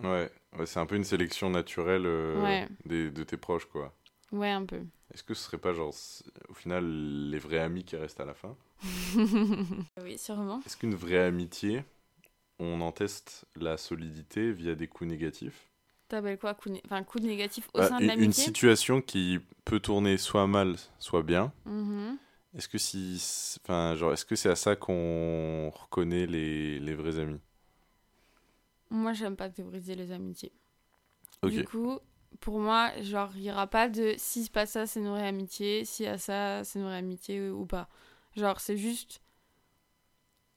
Ouais, 0.03 0.31
ouais 0.57 0.67
c'est 0.67 0.79
un 0.81 0.87
peu 0.87 0.95
une 0.97 1.03
sélection 1.05 1.51
naturelle 1.51 2.07
euh, 2.07 2.43
Ouais. 2.43 2.69
des- 2.85 3.11
de 3.11 3.25
tes 3.25 3.37
proches, 3.37 3.67
quoi. 3.67 3.93
Ouais, 4.33 4.51
un 4.51 4.67
peu. 4.67 4.85
Est-ce 5.15 5.23
que 5.23 5.33
ce 5.33 5.45
serait 5.45 5.57
pas, 5.59 5.73
genre, 5.73 5.95
au 6.51 6.55
final, 6.55 6.85
les 7.31 7.39
vrais 7.39 7.59
amis 7.59 7.85
qui 7.85 7.97
restent 7.97 8.21
à 8.21 8.27
la 8.27 8.35
fin? 8.35 8.55
Oui, 10.03 10.19
sûrement. 10.19 10.61
Est-ce 10.67 10.77
qu'une 10.77 10.95
vraie 10.95 11.25
amitié, 11.25 11.85
on 12.59 12.81
en 12.83 12.93
teste 12.93 13.47
la 13.57 13.77
solidité 13.79 14.53
via 14.53 14.75
des 14.75 14.89
coups 14.89 15.11
négatifs? 15.11 15.69
T'appelles 16.09 16.39
quoi 16.39 16.55
coup, 16.55 16.71
né- 16.71 16.81
enfin, 16.87 17.03
coup 17.05 17.19
négatif 17.19 17.69
au 17.75 17.79
Bah, 17.79 17.83
sein 17.83 18.01
de 18.01 18.07
une, 18.07 18.11
une 18.17 18.33
l'amitié? 18.33 18.45
situation 18.45 19.01
qui 19.01 19.39
peut 19.65 19.81
tourner 19.81 20.17
soit 20.19 20.47
mal, 20.47 20.77
soit 20.99 21.23
bien. 21.23 21.53
Mhm. 21.67 22.19
Est-ce 22.57 22.69
que 22.69 22.79
si, 22.79 23.59
enfin, 23.65 23.95
genre, 23.97 24.13
est-ce 24.13 24.25
que 24.25 24.37
c'est 24.37 24.49
à 24.51 24.57
ça 24.57 24.77
qu'on 24.77 25.71
reconnaît 25.71 26.27
les, 26.27 26.79
les 26.81 26.95
vrais 26.95 27.19
amis? 27.19 27.41
Moi, 28.91 29.13
j'aime 29.13 29.37
pas 29.37 29.51
théoriser 29.51 29.95
les 29.95 30.13
amitiés. 30.13 30.53
Ok. 31.43 31.51
Du 31.53 31.65
coup, 31.65 31.99
pour 32.41 32.59
moi, 32.61 32.91
genre, 33.03 33.31
il 33.37 33.43
y 33.43 33.51
aura 33.51 33.67
pas 33.67 33.89
de 33.89 34.15
si 34.19 34.45
c'est 34.45 34.53
pas 34.53 34.67
ça, 34.67 34.87
c'est 34.87 35.01
une 35.01 35.09
vraie 35.09 35.27
amitié, 35.27 35.85
si 35.85 36.07
à 36.07 36.19
ça, 36.19 36.65
c'est 36.65 36.79
une 36.79 36.85
vraie 36.85 36.97
amitié 36.99 37.51
ou 37.51 37.67
pas. 37.67 37.89
Genre, 38.37 38.61
c'est 38.61 38.77
juste 38.77 39.21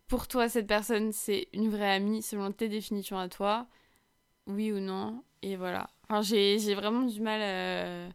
pour 0.07 0.27
toi, 0.27 0.47
cette 0.49 0.67
personne, 0.67 1.11
c'est 1.11 1.49
une 1.53 1.69
vraie 1.69 1.91
amie 1.95 2.21
selon 2.21 2.51
tes 2.51 2.69
définitions 2.69 3.17
à 3.19 3.27
toi, 3.27 3.67
oui 4.45 4.71
ou 4.71 4.79
non, 4.79 5.23
et 5.41 5.55
voilà. 5.57 5.89
Enfin, 6.03 6.21
j'ai 6.21 6.75
vraiment 6.75 7.03
du 7.03 7.19
mal. 7.21 7.41
euh, 7.43 8.09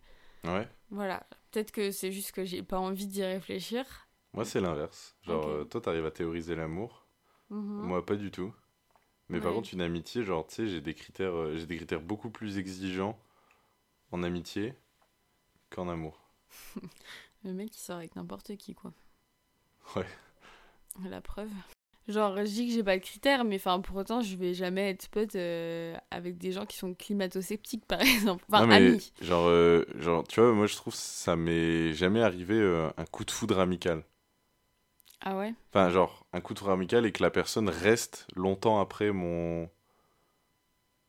Ouais. 0.44 0.68
Voilà. 0.90 1.24
Peut-être 1.50 1.70
que 1.70 1.90
c'est 1.90 2.10
juste 2.12 2.32
que 2.32 2.44
j'ai 2.44 2.62
pas 2.62 2.78
envie 2.78 3.06
d'y 3.06 3.22
réfléchir. 3.22 3.84
Moi, 4.32 4.44
c'est 4.44 4.60
l'inverse. 4.60 5.14
Genre, 5.22 5.46
euh, 5.46 5.64
toi, 5.64 5.80
t'arrives 5.80 6.06
à 6.06 6.10
théoriser 6.10 6.54
l'amour. 6.56 7.06
Mhm. 7.50 7.82
Moi, 7.82 8.04
pas 8.04 8.16
du 8.16 8.30
tout. 8.30 8.52
Mais 9.32 9.40
par 9.40 9.52
contre, 9.54 9.72
une 9.72 9.80
amitié, 9.80 10.24
genre, 10.24 10.46
tu 10.46 10.54
sais, 10.54 10.66
j'ai 10.68 10.80
des 10.80 10.94
critères, 10.94 11.34
euh, 11.34 11.56
j'ai 11.56 11.66
des 11.66 11.76
critères 11.76 12.00
beaucoup 12.00 12.30
plus 12.30 12.58
exigeants 12.58 13.18
en 14.12 14.22
amitié 14.22 14.74
qu'en 15.70 15.88
amour. 15.88 16.20
Le 17.44 17.52
mec, 17.52 17.74
il 17.76 17.80
sort 17.80 17.96
avec 17.96 18.14
n'importe 18.14 18.56
qui, 18.56 18.74
quoi. 18.74 18.92
Ouais. 19.96 20.06
La 21.08 21.20
preuve. 21.20 21.50
Genre, 22.08 22.36
je 22.38 22.42
dis 22.50 22.66
que 22.66 22.72
j'ai 22.72 22.82
pas 22.82 22.96
de 22.98 23.02
critères, 23.02 23.44
mais 23.44 23.56
enfin, 23.56 23.80
pour 23.80 23.96
autant, 23.96 24.22
je 24.22 24.36
vais 24.36 24.54
jamais 24.54 24.90
être 24.90 25.08
pote 25.08 25.36
euh, 25.36 25.96
avec 26.10 26.36
des 26.36 26.50
gens 26.50 26.66
qui 26.66 26.76
sont 26.76 26.94
climato-sceptiques, 26.94 27.86
par 27.86 28.00
exemple. 28.02 28.44
Enfin, 28.48 28.62
non, 28.62 28.66
mais 28.66 28.74
amis. 28.74 29.12
genre, 29.22 29.46
euh, 29.46 29.84
genre, 29.98 30.26
tu 30.26 30.40
vois, 30.40 30.52
moi, 30.52 30.66
je 30.66 30.74
trouve 30.76 30.92
que 30.92 30.98
ça 30.98 31.36
m'est 31.36 31.94
jamais 31.94 32.20
arrivé 32.20 32.54
euh, 32.54 32.90
un 32.96 33.04
coup 33.04 33.24
de 33.24 33.30
foudre 33.30 33.58
amical. 33.60 34.04
Ah 35.22 35.36
ouais? 35.36 35.54
Enfin, 35.70 35.90
genre, 35.90 36.24
un 36.32 36.40
coup 36.40 36.54
de 36.54 36.58
foudre 36.60 36.70
amical 36.72 37.04
et 37.04 37.12
que 37.12 37.22
la 37.22 37.30
personne 37.30 37.68
reste 37.68 38.26
longtemps 38.36 38.80
après 38.80 39.10
mon... 39.12 39.68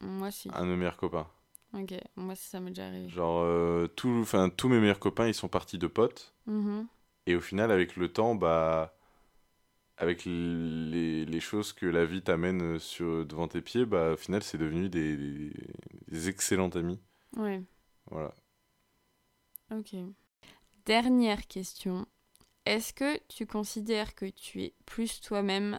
Moi, 0.01 0.31
si. 0.31 0.49
un 0.53 0.63
de 0.63 0.69
mes 0.69 0.77
meilleurs 0.77 0.95
copains. 0.97 1.27
Ok, 1.73 1.93
moi, 2.15 2.35
si 2.35 2.47
ça 2.49 2.59
m'est 2.59 2.69
déjà 2.71 2.87
arrivé. 2.87 3.09
Genre, 3.09 3.41
euh, 3.43 3.87
tout, 3.87 4.25
tous 4.57 4.69
mes 4.69 4.79
meilleurs 4.79 4.99
copains, 4.99 5.27
ils 5.27 5.33
sont 5.33 5.47
partis 5.49 5.77
de 5.77 5.87
potes. 5.87 6.33
Mhm. 6.45 6.87
Et 7.27 7.35
au 7.35 7.41
final, 7.41 7.71
avec 7.71 7.95
le 7.97 8.11
temps, 8.11 8.35
bah, 8.35 8.95
avec 9.97 10.25
les, 10.25 11.25
les 11.25 11.39
choses 11.39 11.73
que 11.73 11.85
la 11.85 12.05
vie 12.05 12.21
t'amène 12.23 12.79
sur, 12.79 13.25
devant 13.25 13.47
tes 13.47 13.61
pieds, 13.61 13.85
bah, 13.85 14.11
au 14.13 14.17
final, 14.17 14.43
c'est 14.43 14.57
devenu 14.57 14.89
des, 14.89 15.15
des, 15.17 15.53
des 16.07 16.29
excellents 16.29 16.69
amis. 16.69 16.99
Ouais, 17.37 17.63
Voilà. 18.11 18.33
ok. 19.71 20.13
Dernière 20.85 21.47
question. 21.47 22.07
Est-ce 22.65 22.91
que 22.93 23.17
tu 23.29 23.45
considères 23.45 24.15
que 24.15 24.25
tu 24.25 24.63
es 24.63 24.73
plus 24.85 25.21
toi-même 25.21 25.77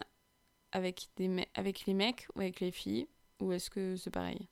avec, 0.73 1.09
des 1.17 1.27
me- 1.29 1.45
avec 1.55 1.85
les 1.87 1.93
mecs 1.95 2.27
ou 2.35 2.41
avec 2.41 2.59
les 2.61 2.71
filles 2.71 3.07
Ou 3.41 3.53
est-ce 3.53 3.69
que 3.69 3.95
c'est 3.97 4.11
pareil? 4.11 4.49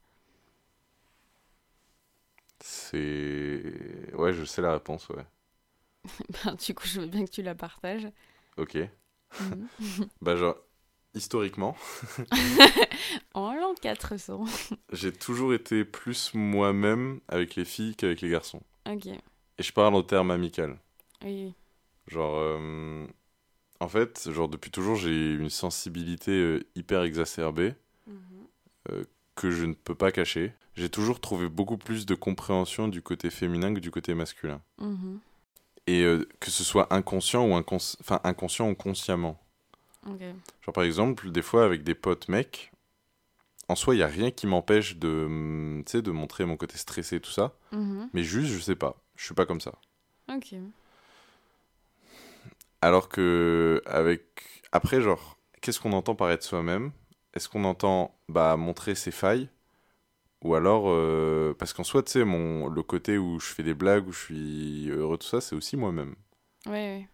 C'est. 2.60 4.12
Ouais, 4.16 4.34
je 4.34 4.44
sais 4.46 4.62
la 4.62 4.74
réponse, 4.74 5.10
ouais. 5.10 5.26
Ben, 6.46 6.56
Du 6.56 6.74
coup, 6.74 6.88
je 6.88 7.02
veux 7.02 7.08
bien 7.08 7.26
que 7.26 7.32
tu 7.32 7.42
la 7.42 7.56
partages. 7.56 8.08
Ok. 8.58 8.76
Bah, 10.22 10.36
genre, 10.36 10.56
historiquement, 11.14 11.76
en 13.34 13.54
l'an 13.54 13.74
400. 13.76 14.46
j'ai 14.94 15.12
toujours 15.12 15.54
été 15.54 15.84
plus 15.84 16.34
moi-même 16.34 17.20
avec 17.28 17.56
les 17.56 17.66
filles 17.66 17.96
qu'avec 17.98 18.22
les 18.22 18.30
garçons. 18.30 18.62
Ok, 18.86 19.06
Et 19.58 19.64
je 19.64 19.74
parle 19.74 19.96
en 19.96 20.04
termes 20.04 20.32
amical. 20.32 20.80
oui. 21.24 21.54
Genre, 22.08 22.36
euh, 22.38 23.08
en 23.80 23.88
fait, 23.88 24.30
genre 24.32 24.50
depuis 24.50 24.72
toujours, 24.72 24.96
j'ai 24.96 25.34
une 25.34 25.50
sensibilité 25.50 26.32
euh, 26.32 26.66
hyper 26.76 27.04
exacerbée 27.04 27.76
que 29.36 29.50
je 29.50 29.66
ne 29.66 29.74
peux 29.74 29.96
pas 29.96 30.12
cacher. 30.12 30.54
J'ai 30.76 30.90
toujours 30.90 31.20
trouvé 31.20 31.48
beaucoup 31.50 31.78
plus 31.78 32.06
de 32.06 32.16
compréhension 32.16 32.88
du 32.88 33.02
côté 33.02 33.30
féminin 33.30 33.74
que 33.74 33.80
du 33.80 33.92
côté 33.92 34.14
masculin. 34.14 34.62
Mhm. 34.80 35.20
Et 35.88 36.04
euh, 36.04 36.28
que 36.40 36.50
ce 36.50 36.64
soit 36.64 36.94
inconscient 36.94 37.46
ou 37.46 37.54
incons- 37.56 37.98
inconscient 38.24 38.70
ou 38.70 38.76
consciemment. 38.76 39.40
Genre 40.62 40.74
par 40.74 40.84
exemple, 40.84 41.32
des 41.32 41.42
fois 41.42 41.66
avec 41.66 41.84
des 41.84 41.96
potes 41.96 42.28
mecs, 42.28 42.72
en 43.70 43.76
soi, 43.76 43.96
il 43.96 44.00
y 44.00 44.04
a 44.04 44.08
rien 44.08 44.32
qui 44.32 44.46
m'empêche 44.48 44.98
de, 44.98 45.82
sais, 45.86 46.02
de 46.02 46.12
montrer 46.12 46.46
mon 46.46 46.58
côté 46.58 46.78
stressé 46.78 47.18
et 47.18 47.22
tout 47.22 47.32
ça. 47.32 47.56
Mhm. 47.72 48.10
Mais 48.14 48.24
juste, 48.24 48.52
je 48.52 48.60
sais 48.60 48.76
pas. 48.76 49.02
Je 49.16 49.26
suis 49.26 49.34
pas 49.34 49.46
comme 49.46 49.62
ça. 49.62 49.74
Ok. 50.30 50.56
Alors 52.84 53.08
que 53.08 53.82
avec 53.86 54.62
après 54.74 55.00
genre 55.00 55.38
qu'est-ce 55.62 55.80
qu'on 55.80 55.94
entend 55.94 56.16
par 56.16 56.30
être 56.32 56.44
soi-même? 56.44 56.92
Est-ce 57.34 57.48
qu'on 57.48 57.64
entend 57.64 58.14
bah 58.28 58.58
montrer 58.58 58.94
ses 58.94 59.12
failles? 59.12 59.48
Ou 60.42 60.54
alors 60.56 60.90
euh, 60.90 61.56
parce 61.58 61.72
qu'en 61.72 61.86
soi 61.86 62.04
tu 62.04 62.12
sais 62.12 62.26
mon 62.26 62.68
le 62.68 62.84
côté 62.84 63.18
où 63.18 63.40
je 63.40 63.46
fais 63.46 63.64
des 63.64 63.74
blagues 63.74 64.06
où 64.10 64.12
je 64.12 64.20
suis 64.20 64.90
heureux 64.90 65.18
tout 65.18 65.28
ça 65.28 65.40
c'est 65.40 65.56
aussi 65.56 65.78
moi-même. 65.78 66.16
Ouais, 66.66 66.72
ouais. 66.74 67.08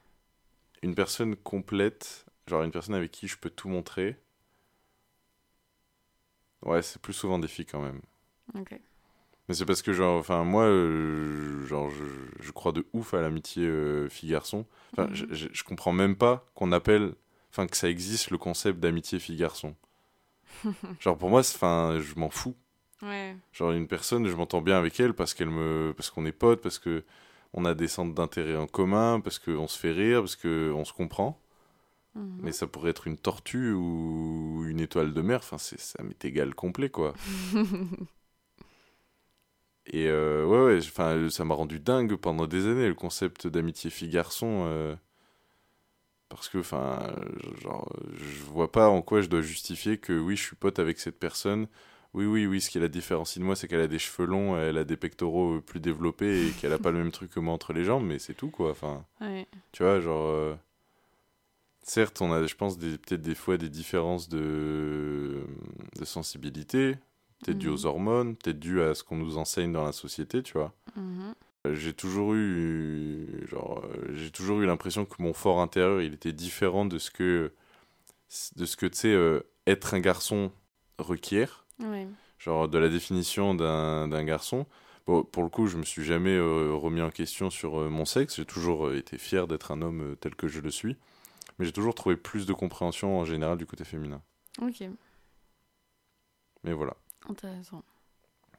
Une 0.82 0.95
personne 0.95 1.36
complète, 1.36 2.25
genre 2.47 2.63
une 2.63 2.71
personne 2.71 2.95
avec 2.95 3.12
qui 3.12 3.27
je 3.27 3.38
peux 3.38 3.51
tout 3.51 3.69
montrer. 3.69 4.17
Ouais, 6.63 6.82
c'est 6.82 6.99
plus 6.99 7.13
souvent 7.13 7.38
des 7.38 7.47
filles 7.47 7.67
quand 7.67 7.84
même. 7.84 8.01
Ok. 8.55 8.73
Mais 9.49 9.55
c'est 9.55 9.65
parce 9.65 9.81
que 9.81 9.91
genre 9.93 10.17
enfin 10.19 10.43
moi 10.45 10.63
euh, 10.63 11.65
genre 11.67 11.89
je, 11.89 12.43
je 12.45 12.51
crois 12.51 12.71
de 12.71 12.85
ouf 12.93 13.13
à 13.13 13.21
l'amitié 13.21 13.65
euh, 13.65 14.07
fille-garçon. 14.07 14.65
Enfin, 14.93 15.07
Mhm. 15.09 15.15
je, 15.15 15.25
je, 15.31 15.47
je 15.51 15.63
comprends 15.63 15.91
même 15.91 16.15
pas 16.15 16.45
qu'on 16.55 16.71
appelle, 16.71 17.13
enfin 17.51 17.65
que 17.67 17.75
ça 17.75 17.89
existe 17.89 18.29
le 18.31 18.38
concept 18.38 18.79
d'amitié 18.79 19.19
fille-garçon. 19.19 19.75
Genre 20.99 21.17
pour 21.17 21.29
moi, 21.29 21.39
enfin, 21.41 21.99
je 21.99 22.13
m'en 22.15 22.29
fous. 22.29 22.55
Ouais. 23.01 23.35
Genre 23.53 23.71
une 23.71 23.88
personne, 23.88 24.27
je 24.27 24.35
m'entends 24.35 24.62
bien 24.62 24.77
avec 24.77 24.99
elle 24.99 25.13
parce 25.13 25.33
qu'elle 25.33 25.49
me, 25.49 25.93
parce 25.97 26.09
qu'on 26.09 26.25
est 26.25 26.31
potes, 26.31 26.62
parce 26.62 26.79
que 26.79 27.03
on 27.53 27.65
a 27.65 27.73
des 27.73 27.88
centres 27.88 28.13
d'intérêt 28.13 28.55
en 28.55 28.67
commun, 28.67 29.19
parce 29.19 29.39
qu'on 29.39 29.67
se 29.67 29.79
fait 29.79 29.91
rire, 29.91 30.19
parce 30.19 30.35
que 30.35 30.71
on 30.75 30.85
se 30.85 30.93
comprend. 30.93 31.39
Mhm. 32.15 32.39
Mais 32.41 32.51
ça 32.51 32.67
pourrait 32.67 32.91
être 32.91 33.07
une 33.07 33.17
tortue 33.17 33.71
ou 33.73 34.63
une 34.67 34.79
étoile 34.79 35.13
de 35.13 35.21
mer. 35.21 35.39
Enfin, 35.41 35.57
ça 35.57 36.03
m'est 36.03 36.23
égal 36.25 36.53
complet 36.53 36.89
quoi. 36.89 37.13
Et 39.91 40.08
euh, 40.08 40.45
ouais, 40.45 40.73
ouais, 40.75 40.80
enfin, 40.80 41.30
ça 41.30 41.45
m'a 41.45 41.56
rendu 41.56 41.80
dingue 41.80 42.15
pendant 42.15 42.47
des 42.47 42.67
années 42.67 42.88
le 42.88 42.93
concept 42.95 43.47
d'amitié 43.47 43.89
fille-garçon. 43.89 44.63
euh, 44.67 44.95
parce 46.30 46.47
que, 46.49 46.60
enfin, 46.60 47.15
genre, 47.62 47.91
je 48.13 48.43
vois 48.43 48.71
pas 48.71 48.88
en 48.89 49.02
quoi 49.02 49.21
je 49.21 49.28
dois 49.30 49.41
justifier 49.41 49.97
que 49.97 50.13
oui, 50.13 50.36
je 50.36 50.43
suis 50.43 50.56
pote 50.56 50.78
avec 50.80 50.99
cette 50.99 51.19
personne. 51.19 51.67
Oui, 52.13 52.25
oui, 52.25 52.46
oui, 52.46 52.62
ce 52.62 52.69
qui 52.69 52.79
la 52.79 52.87
différencie 52.87 53.40
de 53.40 53.44
moi, 53.44 53.56
c'est 53.56 53.67
qu'elle 53.67 53.81
a 53.81 53.87
des 53.87 54.00
cheveux 54.00 54.27
longs, 54.27 54.58
elle 54.58 54.77
a 54.77 54.83
des 54.83 54.98
pectoraux 54.98 55.62
plus 55.62 55.79
développés 55.79 56.48
et 56.48 56.52
qu'elle 56.54 56.73
a 56.73 56.79
pas 56.79 56.92
le 56.92 57.00
même 57.00 57.12
truc 57.12 57.31
que 57.31 57.40
moi 57.40 57.54
entre 57.54 57.73
les 57.73 57.83
jambes, 57.83 58.06
mais 58.06 58.19
c'est 58.19 58.33
tout 58.35 58.50
quoi. 58.52 58.71
Enfin, 58.71 59.06
Ouais. 59.21 59.48
tu 59.71 59.83
vois, 59.83 60.00
genre. 60.02 60.27
euh, 60.29 60.56
Certes, 61.81 62.21
on 62.21 62.31
a, 62.31 62.46
je 62.46 62.56
pense, 62.56 62.77
peut-être 62.77 63.21
des 63.21 63.35
fois 63.35 63.58
des 63.58 63.69
différences 63.69 64.29
de, 64.29 65.42
de 65.98 66.06
sensibilité, 66.06 66.98
peut-être 67.44 67.58
dû 67.58 67.67
Mhm. 67.67 67.73
aux 67.73 67.85
hormones, 67.85 68.35
peut-être 68.35 68.60
dû 68.60 68.81
à 68.81 68.96
ce 68.96 69.04
qu'on 69.04 69.17
nous 69.17 69.37
enseigne 69.37 69.71
dans 69.71 69.85
la 69.85 69.92
société, 69.92 70.44
tu 70.44 70.54
vois. 70.54 70.73
Mhm. 70.96 71.33
Euh, 71.67 71.73
J'ai 71.75 71.94
toujours 71.94 72.33
eu, 72.35 73.46
genre, 73.50 73.83
euh, 73.85 74.12
j'ai 74.15 74.31
toujours 74.31 74.62
eu 74.62 74.65
l'impression 74.65 75.06
que 75.06 75.21
mon 75.21 75.33
fort 75.33 75.60
intérieur, 75.62 76.02
il 76.02 76.13
était 76.13 76.31
différent 76.33 76.85
de 76.85 76.98
ce 77.00 77.12
que, 77.12 77.52
de 78.56 78.65
ce 78.65 78.75
que, 78.77 78.85
tu 78.85 78.98
sais, 78.98 79.13
euh, 79.13 79.42
être 79.67 79.94
un 79.94 80.00
garçon 80.00 80.52
requiert, 80.98 81.65
Ouais. 81.79 82.08
genre 82.37 82.67
de 82.69 82.77
la 82.77 82.90
définition 82.90 83.56
d'un 83.56 84.08
d'un 84.08 84.23
garçon. 84.23 84.65
Bon, 85.08 85.23
pour 85.23 85.44
le 85.44 85.50
coup, 85.50 85.67
je 85.67 85.77
me 85.77 85.83
suis 85.83 86.04
jamais 86.04 86.35
euh, 86.35 86.73
remis 86.73 87.02
en 87.02 87.10
question 87.10 87.50
sur 87.50 87.79
euh, 87.79 87.90
mon 87.90 88.06
sexe. 88.06 88.35
J'ai 88.37 88.46
toujours 88.46 88.94
été 88.94 89.17
fier 89.17 89.48
d'être 89.48 89.71
un 89.71 89.81
homme 89.81 90.15
tel 90.21 90.35
que 90.35 90.48
je 90.48 90.62
le 90.62 90.69
suis, 90.71 90.96
mais 91.58 91.65
j'ai 91.65 91.71
toujours 91.73 91.96
trouvé 91.96 92.15
plus 92.15 92.46
de 92.46 92.54
compréhension 92.54 93.17
en 93.19 93.25
général 93.25 93.58
du 93.58 93.65
côté 93.65 93.83
féminin. 93.83 94.21
Ok. 94.62 94.83
Mais 96.63 96.73
voilà. 96.73 96.96
Intéressant. 97.30 97.84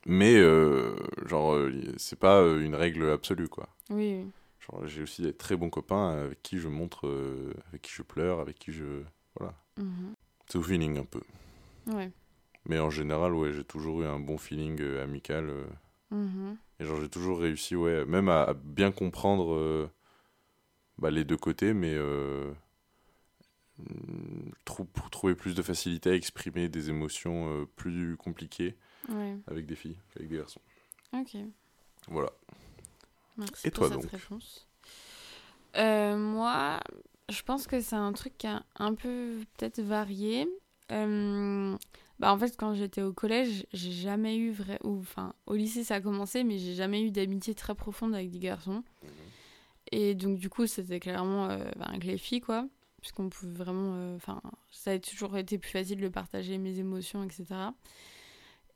Mais, 0.06 0.36
euh, 0.36 0.96
genre, 1.26 1.54
euh, 1.54 1.72
c'est 1.98 2.18
pas 2.18 2.40
euh, 2.40 2.60
une 2.64 2.74
règle 2.74 3.10
absolue, 3.10 3.48
quoi. 3.48 3.68
Oui, 3.90 4.22
oui. 4.22 4.30
Genre, 4.60 4.86
j'ai 4.86 5.02
aussi 5.02 5.22
des 5.22 5.34
très 5.34 5.56
bons 5.56 5.70
copains 5.70 6.10
avec 6.10 6.42
qui 6.42 6.58
je 6.58 6.68
montre, 6.68 7.06
euh, 7.06 7.52
avec 7.68 7.82
qui 7.82 7.92
je 7.92 8.02
pleure, 8.02 8.40
avec 8.40 8.58
qui 8.58 8.72
je. 8.72 9.02
Voilà. 9.38 9.54
Mhm. 9.78 10.14
C'est 10.48 10.58
au 10.58 10.62
feeling 10.62 10.98
un 10.98 11.04
peu. 11.04 11.20
Ouais. 11.86 12.10
Mais 12.66 12.78
en 12.78 12.90
général, 12.90 13.34
ouais, 13.34 13.52
j'ai 13.52 13.64
toujours 13.64 14.02
eu 14.02 14.06
un 14.06 14.18
bon 14.20 14.38
feeling 14.38 14.80
euh, 14.80 15.02
amical. 15.02 15.50
Mhm. 16.10 16.56
et 16.80 16.84
genre, 16.84 17.00
j'ai 17.00 17.08
toujours 17.08 17.38
réussi, 17.38 17.76
ouais, 17.76 18.04
même 18.04 18.28
à, 18.28 18.42
à 18.42 18.54
bien 18.54 18.90
comprendre 18.90 19.88
bah, 20.98 21.10
les 21.10 21.24
deux 21.24 21.36
côtés, 21.36 21.72
mais 21.72 21.96
pour 24.64 25.10
trouver 25.10 25.34
plus 25.34 25.54
de 25.54 25.62
facilité 25.62 26.10
à 26.10 26.14
exprimer 26.14 26.68
des 26.68 26.90
émotions 26.90 27.48
euh, 27.62 27.64
plus 27.76 28.16
compliquées 28.16 28.76
Ouais. 29.08 29.36
avec 29.46 29.66
des 29.66 29.74
filles 29.76 29.96
qu'avec 30.12 30.28
des 30.28 30.36
garçons. 30.36 30.60
Ok. 31.12 31.36
Voilà. 32.08 32.30
Merci 33.36 33.66
Et 33.66 33.70
pour 33.70 33.86
toi, 33.88 33.88
cette 33.96 34.02
donc 34.02 34.10
réponse. 34.10 34.66
Euh, 35.76 36.16
moi, 36.16 36.80
je 37.28 37.42
pense 37.42 37.66
que 37.66 37.80
c'est 37.80 37.96
un 37.96 38.12
truc 38.12 38.36
qui 38.38 38.46
a 38.46 38.62
un 38.76 38.94
peu 38.94 39.38
peut-être 39.56 39.80
varié. 39.80 40.46
Euh, 40.92 41.76
bah 42.18 42.32
en 42.32 42.38
fait, 42.38 42.54
quand 42.58 42.74
j'étais 42.74 43.02
au 43.02 43.12
collège, 43.12 43.64
j'ai 43.72 43.92
jamais 43.92 44.36
eu 44.36 44.50
vrai. 44.52 44.78
Ou 44.84 44.98
enfin, 44.98 45.32
au 45.46 45.54
lycée, 45.54 45.82
ça 45.84 45.96
a 45.96 46.00
commencé, 46.00 46.44
mais 46.44 46.58
j'ai 46.58 46.74
jamais 46.74 47.02
eu 47.02 47.10
d'amitié 47.10 47.54
très 47.54 47.74
profonde 47.74 48.14
avec 48.14 48.30
des 48.30 48.38
garçons. 48.40 48.82
Et 49.92 50.14
donc, 50.14 50.38
du 50.38 50.50
coup, 50.50 50.66
c'était 50.66 51.00
clairement 51.00 51.46
euh, 51.50 51.58
bah, 51.76 51.86
avec 51.88 52.04
les 52.04 52.18
filles, 52.18 52.40
quoi. 52.42 52.66
Puisqu'on 53.00 53.28
pouvait 53.28 53.52
vraiment. 53.52 53.94
euh, 53.96 54.16
Enfin, 54.16 54.40
ça 54.70 54.92
a 54.92 54.98
toujours 54.98 55.36
été 55.36 55.58
plus 55.58 55.70
facile 55.70 56.00
de 56.00 56.08
partager 56.08 56.58
mes 56.58 56.78
émotions, 56.78 57.24
etc. 57.24 57.44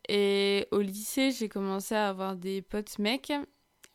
Et 0.09 0.67
au 0.71 0.79
lycée, 0.81 1.31
j'ai 1.31 1.49
commencé 1.49 1.95
à 1.95 2.09
avoir 2.09 2.35
des 2.35 2.61
potes 2.61 2.99
mecs. 2.99 3.33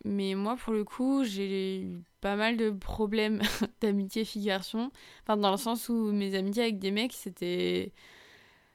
Mais 0.04 0.34
moi, 0.34 0.56
pour 0.56 0.72
le 0.72 0.84
coup, 0.84 1.24
j'ai 1.24 1.82
eu 1.82 2.02
pas 2.20 2.34
mal 2.36 2.56
de 2.56 2.70
problèmes 2.70 3.40
d'amitié 3.80 4.24
fille-garçon. 4.24 4.90
Enfin, 5.22 5.36
dans 5.36 5.50
le 5.50 5.56
sens 5.58 5.88
où 5.88 6.12
mes 6.12 6.34
amitiés 6.34 6.62
avec 6.64 6.78
des 6.78 6.90
mecs, 6.90 7.12
c'était. 7.12 7.92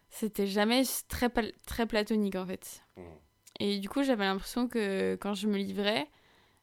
C'était 0.09 0.47
jamais 0.47 0.83
très, 1.09 1.29
très 1.65 1.85
platonique, 1.87 2.35
en 2.35 2.45
fait. 2.45 2.83
Et 3.59 3.79
du 3.79 3.89
coup, 3.89 4.03
j'avais 4.03 4.23
l'impression 4.25 4.67
que 4.67 5.15
quand 5.15 5.33
je 5.33 5.47
me 5.47 5.57
livrais, 5.57 6.07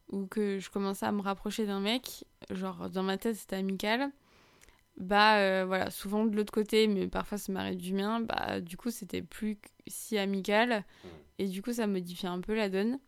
ou 0.09 0.27
que 0.27 0.59
je 0.59 0.71
commençais 0.71 1.07
à 1.07 1.13
me 1.13 1.21
rapprocher 1.23 1.67
d'un 1.67 1.81
mec, 1.81 2.25
genre 2.51 2.89
dans 2.91 3.03
ma 3.03 3.19
tête 3.19 3.37
c'était 3.37 3.57
amical, 3.57 4.11
bah 4.97 5.39
euh, 5.39 5.65
voilà, 5.67 5.91
souvent 5.91 6.25
de 6.27 6.37
l'autre 6.37 6.53
côté, 6.53 6.87
mais 6.87 7.09
parfois 7.09 7.39
ça 7.39 7.53
m'arrive 7.53 7.79
du 7.79 7.95
mien, 7.95 8.21
bah 8.21 8.61
du 8.61 8.77
coup 8.77 8.91
c'était 8.91 9.23
plus 9.23 9.59
si 9.87 10.19
amical, 10.19 10.85
et 11.39 11.47
du 11.47 11.63
coup 11.63 11.73
ça 11.73 11.87
modifiait 11.87 12.29
un 12.29 12.41
peu 12.41 12.55
la 12.55 12.69
donne. 12.69 12.99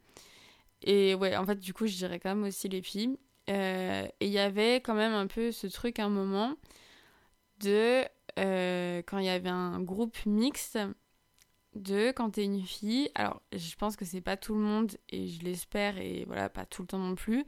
Et 0.84 1.14
ouais, 1.14 1.36
en 1.36 1.46
fait, 1.46 1.58
du 1.58 1.72
coup, 1.72 1.86
je 1.86 1.96
dirais 1.96 2.20
quand 2.20 2.34
même 2.34 2.44
aussi 2.44 2.68
les 2.68 2.82
filles. 2.82 3.16
Euh, 3.50 4.06
et 4.20 4.26
il 4.26 4.32
y 4.32 4.38
avait 4.38 4.76
quand 4.76 4.94
même 4.94 5.12
un 5.12 5.26
peu 5.26 5.50
ce 5.50 5.66
truc 5.66 5.98
à 5.98 6.04
un 6.04 6.10
moment 6.10 6.56
de 7.60 8.04
euh, 8.38 9.02
quand 9.06 9.18
il 9.18 9.26
y 9.26 9.30
avait 9.30 9.50
un 9.50 9.80
groupe 9.80 10.16
mixte 10.26 10.78
de 11.74 12.12
quand 12.12 12.30
t'es 12.30 12.44
une 12.44 12.62
fille. 12.62 13.10
Alors, 13.14 13.42
je 13.52 13.74
pense 13.76 13.96
que 13.96 14.04
c'est 14.04 14.20
pas 14.20 14.36
tout 14.36 14.54
le 14.54 14.60
monde 14.60 14.92
et 15.08 15.26
je 15.26 15.42
l'espère 15.42 15.98
et 15.98 16.24
voilà, 16.26 16.48
pas 16.48 16.66
tout 16.66 16.82
le 16.82 16.88
temps 16.88 16.98
non 16.98 17.14
plus. 17.14 17.44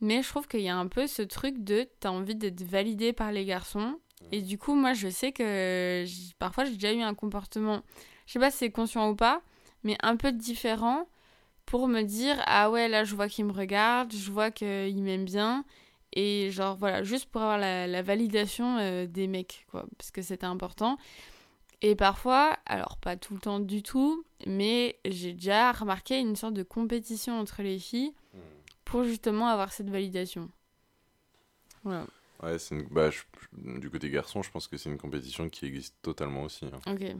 Mais 0.00 0.22
je 0.22 0.28
trouve 0.28 0.46
qu'il 0.46 0.60
y 0.60 0.68
a 0.68 0.76
un 0.76 0.86
peu 0.86 1.06
ce 1.06 1.22
truc 1.22 1.64
de 1.64 1.88
t'as 2.00 2.10
envie 2.10 2.36
d'être 2.36 2.62
validé 2.62 3.12
par 3.12 3.32
les 3.32 3.44
garçons. 3.44 3.98
Et 4.32 4.42
du 4.42 4.58
coup, 4.58 4.74
moi, 4.74 4.92
je 4.94 5.08
sais 5.08 5.32
que 5.32 6.04
parfois 6.38 6.64
j'ai 6.64 6.74
déjà 6.74 6.92
eu 6.92 7.02
un 7.02 7.14
comportement, 7.14 7.82
je 8.26 8.32
sais 8.32 8.38
pas 8.38 8.50
si 8.50 8.58
c'est 8.58 8.70
conscient 8.70 9.08
ou 9.10 9.16
pas, 9.16 9.42
mais 9.84 9.96
un 10.02 10.16
peu 10.16 10.32
différent 10.32 11.08
pour 11.66 11.88
me 11.88 12.02
dire 12.02 12.36
ah 12.46 12.70
ouais, 12.70 12.88
là 12.88 13.04
je 13.04 13.14
vois 13.14 13.28
qu'il 13.28 13.44
me 13.44 13.52
regarde, 13.52 14.12
je 14.12 14.30
vois 14.30 14.50
qu'il 14.50 15.02
m'aime 15.02 15.24
bien. 15.24 15.64
Et 16.12 16.50
genre 16.50 16.76
voilà, 16.76 17.02
juste 17.02 17.26
pour 17.26 17.42
avoir 17.42 17.58
la, 17.58 17.86
la 17.86 18.02
validation 18.02 18.78
euh, 18.78 19.06
des 19.06 19.26
mecs, 19.26 19.66
quoi, 19.70 19.86
parce 19.98 20.10
que 20.10 20.22
c'était 20.22 20.46
important. 20.46 20.96
Et 21.80 21.94
parfois, 21.94 22.56
alors 22.66 22.96
pas 22.96 23.16
tout 23.16 23.34
le 23.34 23.40
temps 23.40 23.60
du 23.60 23.82
tout, 23.82 24.24
mais 24.46 24.98
j'ai 25.04 25.32
déjà 25.32 25.70
remarqué 25.70 26.18
une 26.18 26.34
sorte 26.34 26.54
de 26.54 26.64
compétition 26.64 27.38
entre 27.38 27.62
les 27.62 27.78
filles 27.78 28.14
pour 28.88 29.04
justement 29.04 29.48
avoir 29.48 29.72
cette 29.72 29.90
validation. 29.90 30.50
Voilà, 31.84 32.06
Ouais, 32.42 32.58
c'est 32.58 32.74
une- 32.76 32.86
bah, 32.88 33.10
je- 33.10 33.22
du 33.80 33.90
côté 33.90 34.10
garçon, 34.10 34.42
je 34.42 34.50
pense 34.50 34.68
que 34.68 34.76
c'est 34.76 34.88
une 34.90 34.98
compétition 34.98 35.48
qui 35.48 35.66
existe 35.66 35.96
totalement 36.02 36.42
aussi. 36.44 36.66
hein. 36.66 36.80
ok. 36.92 37.16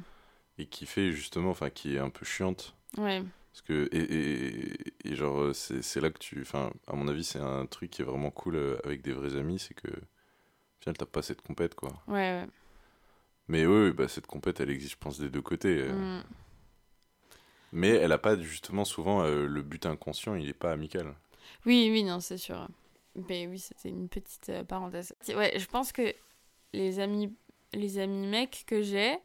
Et 0.59 0.67
qui 0.67 0.87
fait 0.87 1.13
justement, 1.13 1.51
enfin, 1.51 1.71
qui 1.71 1.95
est 1.97 1.99
un 1.99 2.11
peu 2.11 2.25
chiante. 2.25 2.75
Ouais, 2.97 3.23
Parce 3.53 3.63
que, 3.63 3.89
et, 3.93 3.99
et, 3.99 4.95
et 5.13 5.17
genre, 5.17 5.55
c'est 5.55 6.01
là 6.01 6.11
que 6.11 6.19
tu. 6.19 6.41
Enfin, 6.43 6.73
à 6.87 6.95
mon 6.95 7.09
avis, 7.09 7.25
c'est 7.25 7.39
un 7.41 7.67
truc 7.67 7.91
qui 7.91 8.03
est 8.03 8.05
vraiment 8.05 8.31
cool 8.31 8.57
euh, 8.57 8.79
avec 8.85 9.03
des 9.03 9.13
vrais 9.13 9.37
amis, 9.37 9.59
c'est 9.59 9.75
que. 9.75 9.89
Au 9.89 10.81
final, 10.83 10.97
t'as 10.97 11.07
pas 11.07 11.23
cette 11.23 11.43
compète, 11.43 11.75
quoi. 11.75 11.91
ouais, 12.07 12.15
ouais. 12.43 12.47
Mais 13.49 13.67
oui, 13.67 13.87
oui, 13.89 13.93
bah, 13.93 14.07
cette 14.09 14.27
compète, 14.29 14.61
elle 14.61 14.71
existe, 14.71 14.93
je 14.93 14.99
pense, 14.99 15.19
des 15.19 15.31
deux 15.31 15.43
côtés. 15.43 15.83
euh. 15.83 16.21
Mm. 16.21 16.25
Mais 17.73 17.89
elle 17.91 18.13
a 18.13 18.19
pas, 18.19 18.39
justement, 18.41 18.85
souvent, 18.85 19.23
euh, 19.23 19.47
le 19.47 19.63
but 19.63 19.87
inconscient, 19.87 20.35
il 20.37 20.49
est 20.49 20.53
pas 20.55 20.73
amical. 20.73 21.15
Oui, 21.67 21.89
oui, 21.91 22.05
non, 22.05 22.21
c'est 22.21 22.39
sûr. 22.39 22.69
Mais 23.29 23.47
oui, 23.47 23.59
c'était 23.59 23.89
une 23.89 24.09
petite 24.09 24.49
euh, 24.51 24.65
parenthèse. 24.65 25.15
Ouais, 25.29 25.59
je 25.59 25.67
pense 25.67 25.93
que 25.93 26.15
les 26.73 27.01
amis, 27.01 27.35
les 27.73 27.99
amis 27.99 28.27
mecs 28.27 28.65
que 28.67 28.83
j'ai, 28.83 29.19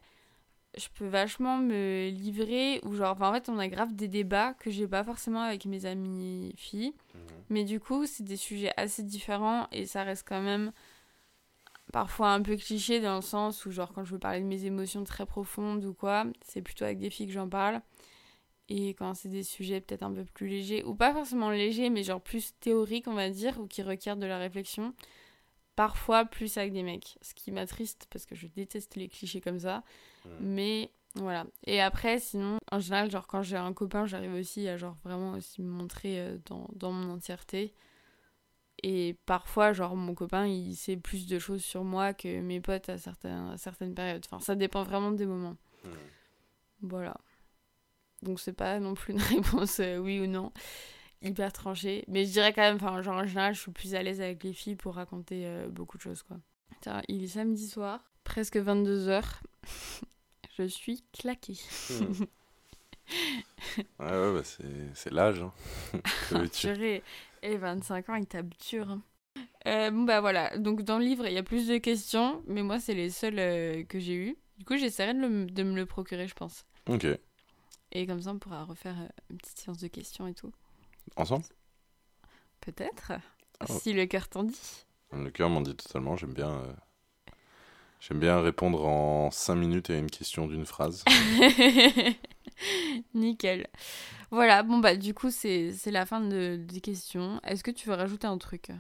je 0.76 0.88
peux 0.96 1.08
vachement 1.08 1.58
me 1.58 2.10
livrer 2.10 2.80
ou 2.84 2.96
genre, 2.96 3.22
en 3.22 3.34
fait, 3.34 3.50
on 3.50 3.60
a 3.60 3.68
grave 3.68 3.94
des 3.96 4.08
débats 4.08 4.54
que 4.56 4.72
j'ai 4.72 4.88
pas 4.88 5.04
forcément 5.04 5.42
avec 5.42 5.66
mes 5.66 5.86
amis 5.86 6.54
filles. 6.58 6.94
Mais 7.50 7.64
du 7.64 7.80
coup, 7.80 8.06
c'est 8.06 8.24
des 8.24 8.38
sujets 8.38 8.74
assez 8.78 9.04
différents 9.04 9.68
et 9.72 9.86
ça 9.86 10.04
reste 10.04 10.26
quand 10.28 10.42
même 10.42 10.72
parfois 11.92 12.32
un 12.32 12.42
peu 12.42 12.56
cliché 12.56 13.00
dans 13.00 13.18
le 13.18 13.22
sens 13.22 13.66
où, 13.66 13.72
genre, 13.72 13.94
quand 13.94 14.04
je 14.04 14.14
veux 14.14 14.20
parler 14.20 14.40
de 14.40 14.46
mes 14.46 14.66
émotions 14.66 15.04
très 15.04 15.26
profondes 15.26 15.86
ou 15.86 15.94
quoi, 15.94 16.26
c'est 16.44 16.62
plutôt 16.62 16.86
avec 16.86 16.98
des 16.98 17.10
filles 17.10 17.28
que 17.28 17.34
j'en 17.34 17.50
parle. 17.50 17.82
Et 18.70 18.90
quand 18.90 19.14
c'est 19.14 19.30
des 19.30 19.44
sujets 19.44 19.82
peut-être 19.82 20.04
un 20.04 20.14
peu 20.14 20.24
plus 20.26 20.48
légers, 20.48 20.84
ou 20.84 20.96
pas 20.96 21.14
forcément 21.14 21.50
légers, 21.50 21.90
mais 21.90 22.04
genre 22.04 22.22
plus 22.22 22.54
théoriques, 22.60 23.08
on 23.08 23.14
va 23.14 23.30
dire, 23.30 23.60
ou 23.60 23.68
qui 23.68 23.82
requièrent 23.82 24.18
de 24.18 24.26
la 24.26 24.38
réflexion, 24.38 24.94
parfois 25.76 26.26
plus 26.26 26.58
avec 26.58 26.72
des 26.74 26.84
mecs. 26.84 27.18
Ce 27.22 27.34
qui 27.34 27.52
m'attriste 27.52 28.08
parce 28.10 28.26
que 28.26 28.36
je 28.36 28.48
déteste 28.48 28.96
les 28.96 29.10
clichés 29.10 29.42
comme 29.42 29.60
ça. 29.60 29.84
Mais 30.40 30.92
voilà. 31.16 31.46
Et 31.66 31.82
après, 31.82 32.20
sinon, 32.20 32.58
en 32.72 32.80
général, 32.80 33.12
genre 33.12 33.28
quand 33.28 33.44
j'ai 33.44 33.58
un 33.58 33.74
copain, 33.74 34.06
j'arrive 34.06 34.34
aussi 34.34 34.68
à 34.68 34.78
genre 34.78 34.98
vraiment 35.04 35.34
aussi 35.34 35.62
me 35.62 35.70
montrer 35.70 36.20
euh, 36.20 36.38
dans, 36.46 36.68
dans 36.74 36.92
mon 36.92 37.14
entièreté. 37.14 37.74
Et 38.82 39.16
parfois, 39.26 39.74
genre 39.74 39.96
mon 39.96 40.16
copain, 40.16 40.48
il 40.48 40.76
sait 40.76 40.98
plus 40.98 41.28
de 41.28 41.38
choses 41.40 41.64
sur 41.64 41.84
moi 41.84 42.14
que 42.14 42.42
mes 42.42 42.60
potes 42.60 42.90
à, 42.90 42.98
certains, 42.98 43.52
à 43.52 43.58
certaines 43.58 43.94
périodes. 43.94 44.24
Enfin, 44.26 44.40
ça 44.40 44.56
dépend 44.56 44.84
vraiment 44.84 45.12
des 45.12 45.26
moments. 45.26 45.56
Voilà. 46.82 47.16
Donc 48.24 48.40
c'est 48.40 48.54
pas 48.54 48.80
non 48.80 48.94
plus 48.94 49.14
une 49.14 49.22
réponse 49.22 49.80
euh, 49.80 49.98
oui 49.98 50.20
ou 50.20 50.28
non 50.28 50.52
hyper 51.22 51.54
tranchée. 51.54 52.04
Mais 52.08 52.26
je 52.26 52.32
dirais 52.32 52.54
quand 52.54 52.62
même, 52.62 52.76
enfin 52.76 53.02
genre 53.02 53.16
en 53.18 53.26
général, 53.26 53.54
je 53.56 53.62
suis 53.62 53.72
plus 53.72 53.96
à 53.96 54.04
l'aise 54.04 54.22
avec 54.22 54.44
les 54.44 54.54
filles 54.54 54.76
pour 54.76 54.96
raconter 54.96 55.46
euh, 55.46 55.68
beaucoup 55.70 55.98
de 55.98 56.02
choses 56.02 56.24
quoi. 56.24 56.38
Il 57.08 57.24
est 57.24 57.28
samedi 57.28 57.68
soir, 57.68 58.12
presque 58.26 58.58
22h. 58.58 59.24
je 60.58 60.64
suis 60.64 61.04
claquée. 61.14 61.58
Hmm. 61.90 62.24
Ouais, 64.00 64.12
ouais, 64.12 64.34
bah, 64.34 64.42
c'est 64.94 65.12
l'âge. 65.12 65.42
Hein. 65.42 65.54
Que. 66.30 67.02
Et 67.42 67.58
25 67.58 68.10
ans, 68.10 68.16
il 68.16 68.26
tape 68.26 68.54
dur. 68.70 68.90
hein. 68.90 69.02
Euh, 69.66 69.92
bon 69.92 70.04
bah 70.04 70.20
voilà, 70.22 70.58
donc 70.58 70.84
dans 70.84 70.98
le 71.00 71.06
livre 71.06 71.26
il 71.26 71.34
y 71.34 71.38
a 71.38 71.44
plus 71.44 71.68
de 71.68 71.78
questions, 71.78 72.44
mais 72.48 72.64
moi 72.64 72.80
c'est 72.80 72.94
les 72.94 73.10
seules 73.10 73.40
euh, 73.40 73.84
que 73.84 73.98
j'ai 73.98 74.14
eues. 74.16 74.38
Du 74.58 74.66
coup 74.66 74.78
j'essaierai 74.78 75.14
de, 75.14 75.46
de 75.46 75.64
me 75.64 75.76
le 75.76 75.86
procurer 75.86 76.28
je 76.28 76.34
pense. 76.36 76.66
Ok. 76.88 77.08
Et 77.94 78.06
comme 78.08 78.22
ça 78.22 78.32
on 78.32 78.40
pourra 78.40 78.64
refaire 78.66 78.96
euh, 79.00 79.08
une 79.30 79.38
petite 79.38 79.60
séance 79.60 79.78
de 79.78 79.88
questions 79.88 80.28
et 80.28 80.34
tout. 80.34 80.52
Ensemble? 81.16 81.46
Peut-être, 82.62 83.14
Ah. 83.60 83.66
si 83.68 83.94
le 83.94 84.06
cœur 84.06 84.28
t'en 84.30 84.44
dit. 84.44 84.86
Le 85.12 85.30
cœur 85.30 85.50
m'en 85.50 85.62
dit 85.62 85.76
totalement. 85.76 86.16
J'aime 86.18 86.34
bien. 86.34 86.52
euh, 86.52 86.74
J'aime 88.00 88.20
bien 88.20 88.42
répondre 88.42 88.86
en 88.86 89.32
5 89.32 89.56
minutes 89.56 89.90
à 89.90 89.98
une 89.98 90.10
question 90.12 90.48
d'une 90.48 90.66
phrase. 90.66 91.04
Nickel. 93.14 93.68
Voilà, 94.32 94.64
bon 94.64 94.80
bah 94.80 94.96
du 94.96 95.14
coup 95.14 95.30
c'est 95.32 95.74
c'est 95.74 95.92
la 95.92 96.06
fin 96.06 96.22
de, 96.22 96.58
des 96.58 96.82
questions. 96.82 97.40
Est-ce 97.44 97.64
que 97.64 97.72
tu 97.72 97.90
veux 97.90 97.96
rajouter 97.96 98.28
un 98.28 98.38
truc? 98.38 98.72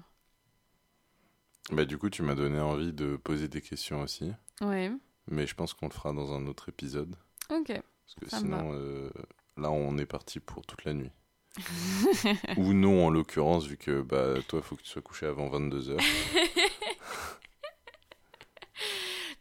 Bah, 1.71 1.85
du 1.85 1.97
coup, 1.97 2.09
tu 2.09 2.23
m'as 2.23 2.35
donné 2.35 2.59
envie 2.59 2.91
de 2.91 3.15
poser 3.15 3.47
des 3.47 3.61
questions 3.61 4.01
aussi. 4.01 4.29
Ouais, 4.59 4.91
Mais 5.27 5.47
je 5.47 5.55
pense 5.55 5.73
qu'on 5.73 5.87
le 5.87 5.93
fera 5.93 6.11
dans 6.11 6.33
un 6.33 6.45
autre 6.47 6.67
épisode. 6.67 7.15
ok. 7.49 7.81
Parce 8.19 8.31
que 8.31 8.37
sinon, 8.37 8.71
euh, 8.73 9.09
là, 9.57 9.71
on 9.71 9.97
est 9.97 10.05
parti 10.05 10.39
pour 10.39 10.65
toute 10.65 10.85
la 10.85 10.93
nuit. 10.93 11.11
Ou 12.57 12.73
non, 12.73 13.07
en 13.07 13.09
l'occurrence, 13.09 13.65
vu 13.65 13.77
que 13.77 14.01
bah, 14.01 14.35
toi, 14.47 14.59
il 14.59 14.65
faut 14.65 14.75
que 14.75 14.81
tu 14.81 14.89
sois 14.89 15.01
couché 15.01 15.25
avant 15.25 15.49
22h. 15.49 15.97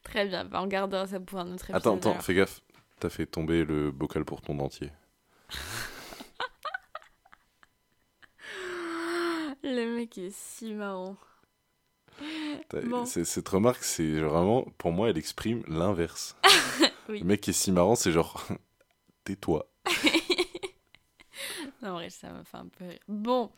Très 0.02 0.26
bien, 0.26 0.44
bah, 0.44 0.60
on 0.62 0.66
gardera 0.66 1.06
ça 1.06 1.20
pour 1.20 1.38
un 1.38 1.54
autre. 1.54 1.70
Attends, 1.72 1.96
attends, 1.96 2.18
fais 2.20 2.34
gaffe. 2.34 2.60
T'as 3.00 3.08
fait 3.08 3.26
tomber 3.26 3.64
le 3.64 3.90
bocal 3.90 4.24
pour 4.24 4.42
ton 4.42 4.54
dentier. 4.54 4.90
le 9.62 9.96
mec 9.96 10.18
est 10.18 10.34
si 10.34 10.74
marrant. 10.74 11.16
Cette 13.06 13.48
remarque, 13.48 13.82
c'est 13.82 14.20
vraiment, 14.20 14.66
pour 14.78 14.92
moi, 14.92 15.10
elle 15.10 15.18
exprime 15.18 15.64
l'inverse. 15.66 16.36
Oui. 17.08 17.20
Le 17.20 17.24
mec 17.24 17.40
qui 17.40 17.50
est 17.50 17.54
si 17.54 17.72
marrant, 17.72 17.94
c'est 17.94 18.12
genre, 18.12 18.46
tais-toi. 19.24 19.68
Non, 21.82 21.90
en 21.90 21.94
vrai, 21.94 22.10
ça 22.10 22.30
m'a 22.30 22.44
fait 22.44 22.58
un 22.58 22.68
peu 22.68 22.84
rire. 22.84 23.00
Bon, 23.08 23.50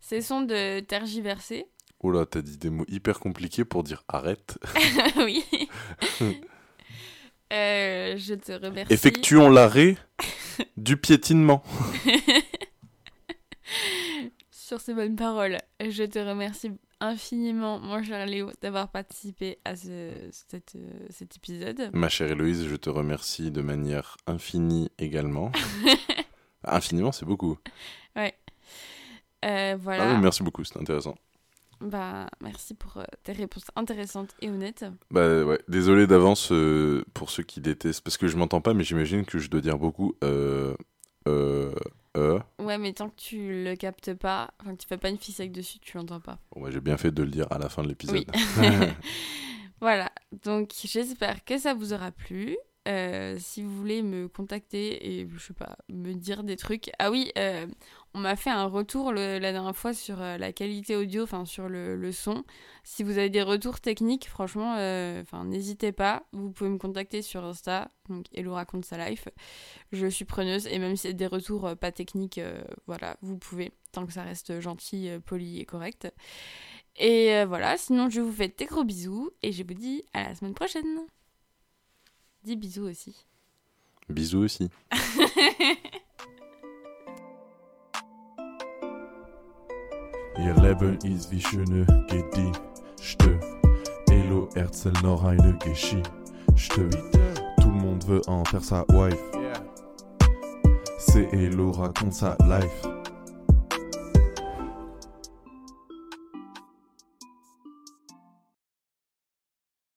cessons 0.00 0.40
de 0.40 0.80
tergiverser. 0.80 1.66
Oh 2.00 2.10
là, 2.10 2.24
t'as 2.24 2.40
dit 2.40 2.56
des 2.56 2.70
mots 2.70 2.86
hyper 2.88 3.20
compliqués 3.20 3.66
pour 3.66 3.82
dire 3.82 4.04
arrête. 4.08 4.58
oui. 5.16 5.44
Euh, 7.52 8.16
je 8.16 8.34
te 8.34 8.52
remercie. 8.52 8.92
Effectuons 8.92 9.50
l'arrêt 9.50 9.98
du 10.78 10.96
piétinement. 10.96 11.62
Sur 14.68 14.82
ces 14.82 14.92
bonnes 14.92 15.16
paroles, 15.16 15.56
je 15.80 16.02
te 16.04 16.18
remercie 16.18 16.70
infiniment, 17.00 17.78
mon 17.80 18.02
cher 18.02 18.26
Léo, 18.26 18.50
d'avoir 18.60 18.90
participé 18.90 19.56
à 19.64 19.74
ce, 19.74 20.10
cette- 20.30 20.74
euh, 20.76 21.06
cet 21.08 21.36
épisode. 21.38 21.88
Ma 21.94 22.10
chère 22.10 22.30
Héloïse, 22.30 22.66
je 22.66 22.76
te 22.76 22.90
remercie 22.90 23.50
de 23.50 23.62
manière 23.62 24.18
infinie 24.26 24.90
également. 24.98 25.50
Infiniment, 26.64 27.12
c'est 27.12 27.24
beaucoup. 27.24 27.56
Euh, 28.18 29.76
voilà. 29.80 30.10
Ah 30.10 30.14
oui, 30.14 30.20
merci 30.20 30.42
beaucoup, 30.42 30.64
c'est 30.64 30.78
intéressant. 30.78 31.14
Bah, 31.80 32.28
merci 32.42 32.74
pour 32.74 32.98
euh, 32.98 33.04
tes 33.22 33.32
réponses 33.32 33.64
intéressantes 33.74 34.34
et 34.42 34.50
honnêtes. 34.50 34.84
Bah 35.10 35.44
ouais, 35.44 35.60
désolé 35.68 36.06
d'avance 36.06 36.52
euh, 36.52 37.06
pour 37.14 37.30
ceux 37.30 37.42
qui 37.42 37.62
détestent, 37.62 38.02
parce 38.04 38.18
que 38.18 38.28
je 38.28 38.36
m'entends 38.36 38.60
pas, 38.60 38.74
mais 38.74 38.84
j'imagine 38.84 39.24
que 39.24 39.38
je 39.38 39.48
dois 39.48 39.62
dire 39.62 39.78
beaucoup. 39.78 40.14
Euh, 40.22 40.74
euh. 42.18 42.38
Ouais, 42.58 42.78
mais 42.78 42.92
tant 42.92 43.08
que 43.08 43.16
tu 43.16 43.64
le 43.64 43.74
captes 43.76 44.14
pas, 44.14 44.50
enfin 44.60 44.74
que 44.74 44.80
tu 44.80 44.88
fais 44.88 44.98
pas 44.98 45.08
une 45.08 45.18
ficelle 45.18 45.52
dessus, 45.52 45.78
tu 45.78 45.96
l'entends 45.96 46.20
pas. 46.20 46.38
Bon, 46.54 46.62
bah, 46.62 46.70
j'ai 46.70 46.80
bien 46.80 46.96
fait 46.96 47.10
de 47.10 47.22
le 47.22 47.30
dire 47.30 47.46
à 47.50 47.58
la 47.58 47.68
fin 47.68 47.82
de 47.82 47.88
l'épisode. 47.88 48.26
Voilà, 49.80 50.10
donc 50.44 50.72
j'espère 50.74 51.44
que 51.44 51.56
ça 51.56 51.72
vous 51.72 51.92
aura 51.92 52.10
plu. 52.10 52.56
Euh, 52.88 53.36
si 53.38 53.62
vous 53.62 53.76
voulez 53.76 54.02
me 54.02 54.28
contacter 54.28 55.20
et 55.20 55.28
je 55.28 55.38
sais 55.38 55.52
pas, 55.52 55.76
me 55.88 56.14
dire 56.14 56.42
des 56.42 56.56
trucs. 56.56 56.90
Ah 56.98 57.10
oui, 57.10 57.30
euh, 57.36 57.66
on 58.18 58.22
m'a 58.22 58.34
fait 58.34 58.50
un 58.50 58.64
retour 58.66 59.12
le- 59.12 59.38
la 59.38 59.52
dernière 59.52 59.76
fois 59.76 59.94
sur 59.94 60.20
euh, 60.20 60.36
la 60.38 60.52
qualité 60.52 60.96
audio, 60.96 61.22
enfin 61.22 61.44
sur 61.44 61.68
le, 61.68 61.94
le 61.94 62.10
son. 62.10 62.42
Si 62.82 63.04
vous 63.04 63.16
avez 63.16 63.30
des 63.30 63.42
retours 63.42 63.78
techniques, 63.80 64.28
franchement, 64.28 64.74
euh, 64.76 65.22
enfin 65.22 65.44
n'hésitez 65.44 65.92
pas. 65.92 66.24
Vous 66.32 66.50
pouvez 66.50 66.68
me 66.68 66.78
contacter 66.78 67.22
sur 67.22 67.44
Insta, 67.44 67.88
donc 68.08 68.26
Hello 68.34 68.54
raconte 68.54 68.84
sa 68.84 69.08
life. 69.08 69.28
Je 69.92 70.08
suis 70.08 70.24
preneuse 70.24 70.66
et 70.66 70.80
même 70.80 70.96
si 70.96 71.02
c'est 71.02 71.14
des 71.14 71.28
retours 71.28 71.64
euh, 71.66 71.74
pas 71.76 71.92
techniques, 71.92 72.38
euh, 72.38 72.60
voilà, 72.88 73.16
vous 73.22 73.38
pouvez 73.38 73.72
tant 73.92 74.04
que 74.04 74.12
ça 74.12 74.24
reste 74.24 74.58
gentil, 74.60 75.08
poli 75.24 75.60
et 75.60 75.64
correct. 75.64 76.12
Et 76.96 77.34
euh, 77.36 77.46
voilà, 77.46 77.76
sinon 77.76 78.08
je 78.10 78.20
vous 78.20 78.32
fais 78.32 78.48
des 78.48 78.66
gros 78.66 78.82
bisous 78.82 79.30
et 79.42 79.52
je 79.52 79.62
vous 79.62 79.74
dis 79.74 80.02
à 80.12 80.24
la 80.24 80.34
semaine 80.34 80.54
prochaine. 80.54 81.06
Dis 82.42 82.56
bisous 82.56 82.82
aussi. 82.88 83.26
Bisous 84.08 84.40
aussi. 84.40 84.68
Ihr 90.38 90.54
Leben 90.54 90.96
ist 91.04 91.30
wie 91.32 91.40
schöne 91.40 91.84
Gedichte. 92.08 93.40
Hello 94.08 94.48
erzähl 94.54 94.92
noch 95.02 95.24
eine 95.24 95.56
Geschichte. 95.58 96.10
Tout 97.60 97.68
le 97.68 97.80
monde 97.80 98.04
veut 98.06 98.28
en 98.28 98.44
faire 98.44 98.62
sa 98.62 98.84
wife. 98.88 99.18
C'est 100.98 101.28
Hello 101.32 101.72
raconte 101.72 102.14
sa 102.14 102.36
life. 102.46 102.97